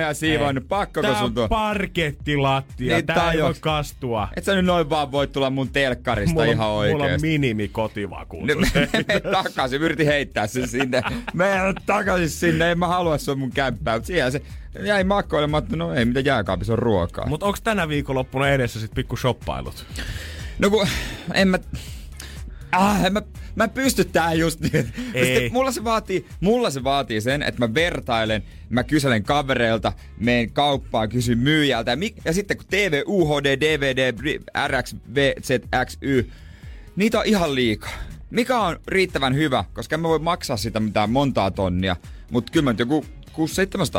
[0.00, 1.48] ja siivoinut, pakko sun on tuo.
[1.48, 2.94] parkettilattia.
[2.96, 4.28] Niin, Tää ei voi kastua.
[4.36, 7.68] Et sä nyt noin vaan voi tulla mun telkkarista Mulla, ihan on- mulla on minimi
[7.68, 8.56] kotivakuutus.
[8.74, 11.02] Me, me, me takaisin, yritin heittää sen sinne.
[11.34, 13.94] Mene takaisin sinne, en mä halua se on mun kämppää.
[13.94, 14.42] Mutta siellä se
[14.82, 17.26] jäi makoilemaan, että no ei mitä jääkaapissa on ruokaa.
[17.26, 19.86] Mutta onko tänä viikonloppuna edessä sit pikku shoppailut?
[20.58, 20.86] No kun,
[21.34, 21.58] en mä...
[22.76, 23.22] Ah, mä,
[23.54, 24.92] mä en pysty tähän just niin.
[25.14, 25.24] Ei.
[25.34, 30.50] Sitten mulla se vaatii, mulla se vaatii sen, että mä vertailen, mä kyselen kavereilta, meen
[30.52, 31.90] kauppaan, kysyn myyjältä.
[31.90, 34.12] Ja, mi- ja sitten kun TV, UHD, DVD,
[34.68, 36.30] RX, VZXY,
[36.96, 37.92] niitä on ihan liikaa.
[38.30, 41.96] Mikä on riittävän hyvä, koska mä voi maksaa sitä mitään montaa tonnia,
[42.30, 43.04] mutta kyllä mä nyt joku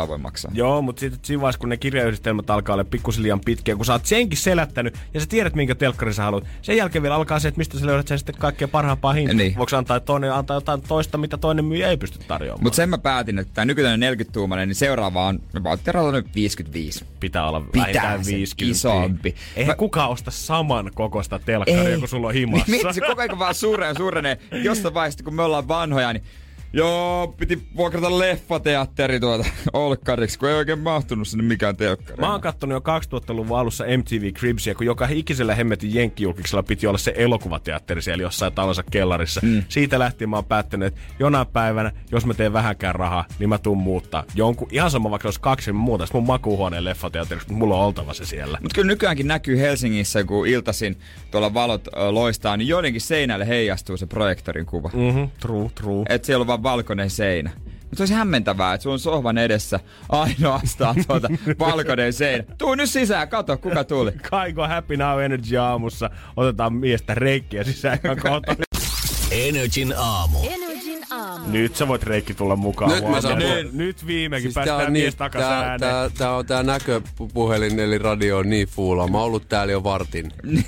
[0.04, 0.50] 600-700 voi maksaa.
[0.54, 3.92] Joo, mutta sitten siinä vaiheessa, kun ne kirjayhdistelmät alkaa olla pikkusen liian pitkiä, kun sä
[3.92, 6.44] oot senkin selättänyt ja sä tiedät, minkä telkkari sä haluat.
[6.62, 9.34] Sen jälkeen vielä alkaa se, että mistä sä löydät sen sitten kaikkein parhaampaa hintaa.
[9.36, 9.56] Niin.
[9.56, 12.62] Voiko antaa toinen antaa jotain toista, mitä toinen myyjä ei pysty tarjoamaan.
[12.62, 15.70] Mutta sen mä päätin, että tämä nykyinen 40-tuumainen, niin seuraava on, mä
[16.12, 17.04] nyt 55.
[17.20, 18.78] pitää olla Pitää vähintään sen 50.
[18.78, 19.34] isompi.
[19.56, 22.72] Eihän Mä- kukaan osta saman kokosta telkkaria, kun sulla on himassa.
[22.72, 24.38] Niin, se koko ajan vaan suurenee ja suurenee.
[24.64, 26.24] Jossain vaiheessa, kun me ollaan vanhoja, niin
[26.72, 32.20] Joo, piti vuokrata leffateatteri tuota Olkkariksi, kun ei oikein mahtunut sinne mikään telkkari.
[32.20, 36.98] Mä oon kattonut jo 2000-luvun alussa MTV Cribsia, kun joka ikisellä hemmetin jenkkijulkiksella piti olla
[36.98, 39.40] se elokuvateatteri siellä jossain talonsa kellarissa.
[39.44, 39.62] Mm.
[39.68, 43.58] Siitä lähtien mä oon päättänyt, että jonain päivänä, jos mä teen vähänkään rahaa, niin mä
[43.58, 44.24] tuun muuttaa.
[44.34, 48.14] Jonkun, ihan sama vaikka olisi kaksi, niin muutan mun makuuhuoneen leffateatteriksi, mutta mulla on oltava
[48.14, 48.58] se siellä.
[48.62, 50.98] Mutta kyllä nykyäänkin näkyy Helsingissä, kun iltasin
[51.30, 54.90] tuolla valot loistaa, niin joidenkin seinälle heijastuu se projektorin kuva.
[54.94, 56.04] Mhm, true, true.
[56.08, 57.50] Että siellä on vaan valkoinen seinä.
[57.82, 61.28] Mutta se olisi hämmentävää, että on sohvan edessä ainoastaan tuota
[61.58, 62.44] valkoinen seinä.
[62.58, 64.12] Tuu nyt sisään, kato kuka tuli.
[64.30, 66.10] Kaiko Happy Now Energy aamussa.
[66.36, 68.56] Otetaan miestä reikkiä sisään kohta.
[69.30, 70.38] Energin aamu.
[70.38, 70.67] Energin
[71.10, 71.44] aamu.
[71.52, 72.90] Nyt sä voit Reikki tulla mukaan.
[72.90, 75.80] Nyt mä saan- nyt, nyt viimeinkin Siis tää päästään on mies niin, takas tää, ääneen.
[75.80, 79.08] tää, tää, on tää näköpuhelin eli radio on niin fuula.
[79.08, 80.32] Mä oon ollut täällä jo vartin.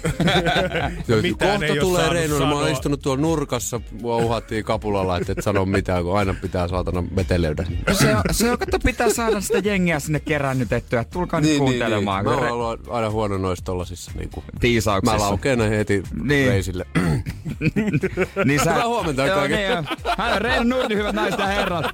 [1.38, 6.02] Kohta tulee Reino, mä oon istunut tuolla nurkassa, mua uhattiin kapulalla, että et sano mitään,
[6.04, 7.64] kun aina pitää saatana vetelöidä.
[7.92, 11.04] Se on, se on, kato, pitää saada sitä jengiä sinne kerännytettyä.
[11.04, 12.24] Tulkaa nyt kuuntelemaan.
[12.24, 14.44] Mä kun oon re- ollut aina huono noissa tollasissa niinku.
[14.60, 15.16] Tiisauksissa.
[15.18, 16.48] Mä laukeen heti Niin.
[16.48, 16.86] reisille.
[18.44, 19.60] Niin Hyvää huomenta Joo, kaikille.
[19.74, 19.84] niin.
[20.18, 21.84] Hän Reino Nurmi, hyvät naiset ja herrat.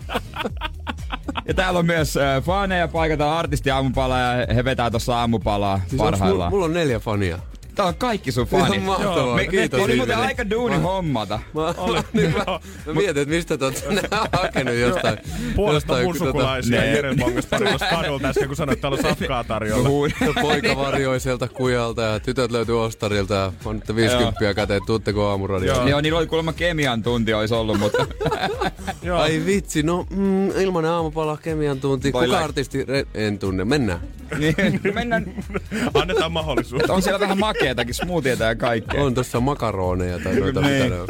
[1.49, 5.93] Ja täällä on myös äh, faneja paikata artisti aamupala ja he vetää tuossa aamupalaa Siis
[5.93, 6.51] onks mulla, parhaillaan.
[6.51, 7.39] mulla on neljä fania.
[7.77, 8.69] Tää on kaikki sun fanit.
[8.75, 11.41] Ihan mahtavaa, Me, kiitos Oli muuten aika duuni hommata.
[11.55, 11.75] Mä,
[12.13, 12.45] niin mä,
[12.87, 13.65] mä mietin, että mistä te
[13.95, 14.03] ne
[14.33, 15.19] hakenut jostain.
[15.57, 19.09] Puolesta jostain, mun tota, sukulaisia ne- Jere bongas paremmassa kadulta äsken, kun sanoit, että täällä
[19.09, 19.89] on safkaa tarjolla.
[20.43, 25.79] Poika varjoi sieltä kujalta ja tytöt löytyi Ostarilta ja annatte 50 käteen, tuutteko aamuradioon?
[25.79, 28.07] Niin Joo, niillä oli kuulemma kemian tunti olisi ollut, mutta
[29.03, 29.19] Joo.
[29.21, 32.13] Ai vitsi, no mm, ilmanen aamupala, kemian tunti.
[32.13, 32.87] Kuka artisti?
[33.15, 34.01] En tunne, mennään.
[34.39, 35.35] niin, mennään.
[35.95, 36.83] Annetaan mahdollisuus.
[36.91, 39.03] On siellä vähän makeatakin, smoothieta ja kaikkea.
[39.03, 40.73] On tossa makaroneja tai noita Niin.
[40.83, 41.09] mitä ne on.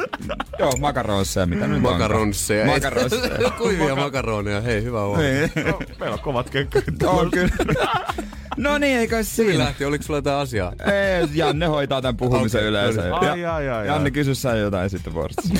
[0.58, 2.66] Joo, makaronsseja, mitä nyt Makaronsseja.
[2.66, 3.50] Makaronsseja.
[3.58, 5.50] Kuivia makaroneja, hei hyvä huomenta.
[5.60, 5.66] Niin.
[5.66, 7.02] No, meillä on kovat kenkkärit.
[7.02, 7.48] On kyllä.
[8.56, 9.58] No niin, eikö siinä?
[9.58, 10.72] Lähti, oliko sulla jotain asiaa?
[10.72, 13.02] Ei, Janne hoitaa tämän puhumisen Okei, yleensä.
[13.02, 13.14] niin.
[13.14, 14.10] Ai, ai, ai, Janne, ai.
[14.10, 15.42] kysy sä jotain sitten vuorosta.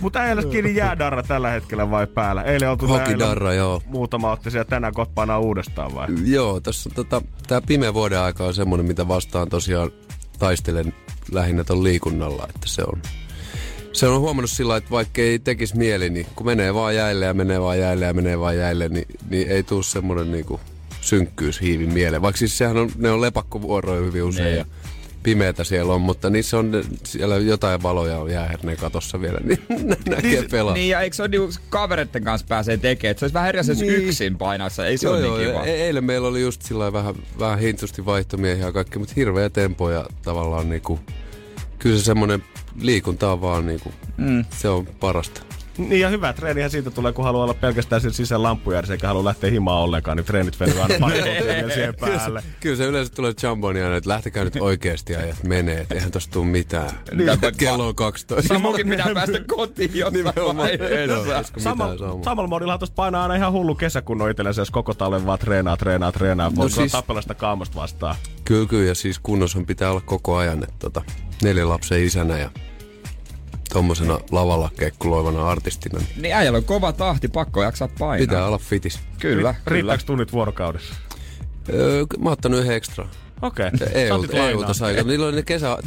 [0.00, 2.42] Mutta ei ole kiinni jäädarra tällä hetkellä vai päällä?
[2.42, 3.82] Eilen oltu näillä Hokidarra, joo.
[3.86, 6.06] muutama otti siellä tänään koppana uudestaan vai?
[6.24, 9.90] Joo, tässä on tota, tää pimeä vuoden aika on semmonen, mitä vastaan tosiaan
[10.38, 10.94] taistelen
[11.32, 13.02] lähinnä ton liikunnalla, että se on
[13.92, 17.34] se on huomannut sillä, että vaikka ei tekisi mieli, niin kun menee vaan jäille ja
[17.34, 20.60] menee vaan jäille ja menee vaan jäille, niin, niin ei tuu semmonen niinku
[21.00, 22.22] synkkyys hiivi mieleen.
[22.22, 24.58] Vaikka siis sehän on, ne on lepakkovuoroja hyvin usein Niin.
[24.58, 24.64] ja
[25.22, 29.58] pimeätä siellä on, mutta niissä on siellä jotain valoja on jääherneen katossa vielä, niin
[30.08, 30.74] näkee pelaa.
[30.74, 33.10] Niin, ja eikö se ole niinku kavereiden kanssa pääsee tekemään?
[33.10, 33.94] että Se olisi vähän eri asia, Niin.
[33.94, 34.86] yksin painassa.
[34.86, 35.64] Ei se Joo, ole joo, niin kiva.
[35.64, 39.90] e- eilen meillä oli just sillä vähän, vähän hintusti vaihtomiehiä ja kaikki, mutta hirveä tempo
[39.90, 41.00] ja tavallaan niinku,
[41.78, 42.44] kyllä se semmoinen
[42.80, 44.44] liikunta on vaan niinku, mm.
[44.58, 45.40] se on parasta.
[45.78, 49.24] Niin ja hyvä treenihän siitä tulee, kun haluaa olla pelkästään siellä sisään lampujärjessä eikä halua
[49.24, 51.22] lähteä himaan ollenkaan, niin treenit venyy aina pari
[51.74, 52.42] siihen päälle.
[52.60, 56.10] Kyllä se yleensä tulee jamboni aina, että lähtekää nyt oikeasti ja että menee, että eihän
[56.10, 56.90] tosta tuu mitään.
[57.12, 57.28] Niin.
[57.56, 58.54] Kello on 12.
[58.54, 60.24] Samoin pitää päästä kotiin jossain
[60.56, 61.52] vaiheessa.
[62.24, 66.12] samalla modilla tuossa painaa aina ihan hullu kesäkunnon itsellensä, jos koko talven vaan treenaa, treenaa,
[66.12, 66.52] treenaa.
[66.56, 66.92] No siis- siis...
[66.92, 68.16] tappella sitä kaamosta vastaan?
[68.44, 71.02] Kyllä, kyllä, ja siis kunnossa pitää olla koko ajan, että tota,
[71.42, 72.50] neljä lapsen isänä ja
[73.72, 78.26] tommosena lavalla kekkuloivana artistina, niin Niin äijällä on kova tahti, pakko jaksaa painaa.
[78.26, 78.98] pitää olla fitis.
[79.18, 79.54] Kyllä, kyllä.
[79.66, 80.94] Riittääkö tunnit vuorokaudessa?
[81.72, 83.08] Öö, mä oon ottanut yhden ekstra.
[83.42, 83.70] Okei.
[83.92, 85.04] EUlta, EUlta sai.
[85.04, 85.78] Niillä oli ne kesä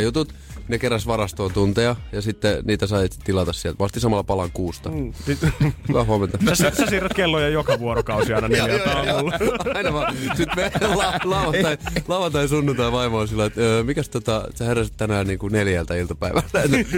[0.00, 0.34] jutut.
[0.68, 3.84] Ne keräs varastoon tunteja ja sitten niitä sai tilata sieltä.
[3.84, 4.90] Ostin samalla palan kuusta.
[4.90, 5.12] Mm.
[5.88, 6.38] Hyvää huomenta.
[6.54, 9.32] Sä, sä siirrät kelloja joka vuorokausi aina neljältä aamulla.
[9.76, 10.16] Aina vaan.
[10.36, 14.96] Sitten me la, lauantai, lauantai sunnuntai vaimo on sillä, että öö, mikäs tota, sä heräsit
[14.96, 16.48] tänään niinku neljältä iltapäivällä.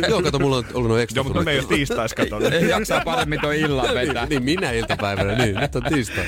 [0.09, 1.19] Joo, kato, mulla on ollut noin ekstra.
[1.21, 2.39] Joo, mutta me ei ole tiistais, kato.
[2.51, 4.27] Ei jaksaa paremmin toi illan vetää.
[4.27, 5.55] niin, niin, minä iltapäivänä, niin.
[5.55, 6.25] Nyt on tiistai.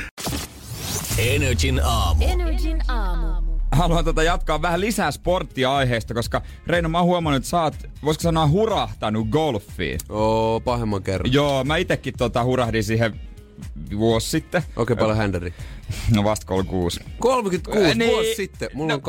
[1.19, 2.25] Energin aamu.
[2.25, 3.12] Energin aamu.
[3.73, 7.75] Haluan tota jatkaa vähän lisää sporttia aiheesta, koska Reino, mä oon huomannut, että sä oot,
[8.05, 9.99] voisiko sanoa, hurahtanut golfiin.
[10.09, 11.33] Oo, pahemman kerran.
[11.33, 13.21] Joo, mä itekin tota hurahdin siihen
[13.99, 14.63] vuosi sitten.
[14.77, 15.55] Okei, paljon händäri.
[16.15, 17.01] No vasta 36.
[17.19, 18.11] 36 Äh, niin.
[18.11, 18.69] vuosi sitten.
[18.75, 19.03] Mulla on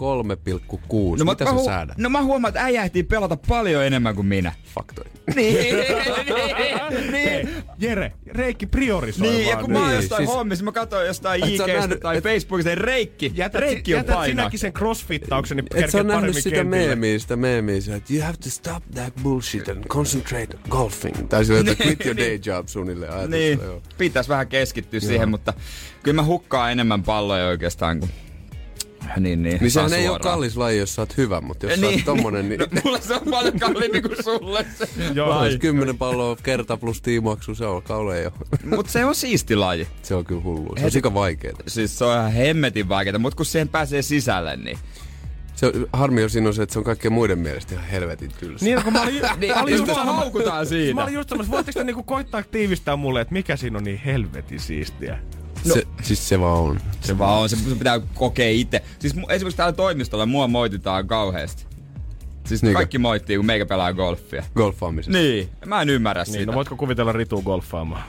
[0.00, 1.18] 23,6.
[1.18, 1.98] No, Mitä mä, sä hu- säädät?
[1.98, 4.52] no mä huomaan, että äijä ehtii pelata paljon enemmän kuin minä.
[4.74, 5.10] Faktori.
[5.36, 7.48] Niin, niin, niin.
[7.78, 9.64] Jere, Reikki priorisoi Niin, ja vaan.
[9.64, 12.70] kun mä oon Niin, jostain siis- hommissa, mä katsoin jostain IGstä nähnyt- tai et- Facebookista,
[12.70, 14.26] niin Reikki, Jätät, Reikki on jätät painaa.
[14.26, 16.86] sinäkin sen crossfittauksen, niin Et sä ole nähnyt sitä kentille.
[16.86, 21.28] meemiä, sitä meemiä, että you have to stop that bullshit and concentrate on golfing.
[21.28, 23.82] Tai sillä, että quit your day job suunnilleen ajatusta, Niin, joo.
[23.98, 25.52] pitäisi vähän keskittyä siihen, mutta
[26.02, 28.10] kyllä mä hukkaan enemmän palloja oikeastaan kuin
[29.16, 29.58] Niin, niin.
[29.60, 31.90] Niin sehän ei ole kallis laji, jos sä oot hyvä, mutta jos Niin.
[31.92, 32.60] sä oot tommonen, niin...
[32.74, 34.88] No, mulle se on paljon kalliimpi kuin sulle se.
[35.14, 38.30] Joo, 10 palloa kerta plus tiimaksu, se alkaa olla jo.
[38.76, 39.88] Mut se on siisti laji.
[40.02, 40.74] Se on kyllä hullu.
[40.78, 41.64] Se on sika vaikeeta.
[41.66, 44.78] Siis se on ihan hemmetin vaikeeta, mutta kun siihen pääsee sisälle, niin...
[45.54, 48.30] Se on, harmi on siinä on se, että se on kaikkien muiden mielestä ihan helvetin
[48.40, 48.64] tylsä.
[48.64, 50.94] Niin, kun mä olin, Niin, mä olin just haukutaan siitä.
[50.94, 53.98] Mä olin just sanomassa, voitteko te niinku koittaa tiivistää mulle, että mikä siinä on niin
[53.98, 55.18] helvetin siistiä?
[55.68, 55.74] No.
[55.74, 56.80] Se, siis se vaan on.
[57.00, 58.82] Se vaan on, se, pitää kokea itse.
[58.98, 61.64] Siis esimerkiksi täällä toimistolla mua moititaan kauheasti.
[62.46, 62.76] Siis Niinkö?
[62.76, 64.44] kaikki moittii, kun meikä pelaa golfia.
[64.56, 65.18] Golfaamisessa.
[65.18, 66.46] Niin, mä en ymmärrä Niin, sitä.
[66.46, 68.02] no voitko kuvitella Ritu golfaamaan?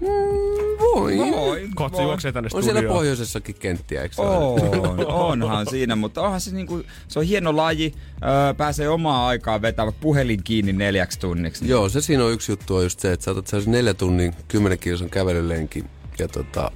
[0.00, 1.18] Voi.
[1.18, 2.04] Voi, Kotsi voi.
[2.04, 2.96] juoksee tänne On siellä studioon.
[2.96, 4.14] pohjoisessakin kenttiä, eikö?
[4.22, 9.62] On, onhan siinä, mutta onhan se niinku, se on hieno laji, öö, pääsee omaa aikaa
[9.62, 11.62] vetämään puhelin kiinni neljäksi tunniksi.
[11.62, 13.94] Niin Joo, se siinä on yksi juttu on just se, että sä otat sellaisen neljä
[13.94, 15.84] tunnin, kymmenen kilsan kävelylenkin
[16.18, 16.70] ja tota,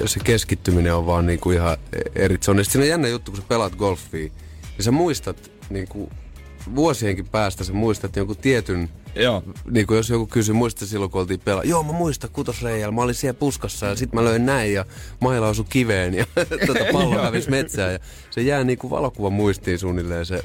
[0.00, 1.76] ja se keskittyminen on vaan niinku ihan
[2.14, 2.38] eri.
[2.40, 4.30] Se on, siinä on jännä juttu, kun sä pelaat golfia,
[4.60, 6.10] niin sä muistat niinku
[6.74, 9.42] vuosienkin päästä, sä muistat jonkun tietyn Joo.
[9.70, 11.64] niin kuin jos joku kysyy, muista silloin kun oltiin pelaa.
[11.64, 12.94] Joo, mä muistan kutosreijällä.
[12.94, 14.84] Mä olin siellä puskassa ja sit mä löin näin ja
[15.20, 16.26] maila osui kiveen ja
[16.66, 17.92] tota pallo hävisi metsään.
[17.92, 17.98] Ja
[18.30, 20.42] se jää niin kuin valokuvan muistiin suunnilleen se,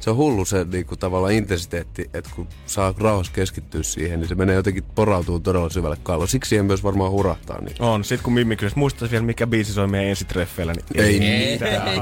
[0.00, 4.28] se on hullu se niin kuin tavallaan intensiteetti, että kun saa rauhassa keskittyä siihen, niin
[4.28, 6.28] se menee jotenkin porautuu todella syvälle kalloon.
[6.28, 7.60] Siksi siihen myös varmaan hurahtaa.
[7.60, 7.76] Niin.
[7.78, 8.04] On.
[8.04, 11.88] Sitten kun Mimmi kysyisi, muistaisi vielä mikä biisi soi meidän ensitreffeillä, niin Ei Ei, mitään.
[11.88, 12.00] ei,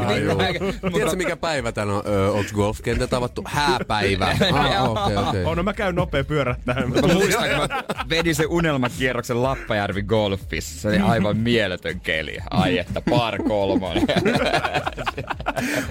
[0.92, 2.02] Tiedätkö mikä päivä tän on?
[2.06, 3.42] Öö, onko golfkentät avattu?
[3.46, 4.28] Hääpäivä.
[4.58, 5.44] Ah, okei, okei.
[5.44, 6.90] Oh, no mä käyn nopea pyörättämään.
[6.90, 7.68] Mä muistan, kun mä
[8.08, 10.80] vedin sen unelmakierroksen Lappajärvi golfissa.
[10.80, 12.38] Se oli aivan mieletön keli.
[12.50, 14.02] Ai että par kolmonen.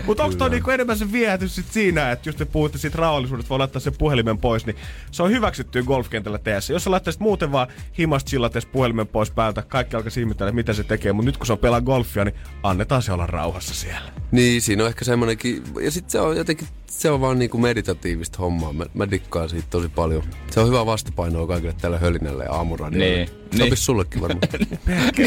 [0.06, 3.50] Mutta onko toi niinku enemmän se viehätys sit siinä, että just te puhutte siitä rauhallisuudesta,
[3.50, 4.76] voi laittaa sen puhelimen pois, niin
[5.12, 6.74] se on hyväksyttyä golfkentällä se.
[6.74, 7.68] Jos sä laittaisit muuten vaan
[7.98, 11.54] himasta chillates puhelimen pois päältä, kaikki alkaa ihmetellä, mitä se tekee, mutta nyt kun se
[11.54, 14.12] on pelaa golfia, niin annetaan se olla rauhassa siellä.
[14.32, 18.38] Niin, siinä on ehkä semmonenkin, ja sitten se on jotenkin, se on vaan niinku meditatiivista
[18.38, 18.74] hommaa.
[18.74, 20.24] Mä, mä dikkaan siitä tosi paljon.
[20.52, 23.16] Se on hyvä vastapainoa kaikille tällä hölinälle ja aamuradiolle.
[23.16, 23.78] Niin, Sopis niin.
[23.78, 24.48] sullekin varmaan.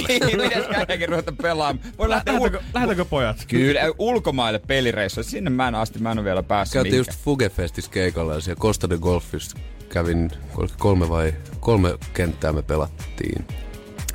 [0.09, 1.93] niin, mitäs käydäänkin ruveta pelaamaan?
[1.99, 3.45] Voi lähteä ul- Lähdetäänkö, lähdetäänkö pojat?
[3.49, 5.31] Kyllä, ulkomaille pelireissuille.
[5.31, 8.61] Sinne mä en asti, mä en ole vielä päässyt Käytiin just Fugefestis keikalla ja siellä
[8.61, 9.59] Costa de Golfissa
[9.89, 10.31] kävin
[10.79, 13.45] kolme vai kolme kenttää me pelattiin.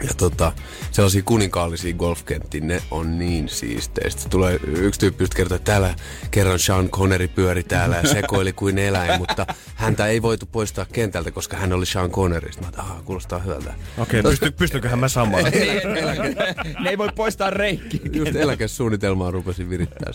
[0.03, 0.51] Ja tota,
[0.91, 4.09] sellaisia kuninkaallisia golfkenttiä, ne on niin siistejä.
[4.09, 5.95] Sitten tulee yksi tyyppi just kertoo, että täällä
[6.31, 9.45] kerran Sean Connery pyöri täällä ja sekoili kuin eläin, mutta
[9.75, 12.51] häntä ei voitu poistaa kentältä, koska hän oli Sean Connery.
[12.51, 13.73] Sitten mä että "Ahaa, kuulostaa hyvältä.
[13.97, 15.43] Okei, okay, pysty, pystyköhän mä samaan?
[16.83, 17.99] ne ei voi poistaa reikkiä.
[18.13, 20.11] Just eläkesuunnitelmaa rupesin virittää.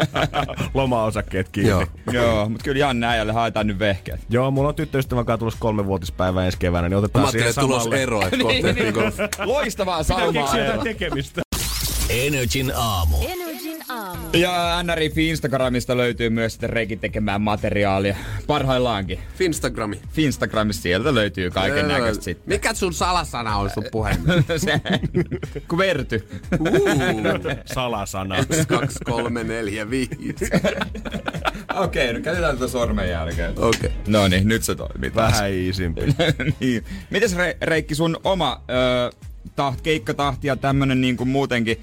[0.74, 1.70] Loma-osakkeet kiinni.
[1.70, 1.86] Joo.
[2.12, 4.20] Joo, mutta kyllä Janne äijälle haetaan nyt vehkeet.
[4.28, 7.82] Joo, mulla on tyttöystävän kanssa tulossa kolmevuotispäivä ensi keväänä, niin Mä otetaan siihen että tulos
[7.82, 8.02] samalle.
[8.02, 8.36] ero, että
[8.92, 8.99] golf.
[9.44, 10.32] Loistavaa Pitää saumaa.
[10.42, 11.42] keksiä jotain tekemistä.
[12.08, 13.16] Energin aamu.
[13.16, 13.49] Energin aamu.
[14.32, 18.16] Ja NRI Instagramista löytyy myös sitten Reikin tekemään materiaalia.
[18.46, 19.18] Parhaillaankin.
[19.34, 20.00] Finstagrami.
[20.16, 22.48] Instagramista sieltä löytyy kaiken näköistä sitten.
[22.48, 24.58] Mikä sun salasana on sun puhelimessa?
[24.66, 24.80] Se,
[25.68, 26.28] kun verty.
[27.64, 28.34] Salasana.
[28.68, 30.10] 2, 3, 4, 5.
[31.74, 33.50] Okei, no käytetään tätä sormenjälkeä.
[33.50, 33.66] Okei.
[33.66, 33.90] Okay.
[34.06, 35.14] No niin, nyt se toimii.
[35.14, 36.00] Vähän iisimpi.
[36.60, 36.84] niin.
[37.10, 41.80] Mites Re- Reikki sun oma ö, taht, keikkatahti ja tämmönen niin kuin muutenkin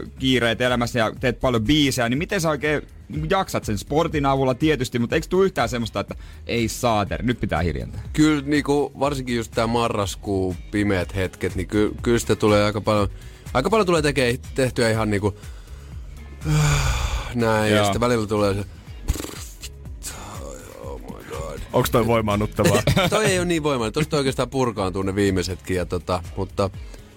[0.00, 4.26] ö, kiireet elämässä ja teet paljon biisejä, niin miten sä oikein niin jaksat sen sportin
[4.26, 6.14] avulla tietysti, mutta eikö tule yhtään semmoista, että
[6.46, 8.00] ei saater, nyt pitää hiljentää?
[8.12, 13.08] Kyllä niinku, varsinkin just tää marraskuu, pimeät hetket, niin ky, kyllä sitä tulee aika paljon,
[13.54, 15.34] aika paljon tulee tekee, tehtyä ihan niinku
[17.34, 17.78] näin, Joo.
[17.78, 18.64] ja sitten välillä tulee se
[21.72, 22.82] Onks toi voimaannuttavaa?
[23.10, 26.70] Toi ei ole niin voimallinen, tosta oikeastaan purkaantuu ne viimeisetkin, ja tota, mutta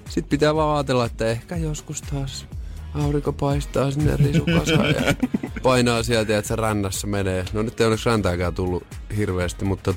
[0.09, 2.47] sit pitää vaan ajatella, että ehkä joskus taas
[2.93, 5.01] aurinko paistaa sinne risukasaan ja
[5.63, 7.45] painaa sieltä, että se rännässä menee.
[7.53, 8.83] No nyt ei onneksi räntääkään tullut
[9.17, 9.93] hirveästi, mutta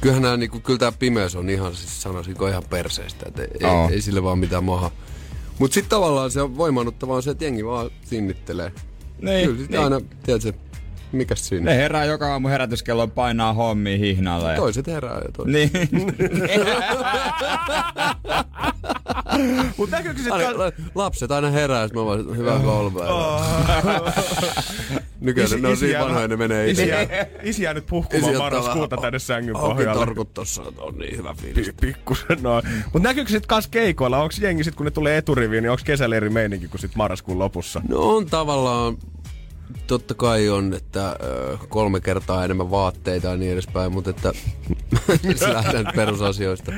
[0.00, 3.88] kyllähän nää, niinku, kyllä tää pimeys on ihan, siis sanoisinko ihan perseestä, että ei, Oo.
[3.88, 4.90] ei, ei sille vaan mitään maha.
[5.58, 8.72] Mut sit tavallaan se on voimannuttavaa on se, että jengi vaan sinnittelee.
[9.22, 9.80] Niin, Kyllä sit niin.
[9.80, 10.52] aina, tiedätkö,
[11.12, 11.64] mikäs siinä?
[11.64, 14.50] Ne herää joka aamu herätyskello painaa hommia hihnalle.
[14.50, 14.56] Ja...
[14.56, 15.52] Toiset herää ja toiset.
[15.52, 15.70] Niin.
[19.76, 20.32] Mut näkyykö sit...
[20.32, 23.06] Aina, la- lapset aina herää, sit mä vaan, hyvää kolmea.
[25.20, 27.06] Nykyään ne on niin vanhoja, ne menee isi, jää,
[27.42, 29.94] isi jää nyt puhkumaan Isi marraskuuta tänne sängyn pohjalle.
[30.06, 31.66] torkut tossa, että on niin hyvä fiilis.
[31.66, 32.62] Pi- Pikkusen noin.
[32.92, 34.18] Mut näkyykö sit kans keikoilla?
[34.22, 37.38] Onks jengi sit kun ne tulee eturiviin, niin onks kesällä eri meininki kuin sit marraskuun
[37.38, 37.82] lopussa?
[37.88, 38.96] No on tavallaan,
[39.86, 41.16] totta kai on, että
[41.68, 44.32] kolme kertaa enemmän vaatteita ja niin edespäin, mutta että
[45.36, 46.72] se lähdetään perusasioista.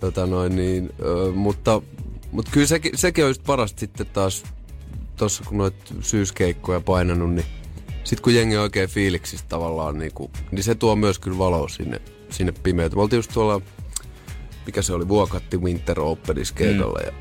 [0.00, 0.90] Tota noin niin,
[1.34, 1.82] mutta,
[2.32, 4.44] mutta kyllä sekin, sekin on just parasta sitten taas
[5.16, 7.46] tossa kun noit syyskeikkoja painanut, niin
[8.04, 11.68] sit kun jengi on oikein fiiliksistä tavallaan, niin, kuin, niin se tuo myös kyllä valoa
[11.68, 12.98] sinne, sinne pimeyteen.
[12.98, 13.60] Me oltiin just tuolla,
[14.66, 17.06] mikä se oli, Vuokatti Winter Openissa keikalla mm.
[17.06, 17.12] ja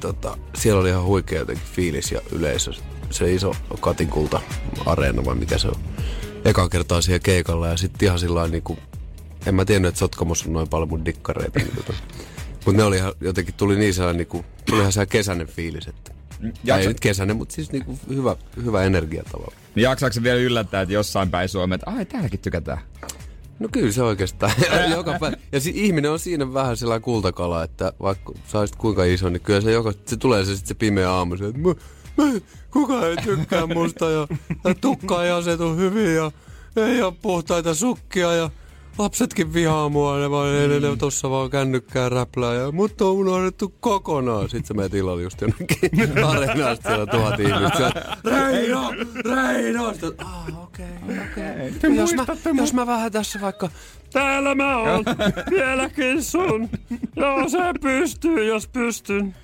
[0.00, 2.72] tota, siellä oli ihan huikea jotenkin fiilis ja yleisö.
[3.14, 4.40] Se iso katinkulta
[4.86, 5.80] areena vai mikä se on.
[6.44, 8.78] Eka kertaa siellä keikalla ja sitten ihan sillä niin kuin,
[9.46, 11.58] en mä tiennyt, että Sotkamossa on noin paljon mun dikkareita.
[11.58, 11.92] Niin tota.
[12.66, 15.86] Mutta ne oli ihan, jotenkin tuli niin sellainen, niin kuin, tuli ihan sellainen kesäinen fiilis,
[15.86, 16.12] että
[16.64, 19.62] Jaksa- ei nyt kesäinen, mutta siis niinku hyvä, hyvä energia tavallaan.
[19.74, 22.78] Niin jaksaako se vielä yllättää, että jossain päin Suomea, että ai täälläkin tykätään?
[23.58, 24.52] No kyllä se oikeastaan.
[24.96, 25.36] joka päivä.
[25.52, 29.60] Ja si- ihminen on siinä vähän sellainen kultakala, että vaikka saisit kuinka iso, niin kyllä
[29.60, 31.60] se, joka, se tulee se, sit se pimeä aamu, se, että
[32.70, 34.28] kukaan ei tykkää musta ja,
[34.64, 36.30] ja tukka ei asetu hyvin ja
[36.76, 38.50] ei ole puhtaita sukkia ja
[38.98, 40.70] lapsetkin vihaa mua, ne vaan mm.
[40.70, 44.42] ne, ne tossa vaan kännykkää räplää ja mut on unohdettu kokonaan.
[44.42, 47.92] Sitten sä menet illalla just jonnekin areenasta siellä tuhat ihmistä.
[48.24, 48.92] Reino!
[49.24, 49.92] Reino!
[49.92, 50.86] Sitten, ah, okei,
[51.32, 51.96] okei.
[51.96, 52.26] Jos mä,
[52.56, 53.68] jos mä vähän tässä vaikka
[54.14, 55.04] Täällä mä oon,
[55.50, 56.68] vieläkin sun.
[57.16, 59.34] Joo, se pystyy, jos pystyn.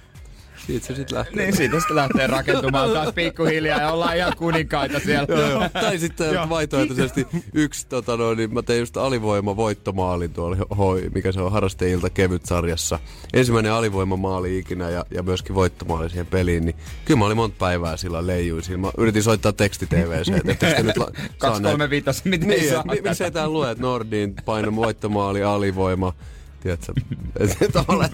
[0.70, 1.36] Siitä se sitten lähtee.
[1.44, 5.26] Niin siitä sitten lähtee rakentumaan taas pikkuhiljaa ja ollaan ihan kuninkaita siellä.
[5.36, 5.68] Joo, joo.
[5.72, 11.32] Tai sitten vaihtoehtoisesti yksi, tota noin, niin mä tein just alivoima voittomaalin tuolla, hoi, mikä
[11.32, 12.98] se on harrasteilta kevyt sarjassa.
[13.32, 17.96] Ensimmäinen alivoimamaali ikinä ja, ja myöskin voittomaali siihen peliin, niin kyllä mä olin monta päivää
[17.96, 18.78] sillä leijuin siinä.
[18.82, 22.62] Mä yritin soittaa teksti TVC, että ettekö te nyt la- Kaksi kolme viitosta, miten niin,
[22.62, 22.84] ei saa.
[22.84, 26.12] mi- miksei tää lue, että Nordin paino voittomaali, alivoima,
[26.60, 26.92] Tiedätkö,
[27.72, 28.10] tavallaan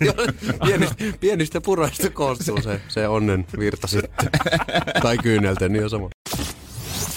[0.66, 4.30] pienistä, pienistä puroista koostuu se, se onnen virta sitten.
[5.02, 6.08] tai kyynelten, niin on sama.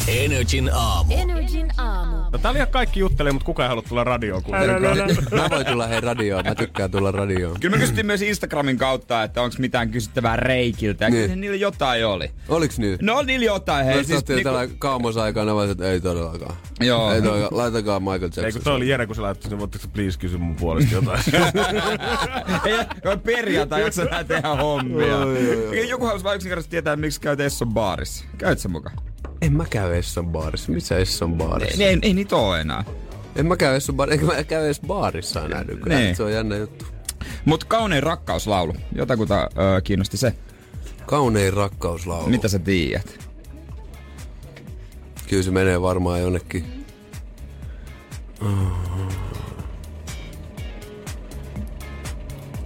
[0.07, 1.13] Energin aamu.
[1.13, 2.18] Energin aamu.
[2.31, 4.97] No täällä ihan kaikki juttelee, mutta kukaan ei halua tulla radioon kuitenkaan.
[5.31, 7.59] Mä voin tulla hei radioon, mä tykkään tulla radioon.
[7.59, 11.05] Kyllä me kysyttiin myös Instagramin kautta, että onko mitään kysyttävää Reikiltä.
[11.05, 11.41] Ja Niin.
[11.41, 12.31] niillä jotain oli.
[12.49, 12.97] Oliks niin?
[13.01, 13.85] No niillä jotain.
[13.85, 16.55] Hei, Hei, siis, niinku, tällä kaamosaikana vaan, että ei todellakaan.
[16.79, 17.11] Joo.
[17.13, 17.57] Ei todellakaan.
[17.57, 18.45] Laitakaa Michael Jackson.
[18.45, 20.95] Ei kun toi oli Jere, kun sä laittoi, niin voitteko sä please kysyä mun puolesta
[20.95, 21.19] jotain?
[22.65, 25.07] ei, voi perjantai, jaksa nää tehdä hommia.
[25.07, 25.71] Joo, joo, joo.
[25.71, 28.25] Eikä Joku haluaisi vain yksinkertaisesti tietää, miksi käyt Esson baarissa.
[28.37, 28.95] Käyt sä mukaan?
[29.41, 30.71] En mä käy Esson baarissa.
[30.71, 31.83] Missä Esson baarissa?
[31.83, 32.83] Ei, ei, ei niitä oo enää.
[33.35, 34.21] En mä käy Esson baarissa.
[34.21, 36.01] Enkä mä käy edes baarissa enää nykyään.
[36.01, 36.15] Niin.
[36.15, 36.85] Se on jännä juttu.
[37.45, 38.75] Mut kaunein rakkauslaulu.
[38.95, 40.33] Jotakuta ö, kiinnosti se.
[41.05, 42.29] Kaunein rakkauslaulu.
[42.29, 43.29] Mitä sä tiedät?
[45.29, 46.85] Kyllä se menee varmaan jonnekin.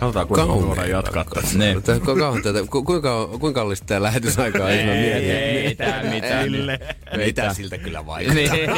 [0.04, 1.58] Katsotaan, kuinka me voidaan jatkaa tässä.
[1.58, 1.76] Ne.
[1.84, 4.70] Tää- ku- kauan tätä- ku- Kuinka, kuinka kallista tää lähetysaikaa?
[4.70, 5.32] Ei, mietin.
[5.32, 6.44] ei tää mitään.
[6.44, 6.80] Sille.
[7.20, 8.36] Ei tää siltä kyllä vaikuttaa.
[8.56, 8.70] Niin.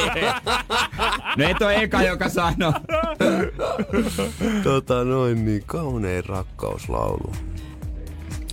[1.37, 2.73] No et oo eka, joka sanoo.
[4.63, 7.33] tota noin niin, kaunein rakkauslaulu.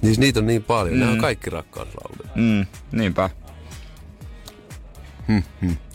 [0.03, 0.95] Niin niitä on niin paljon.
[0.95, 1.01] Mm.
[1.01, 2.31] Nämä on kaikki rakkauslauluja.
[2.35, 3.31] Mm, niinpä.
[5.29, 5.92] Okei, Ei-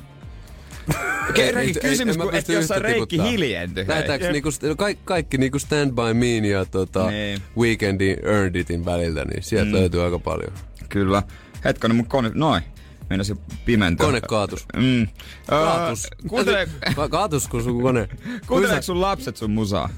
[1.36, 3.86] Ei- kysymys, kun et jossain Reikki hiljentyi.
[3.88, 7.42] Lähetäänkö niinku, no kaikki, kaikki niinku Stand By Mean ja tota, Niin.
[7.58, 9.74] Weekendin Earned Itin väliltä, niin sieltä mm.
[9.74, 10.54] löytyy aika paljon.
[10.90, 11.24] Kyllä.
[11.66, 12.32] Hetkonen, mun kone...
[12.34, 12.64] Noin.
[13.10, 13.36] Meinasi
[13.66, 14.06] pimentyä.
[14.06, 14.66] Kone kaatus.
[14.76, 15.08] Mm.
[15.48, 16.08] Kaatus.
[16.28, 18.10] Kuuntele, Ka- kaatus, kun sun kone.
[18.48, 19.90] kuunteleeko sun lapset sun musaa?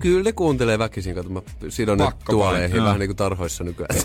[0.00, 2.98] Kyllä ne kuuntelee väkisin, kato mä sidon ne tuoleihin, vähän joo.
[2.98, 4.00] niinku tarhoissa nykyään.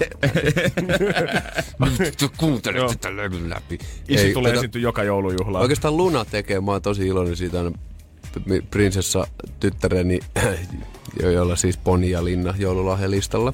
[2.37, 3.79] Kuuntelet sitä levyn läpi.
[4.07, 5.61] Isi Ei, tulee esiintyä joka joulujuhlaan.
[5.61, 7.71] Oikeastaan Luna tekee, mä oon tosi iloinen siitä aina
[8.71, 9.27] prinsessa
[9.59, 10.19] tyttäreni,
[11.21, 13.53] jo- jolla siis Poni ja Linna joululahjalistalla,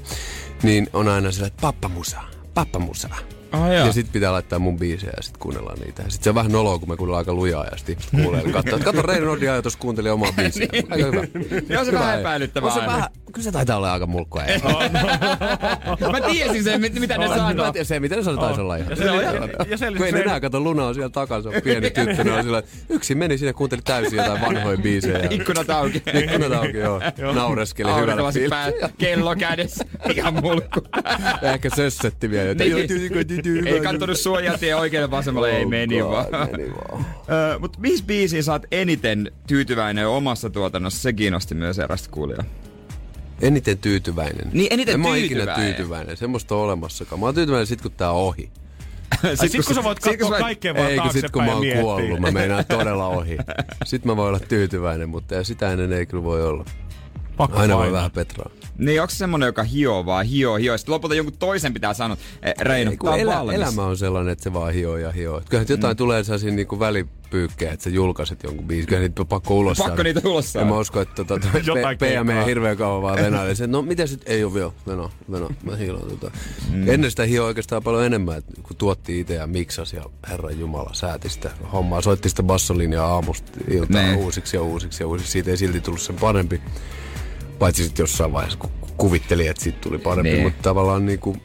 [0.64, 1.90] niin on aina sillä, että pappa
[2.80, 3.10] musa,
[3.54, 6.02] Oh, Ja sit pitää laittaa mun biisejä ja sit kuunnellaan niitä.
[6.04, 8.44] Ja sit se on vähän noloa, kun me kuunnellaan aika lujaa ja sit kuulee.
[8.54, 10.68] Kato, kato Reino Nordin ajatus kuunteli omaa biisiä.
[10.90, 11.22] Aika hyvä.
[11.70, 13.04] Niin on se Hyvä, vähän epäilyttävää se vähän,
[13.34, 14.44] kyllä se taitaa olla aika mulkkua.
[14.44, 14.60] ei.
[16.12, 17.66] Mä tiesin sen, mit- mitä ne Mä sanoo.
[17.66, 18.90] en tiedä se, mitä ne sanoo, taisi olla ihan.
[19.00, 19.06] Ja
[19.70, 22.44] ja Kun ei enää kato Luna on siellä takana, se on pieni tyttö, ne on
[22.44, 25.20] sillä, yksin meni sinne, kuunteli täysin jotain vanhoja biisejä.
[25.30, 26.04] Ikkunat auki.
[26.24, 27.02] Ikkunat auki, joo.
[27.34, 29.86] Naureskeli hyvällä pää, kello kädessä.
[30.16, 30.82] Ihan mulkku.
[31.42, 32.52] Ja Ehkä sössetti vielä.
[32.52, 32.64] että
[33.44, 33.56] Niin.
[33.56, 36.50] joo, tyy- tyy- tyy- tyy- Ei kattonut suojatien oikealle vasemmalle, ei meni God, vaan.
[36.52, 37.06] Meni vaan.
[37.56, 41.02] Ö, Mut missä biisiin sä oot eniten tyytyväinen omassa tuotannossa?
[41.02, 42.44] Se kiinnosti myös erästä kuulijaa.
[43.42, 44.50] Eniten tyytyväinen.
[44.54, 45.76] Niin, eniten en mä oon ikinä tyytyväinen.
[45.76, 46.18] tyytyväinen.
[46.18, 47.20] Semmoista on olemassakaan.
[47.20, 48.50] Mä oon tyytyväinen sit, kun tää on ohi.
[49.24, 51.54] Ai sit kun sä voit sit katsoa sä- kaikkea vaan Ei, kun sit kun mä
[51.54, 53.38] oon kuollut, mä meinaan todella ohi.
[53.86, 56.66] Sitten mä voin olla tyytyväinen, mutta ja sitä ennen ei kyllä voi olla.
[57.40, 57.98] Pakko Aina voi painaa.
[57.98, 58.50] vähän petraa.
[58.78, 60.78] Niin onko se semmonen, joka hioo vaan, hioo, hioo.
[60.78, 63.56] Sitten lopulta jonkun toisen pitää sanoa, eh, Reino, Ei, kun on elä, valmis.
[63.56, 65.42] elämä on sellainen, että se vaan hioo ja hioo.
[65.50, 65.72] Kyllähän mm.
[65.74, 68.88] jotain tulee sellaisia niinku välipyykkejä, että sä julkaiset jonkun biisin.
[68.88, 70.04] Kyllähän niitä on pakko ulos Pakko saada.
[70.04, 70.68] niitä ulos En saada.
[70.70, 72.46] mä usko, että tota, PM keikkaa.
[72.46, 73.56] hirveän kauan vaan venailee.
[73.56, 76.32] Se, no miten sit, ei oo vielä, veno, veno, mä hiilan tota.
[76.72, 76.90] Mm.
[76.90, 80.90] Ennen sitä hioo oikeastaan paljon enemmän, että kun tuotti itse ja miksasi ja herran jumala
[80.94, 82.02] sääti sitä hommaa.
[82.02, 84.18] Soitti sitä bassolinjaa aamusta iltaan Niin.
[84.18, 85.32] uusiksi ja uusiksi ja uusiksi.
[85.32, 86.62] Siitä ei silti tullut sen parempi.
[87.60, 90.30] Paitsi sitten jossain vaiheessa, kun kuvitteli, että siitä tuli parempi.
[90.32, 90.44] Niin.
[90.44, 91.38] Mutta tavallaan niinku,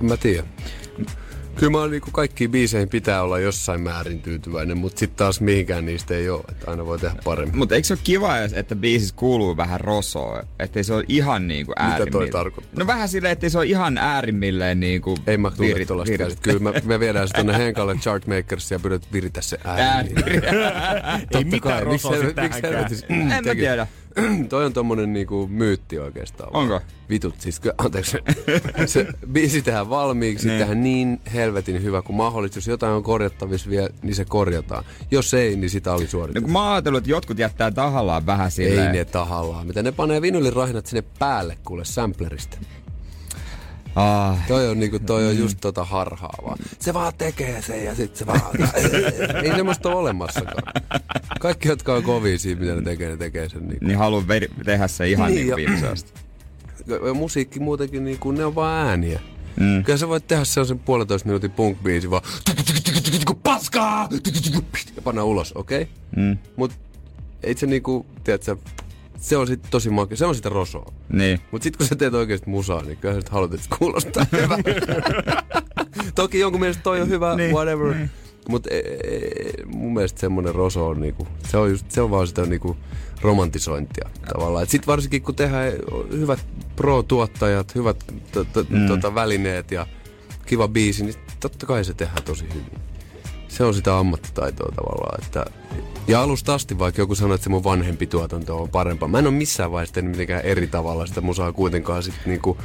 [0.00, 0.42] en mä tiedä.
[1.56, 5.86] Kyllä mä oon niinku kaikkiin biiseihin pitää olla jossain määrin tyytyväinen, mutta sitten taas mihinkään
[5.86, 7.58] niistä ei ole, että aina voi tehdä paremmin.
[7.58, 10.42] Mutta eikö se ole kiva, jos- että biisissä kuuluu vähän rosoa?
[10.58, 12.78] Ettei se ole ihan niinku Mitä toi tarkoittaa?
[12.78, 16.40] No vähän silleen, ettei se ole ihan äärimmilleen niinku Ei mä tule virit- tuollaista virit-.
[16.40, 20.10] Kyllä me, me viedään se tonne Henkalle Chartmakers ja pyydät viritä se ääni.
[21.34, 23.32] Ei mitään rosoa se- sit miksi tähänkään.
[23.32, 23.86] En mä tiedä.
[24.48, 26.56] Toi on tommonen niinku myytti oikeastaan.
[26.56, 26.80] Onko?
[27.10, 28.16] Vitut, siis anteeksi.
[28.86, 30.50] se biisi tehdään valmiiksi, Niin.
[30.52, 30.58] niin.
[30.58, 32.58] tehdään niin helvetin hyvä kuin mahdollista.
[32.58, 34.84] Jos jotain on korjattavissa vielä, niin se korjataan.
[35.10, 36.42] Jos ei, niin sitä oli No suoritettu.
[36.44, 38.92] kun mä ajatellut, että jotkut jättää tahallaan vähän ei silleen.
[38.92, 39.66] ne tahallaan.
[39.66, 42.58] Mitä ne panee vinylirahinat sinne päälle kuule samplerista.
[43.96, 46.58] Ah, Toi on, niinku, toi on just tota harhaa vaan.
[46.78, 48.40] Se vaan tekee sen ja sit se vaan...
[49.44, 50.72] ei semmoista ole olemassakaan.
[51.40, 53.84] Kaikki, jotka on kovia siinä, mitä ne tekee, ne tekee sen niinku.
[53.84, 56.00] niin haluan ver- tehdä se ihan Niin, niin, ja-
[57.04, 59.20] niin musiikki muutenkin, niin kuin, ne on vaan ääniä.
[59.60, 59.84] Mm.
[59.84, 62.22] Kyllä sä voit tehdä sellaisen puolentoista minuutin punk-biisi vaan
[63.42, 64.08] paskaa!
[64.96, 65.82] Ja panna ulos, okei?
[65.82, 65.94] Okay?
[66.16, 66.38] Mm.
[66.56, 66.72] Mut
[67.42, 68.56] ei se niinku, tiedätkö,
[69.22, 70.92] se on sit tosi makea, se on sitä rosoa.
[71.12, 71.40] Niin.
[71.50, 74.58] Mut sit kun sä teet oikeesti musaa, niin kyllä sä haluat, että kuulostaa hyvä.
[76.14, 77.94] Toki jonkun mielestä toi on hyvä, Niin, whatever.
[78.48, 82.26] Mut e, e, mun mielestä semmonen roso on niinku, se on, just, se on vaan
[82.26, 82.76] sitä niinku
[83.20, 84.62] romantisointia tavallaan.
[84.62, 85.72] Et sit varsinkin kun tehdään
[86.12, 86.46] hyvät
[86.76, 88.86] pro-tuottajat, hyvät to, to, Mm.
[88.88, 89.86] tota, välineet ja
[90.46, 92.78] kiva biisi, niin totta kai se tehdään tosi hyvin.
[93.48, 95.24] Se on sitä ammattitaitoa tavallaan.
[95.24, 95.44] Että,
[96.08, 99.08] ja alusta asti, vaikka joku sanoo, että se mun vanhempi tuotanto on parempaa.
[99.08, 102.58] Mä en ole missään vaiheessa tehnyt mitenkään eri tavalla sitä musaa kuitenkaan sit niinku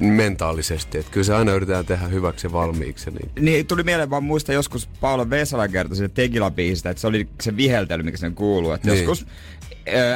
[0.00, 0.98] mentaalisesti.
[0.98, 3.10] Että kyllä se aina yritetään tehdä hyväksi ja valmiiksi.
[3.10, 3.30] Niin.
[3.40, 7.56] Niin tuli mieleen vaan muista joskus Paula Vesala kertoi siitä Tegila-biisistä, että se oli se
[7.56, 8.72] viheltely, mikä sen kuuluu.
[8.72, 8.98] Että Niin.
[9.04, 9.26] joskus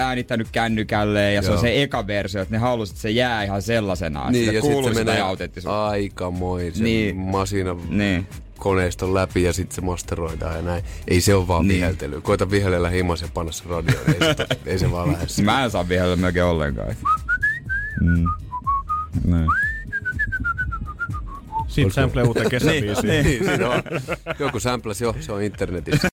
[0.00, 1.62] äänittänyt kännykälle ja se on Joo.
[1.62, 4.32] se eka versio, että ne halusivat, että se jää ihan sellaisenaan.
[4.32, 5.22] Niin, Niin, ja sitten se sitä menee
[5.64, 7.16] aikamoisen Niin.
[7.16, 7.16] niin.
[7.16, 8.26] masina Niin.
[8.58, 10.84] Koneiston läpi ja sitten se masteroidaan ja näin.
[11.08, 11.68] Ei se ole vaan Niin.
[11.68, 11.80] niin.
[11.80, 12.20] viheltely.
[12.20, 14.04] Koita vihellellä himas ja panna se radioon.
[14.08, 15.26] Ei se, ei se vaan lähde.
[15.42, 16.96] Mä en saa vihellä melkein ollenkaan.
[18.00, 18.24] Mm.
[19.24, 19.48] Näin.
[21.68, 23.08] Siitä sample uuteen kesäbiisiin.
[23.08, 23.24] Niin.
[23.24, 23.82] Niin, siinä on.
[24.38, 26.08] Joku samplas jo, se on internetissä.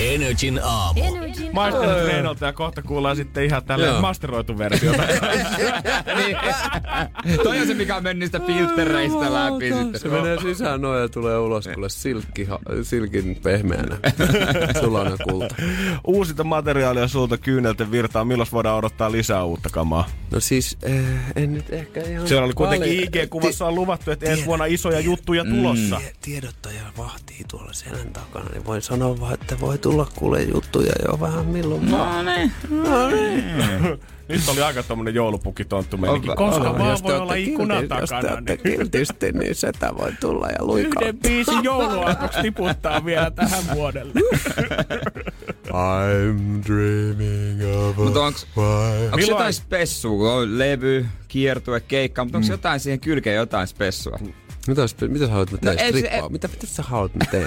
[0.00, 1.00] Energin aamu.
[1.04, 2.06] Energin aamu.
[2.06, 4.00] Reinolta ja kohta kuullaan sitten ihan tälle Joo.
[4.00, 5.02] masteroitu versiota.
[6.16, 6.36] niin.
[7.44, 10.12] Toi on se, mikä on mennyt niistä filttereistä läpi Se sitten.
[10.12, 12.48] menee sisään noin ja tulee ulos kuule silkki,
[12.82, 13.96] silkin pehmeänä.
[14.80, 15.54] Sulainen kulta.
[16.06, 18.24] Uusinta materiaalia sulta kyynelten virtaa.
[18.24, 20.08] Milloin voidaan odottaa lisää uutta kamaa?
[20.30, 21.04] No siis, eh,
[21.36, 22.28] en nyt ehkä ihan...
[22.28, 25.50] Siellä oli kuitenkin IG-kuvassa on luvattu, että ensi vuonna isoja juttuja Mm.
[25.50, 25.96] tulossa.
[25.96, 30.92] Tie- Tiedottaja vahtii tuolla selän takana, niin voin sanoa vaan, että voi tulla kuule juttuja
[31.08, 32.24] jo vähän milloin vaan.
[32.70, 34.00] No niin.
[34.28, 36.30] Nyt oli aika tommonen joulupukitonttu meininki.
[36.30, 38.34] On- Koska on- vaan voi olla ikkunan kiltisti- Jos te takana.
[38.34, 41.02] ootte Niin kiltisti, niin setä voi tulla ja luikaa.
[41.02, 44.12] yhden biisin jouluaakoksi tiputtaa vielä tähän vuodelle.
[45.68, 48.46] I'm dreaming of a Mut onks,
[49.12, 50.10] onks jotain spessua?
[50.18, 52.50] kun On levy, kiertue, keikka, mutta onko Mm.
[52.52, 54.18] jotain siihen kylkeen jotain spessua?
[54.70, 55.76] Mitä, sä- mitä sä haluat mä teen?
[55.76, 56.10] No ei se-?
[56.30, 57.46] Mitä, mitä sä haluat mä teen?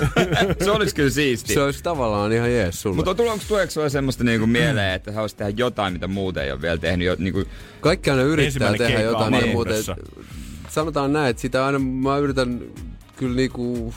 [0.63, 1.53] se olisi kyllä siisti.
[1.53, 2.95] se olisi tavallaan ihan jees sulle.
[2.95, 6.51] Mutta tuleeko tuleeko sulle semmoista niinku mieleen, että sä haluaisit tehdä jotain, mitä muuten ei
[6.51, 7.07] ole vielä tehnyt?
[7.07, 7.43] Jo, niinku,
[7.81, 9.75] Kaikki aina yrittää Ensimmäinen tehdä jotain, mitä muuten...
[10.69, 12.61] Sanotaan näin, että sitä aina mä yritän
[13.15, 13.93] kyllä niinku...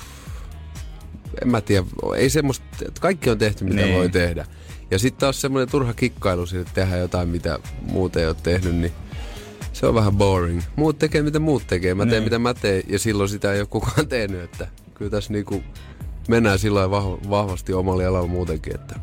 [1.42, 1.86] En mä tiedä,
[2.16, 3.94] ei semmoista, että kaikki on tehty, mitä Niin.
[3.94, 4.46] voi tehdä.
[4.90, 8.74] Ja sitten taas semmoinen turha kikkailu siitä, että tehdä jotain, mitä muut ei ole tehnyt,
[8.74, 8.92] niin
[9.80, 10.62] se on vähän boring.
[10.76, 11.94] Muut tekee, mitä muut tekee.
[11.94, 12.22] Mä teen, Niin.
[12.24, 14.40] mitä mä teen, ja silloin sitä ei ole kukaan tehnyt.
[14.42, 15.62] Että kyllä tässä niinku
[16.28, 18.94] mennään sillä vah- vahvasti omalla jalalla muutenkin, että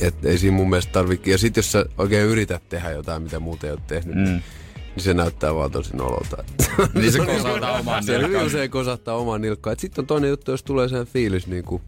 [0.00, 1.30] et ei siinä mun mielestä tarvitse.
[1.30, 4.22] Ja sitten jos sä oikein yrität tehdä jotain, mitä muut ei ole tehnyt, mm.
[4.24, 4.42] niin,
[4.96, 6.44] se näyttää vaan tosi nololta.
[6.94, 8.46] Niin se kosahtaa omaan Se hyvin nilkkaan.
[8.46, 9.76] usein kosahtaa omaan nilkkaan.
[9.78, 11.80] Sitten on toinen juttu, jos tulee sen fiilis niinku,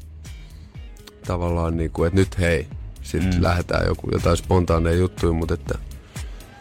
[1.26, 2.66] tavallaan niinku, että nyt hei,
[3.02, 3.42] sitten mm.
[3.42, 5.78] lähdetään joku, jotain spontaaneja juttuja, mutta että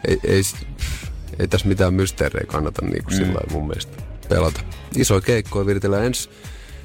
[0.08, 0.42] ei, ei,
[1.38, 3.16] ei tässä mitään mysteerejä kannata niinku mm.
[3.16, 4.60] sillä mun mielestä pelata.
[4.96, 6.30] Iso keikkoja viritellään ensi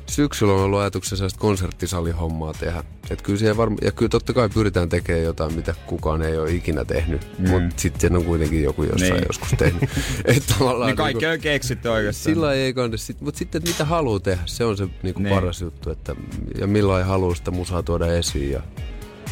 [0.10, 2.84] syksyllä on ollut ajatuksena sellaista konserttisalihommaa tehdä.
[3.10, 6.52] Et kyllä siihen varma, ja kyllä totta kai pyritään tekemään jotain, mitä kukaan ei ole
[6.52, 7.28] ikinä tehnyt.
[7.40, 7.50] Mm.
[7.50, 9.24] Mutta sitten on kuitenkin joku jossain Niin.
[9.28, 9.84] joskus tehnyt.
[10.26, 12.36] Et tavallaan Niin kaikki niinku- on keksitty oikeastaan.
[12.36, 12.98] Sillä ei kannata.
[12.98, 15.36] Sit, mutta sitten, että mitä haluaa tehdä, se on se niinku Niin.
[15.36, 15.90] paras juttu.
[15.90, 16.16] Että,
[16.60, 18.62] ja milloin haluaa sitä musaa tuoda esiin ja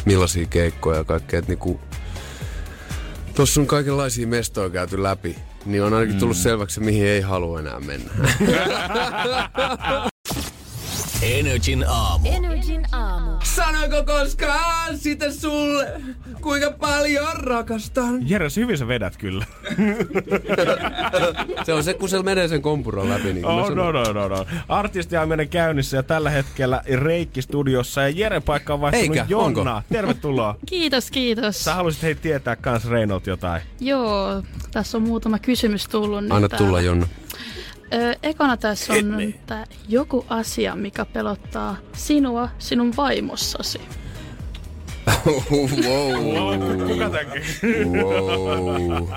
[0.04, 1.38] millaisia keikkoja ja kaikkea.
[1.38, 1.80] Että niinku,
[3.34, 5.36] Tuossa on kaikenlaisia mestoja käyty läpi,
[5.66, 8.10] niin on ainakin tullut selväksi, mihin ei halua enää mennä.
[11.22, 12.28] Energin aamu.
[12.32, 13.30] Energin aamu.
[13.44, 15.92] Sanoiko koskaan sitä sulle,
[16.40, 18.30] kuinka paljon rakastan?
[18.30, 19.44] Jeres, hyvin sä vedät kyllä.
[21.66, 23.32] Se on se, kun se menee sen kompuron läpi.
[23.32, 24.46] Niin Oh, no, no, no, no.
[24.68, 29.76] Artistiaaminen käynnissä ja tällä hetkellä Reikki studiossa ja Jere paikka on vaihtunut Eikä, Jonnaa.
[29.76, 29.82] onko?
[29.92, 30.56] Tervetuloa.
[30.66, 31.64] Kiitos, kiitos.
[31.64, 33.62] Sä haluaisit hei tietää kans Reinolt jotain.
[33.80, 34.42] Joo,
[34.72, 36.66] tässä on muutama kysymys tullut nyt Anna täällä.
[36.66, 37.06] tulla, Jonna.
[37.92, 43.80] Ö, ekana tässä on tää joku asia, mikä pelottaa sinua sinun vaimossasi.
[45.86, 46.88] wow.
[46.88, 47.40] Kuka teki?
[47.84, 49.08] wow.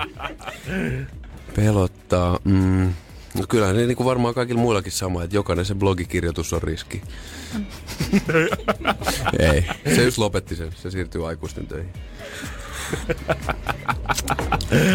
[1.56, 2.39] Pelottaa.
[2.43, 2.93] Mm.
[3.38, 7.02] No kyllä ne niin kuin varmaan kaikilla muillakin sama, että jokainen se blogikirjoitus on riski.
[9.39, 9.65] Ei,
[9.95, 10.72] se just lopetti sen.
[10.76, 11.93] Se siirtyy aikuisten töihin.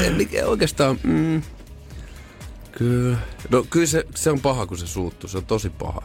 [0.06, 0.98] En mikä oikeastaan...
[1.02, 1.42] Mm,
[2.72, 3.16] kyllä.
[3.50, 5.30] No kyllä se, se on paha, kun se suuttuu.
[5.30, 6.02] Se on tosi paha.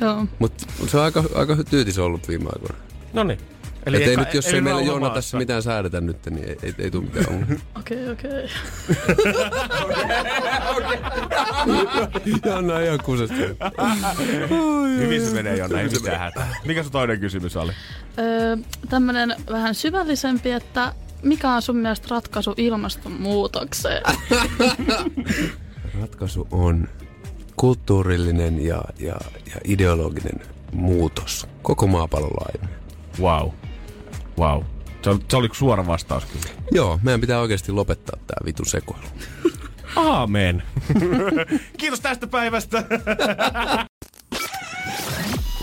[0.00, 0.26] Joo.
[0.38, 2.76] Mutta se on aika, aika tyytis ollut viime aikoina.
[3.12, 3.38] No niin.
[3.86, 6.74] Eli ei eka- nyt, jos ei meillä Joona tässä mitään säädetä nyt, niin ei, ei,
[6.78, 7.66] ei tule mitään ongelmaa.
[7.80, 8.48] Okei, okei.
[12.44, 13.34] Jonna on ihan kusesta.
[14.98, 16.56] Hyvin se menee Jonna, ei mitään hätää.
[16.64, 17.72] Mikä sun toinen kysymys oli?
[18.18, 18.56] Öö,
[18.88, 24.02] tämmönen vähän syvällisempi, että mikä on sun mielestä ratkaisu ilmastonmuutokseen?
[26.00, 26.88] Ratkaisu on
[27.56, 29.14] kulttuurillinen ja, ja,
[29.46, 30.40] ja ideologinen
[30.72, 31.46] muutos.
[31.62, 32.80] Koko maapallon laajuinen.
[33.20, 33.50] Wow.
[34.38, 34.62] Wow.
[35.02, 36.46] Se oli, se oli suora vastaus kyllä.
[36.70, 39.06] Joo, meidän pitää oikeasti lopettaa tää vitu sekoilu.
[39.96, 40.62] Aamen.
[41.78, 42.84] Kiitos tästä päivästä.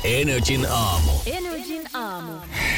[0.04, 1.12] Energin aamu.
[1.26, 2.32] Energin aamu.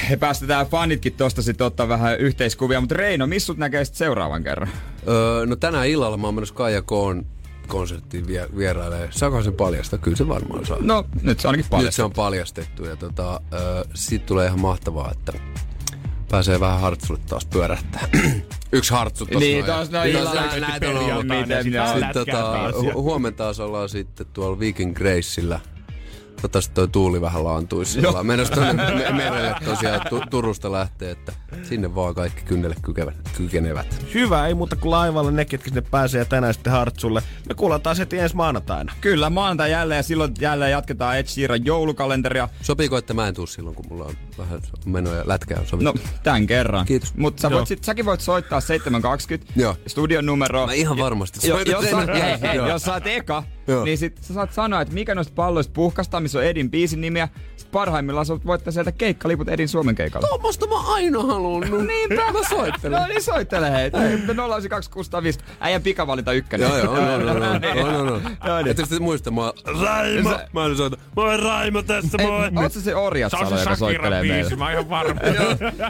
[0.10, 4.44] He päästetään fanitkin tosta sitten ottaa vähän yhteiskuvia, mutta Reino, missä sut näkee sit seuraavan
[4.44, 4.70] kerran?
[5.08, 7.26] Öö, no tänään illalla mä oon menossa Kaija Koon
[7.66, 9.08] konserttiin vie, vierailee.
[9.12, 9.98] Saako se paljasta?
[9.98, 10.78] Kyllä se varmaan saa.
[10.82, 11.86] No, nyt se on ainakin paljon.
[11.86, 15.34] Nyt se on paljastettu ja tota, öö, siitä tulee ihan mahtavaa, että
[16.32, 18.08] pääsee vähän hartsulle taas pyörähtää.
[18.72, 19.80] Yksi hartsu tossa Niin, noin.
[19.80, 21.26] tos no Niin, illalla näitä- on ollut.
[21.28, 22.76] Miten sit on Sitten tota, taas.
[22.76, 25.60] hu- huomenna taas ollaan sitten tuolla Viking Graceillä.
[26.46, 31.34] Toivottavasti toi tuuli vähän laantuisi sillä Menossa tuonne me- merelle tosiaan tu- Turusta lähtee, että
[31.64, 34.06] sinne vaan kaikki kynnelle kykevät, kykenevät.
[34.14, 37.22] Hyvä, ei muuta kuin laivalle ne, ketkä sinne pääsee ja tänään sitten Hartsulle.
[37.50, 38.94] Me kuullaan taas heti ensi maanantaina.
[39.02, 42.50] Kyllä, maanantai jälleen ja silloin jälleen jatketaan Ed Sheeran joulukalenteria.
[42.62, 45.92] Sopiiko, että mä en tuu silloin, kun mulla on vähän menoja lätkää on sovittu?
[45.94, 46.86] No, tämän kerran.
[46.86, 47.14] Kiitos.
[47.16, 49.76] Mutta sä voit sit, säkin voit soittaa 720 Joo.
[49.88, 50.66] studion numero.
[50.68, 52.06] Mä ihan varmasti Jo, soitan jos, sen.
[52.06, 53.84] sä, hei, hei, jos sä oot eka, Joo.
[53.86, 57.30] niin sit sä saat sanoa, että mikä noista palloista puhkastaa, missä on Edin biisin nimiä.
[57.76, 60.28] Parhaimmillaan sä voit voittaa sieltä keikkaliput Edin Suomen keikalle.
[60.28, 61.88] Tuommoista mä aina halunnut.
[61.88, 62.16] Niinpä.
[62.16, 63.02] Mä soittelen.
[63.02, 63.92] No niin, soittele hei.
[63.92, 66.68] 092 Äijän pikavalinta ykkönen.
[66.70, 68.22] Joo, joo, on, on, on, on, on, on.
[68.46, 68.68] Joo, niin.
[68.68, 70.30] Ettekö te muista, mä oon Raimo!
[70.30, 70.98] Sä- Mä en soita.
[71.16, 72.64] Moi Raimo tässä, Ei, moi!
[72.64, 74.56] oot sä se orjat Se on salo, se joka Shakiran soittelee biisi, meille?
[74.56, 75.22] mä oon ihan varma.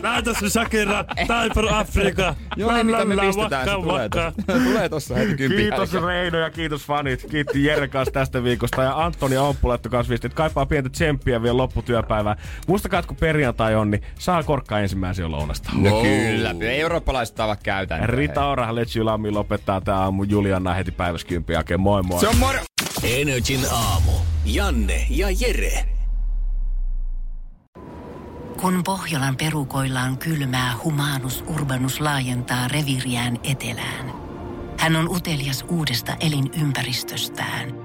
[0.01, 2.35] Näytä se Shakira, Time for Africa.
[2.55, 4.33] Joo, mitä me pistetään, se tulee tossa.
[4.63, 5.57] Tulee tossa heti kympi.
[5.57, 7.25] Kiitos Reino ja kiitos fanit.
[7.31, 8.83] Kiitti Jere kanssa tästä viikosta.
[8.83, 12.35] Ja Antoni Omppu laittoi kanssa viesti, että kaipaa pientä tsemppiä vielä lopputyöpäivää.
[12.67, 15.71] Muistakaa, että kun perjantai on, niin saa korkkaa ensimmäisiä lounasta.
[15.73, 18.09] No kyllä, eurooppalaiset tavat käytäntöön.
[18.09, 21.79] Rita Ora, Let's You Lammi lopettaa tää aamu Juliana heti päiväskympin jälkeen.
[21.79, 22.19] Moi moi.
[22.19, 22.59] Se on moro.
[23.03, 24.11] Energin aamu.
[24.45, 25.85] Janne ja Jere.
[28.61, 34.13] Kun Pohjolan perukoillaan kylmää, humanus urbanus laajentaa reviriään etelään.
[34.79, 37.84] Hän on utelias uudesta elinympäristöstään.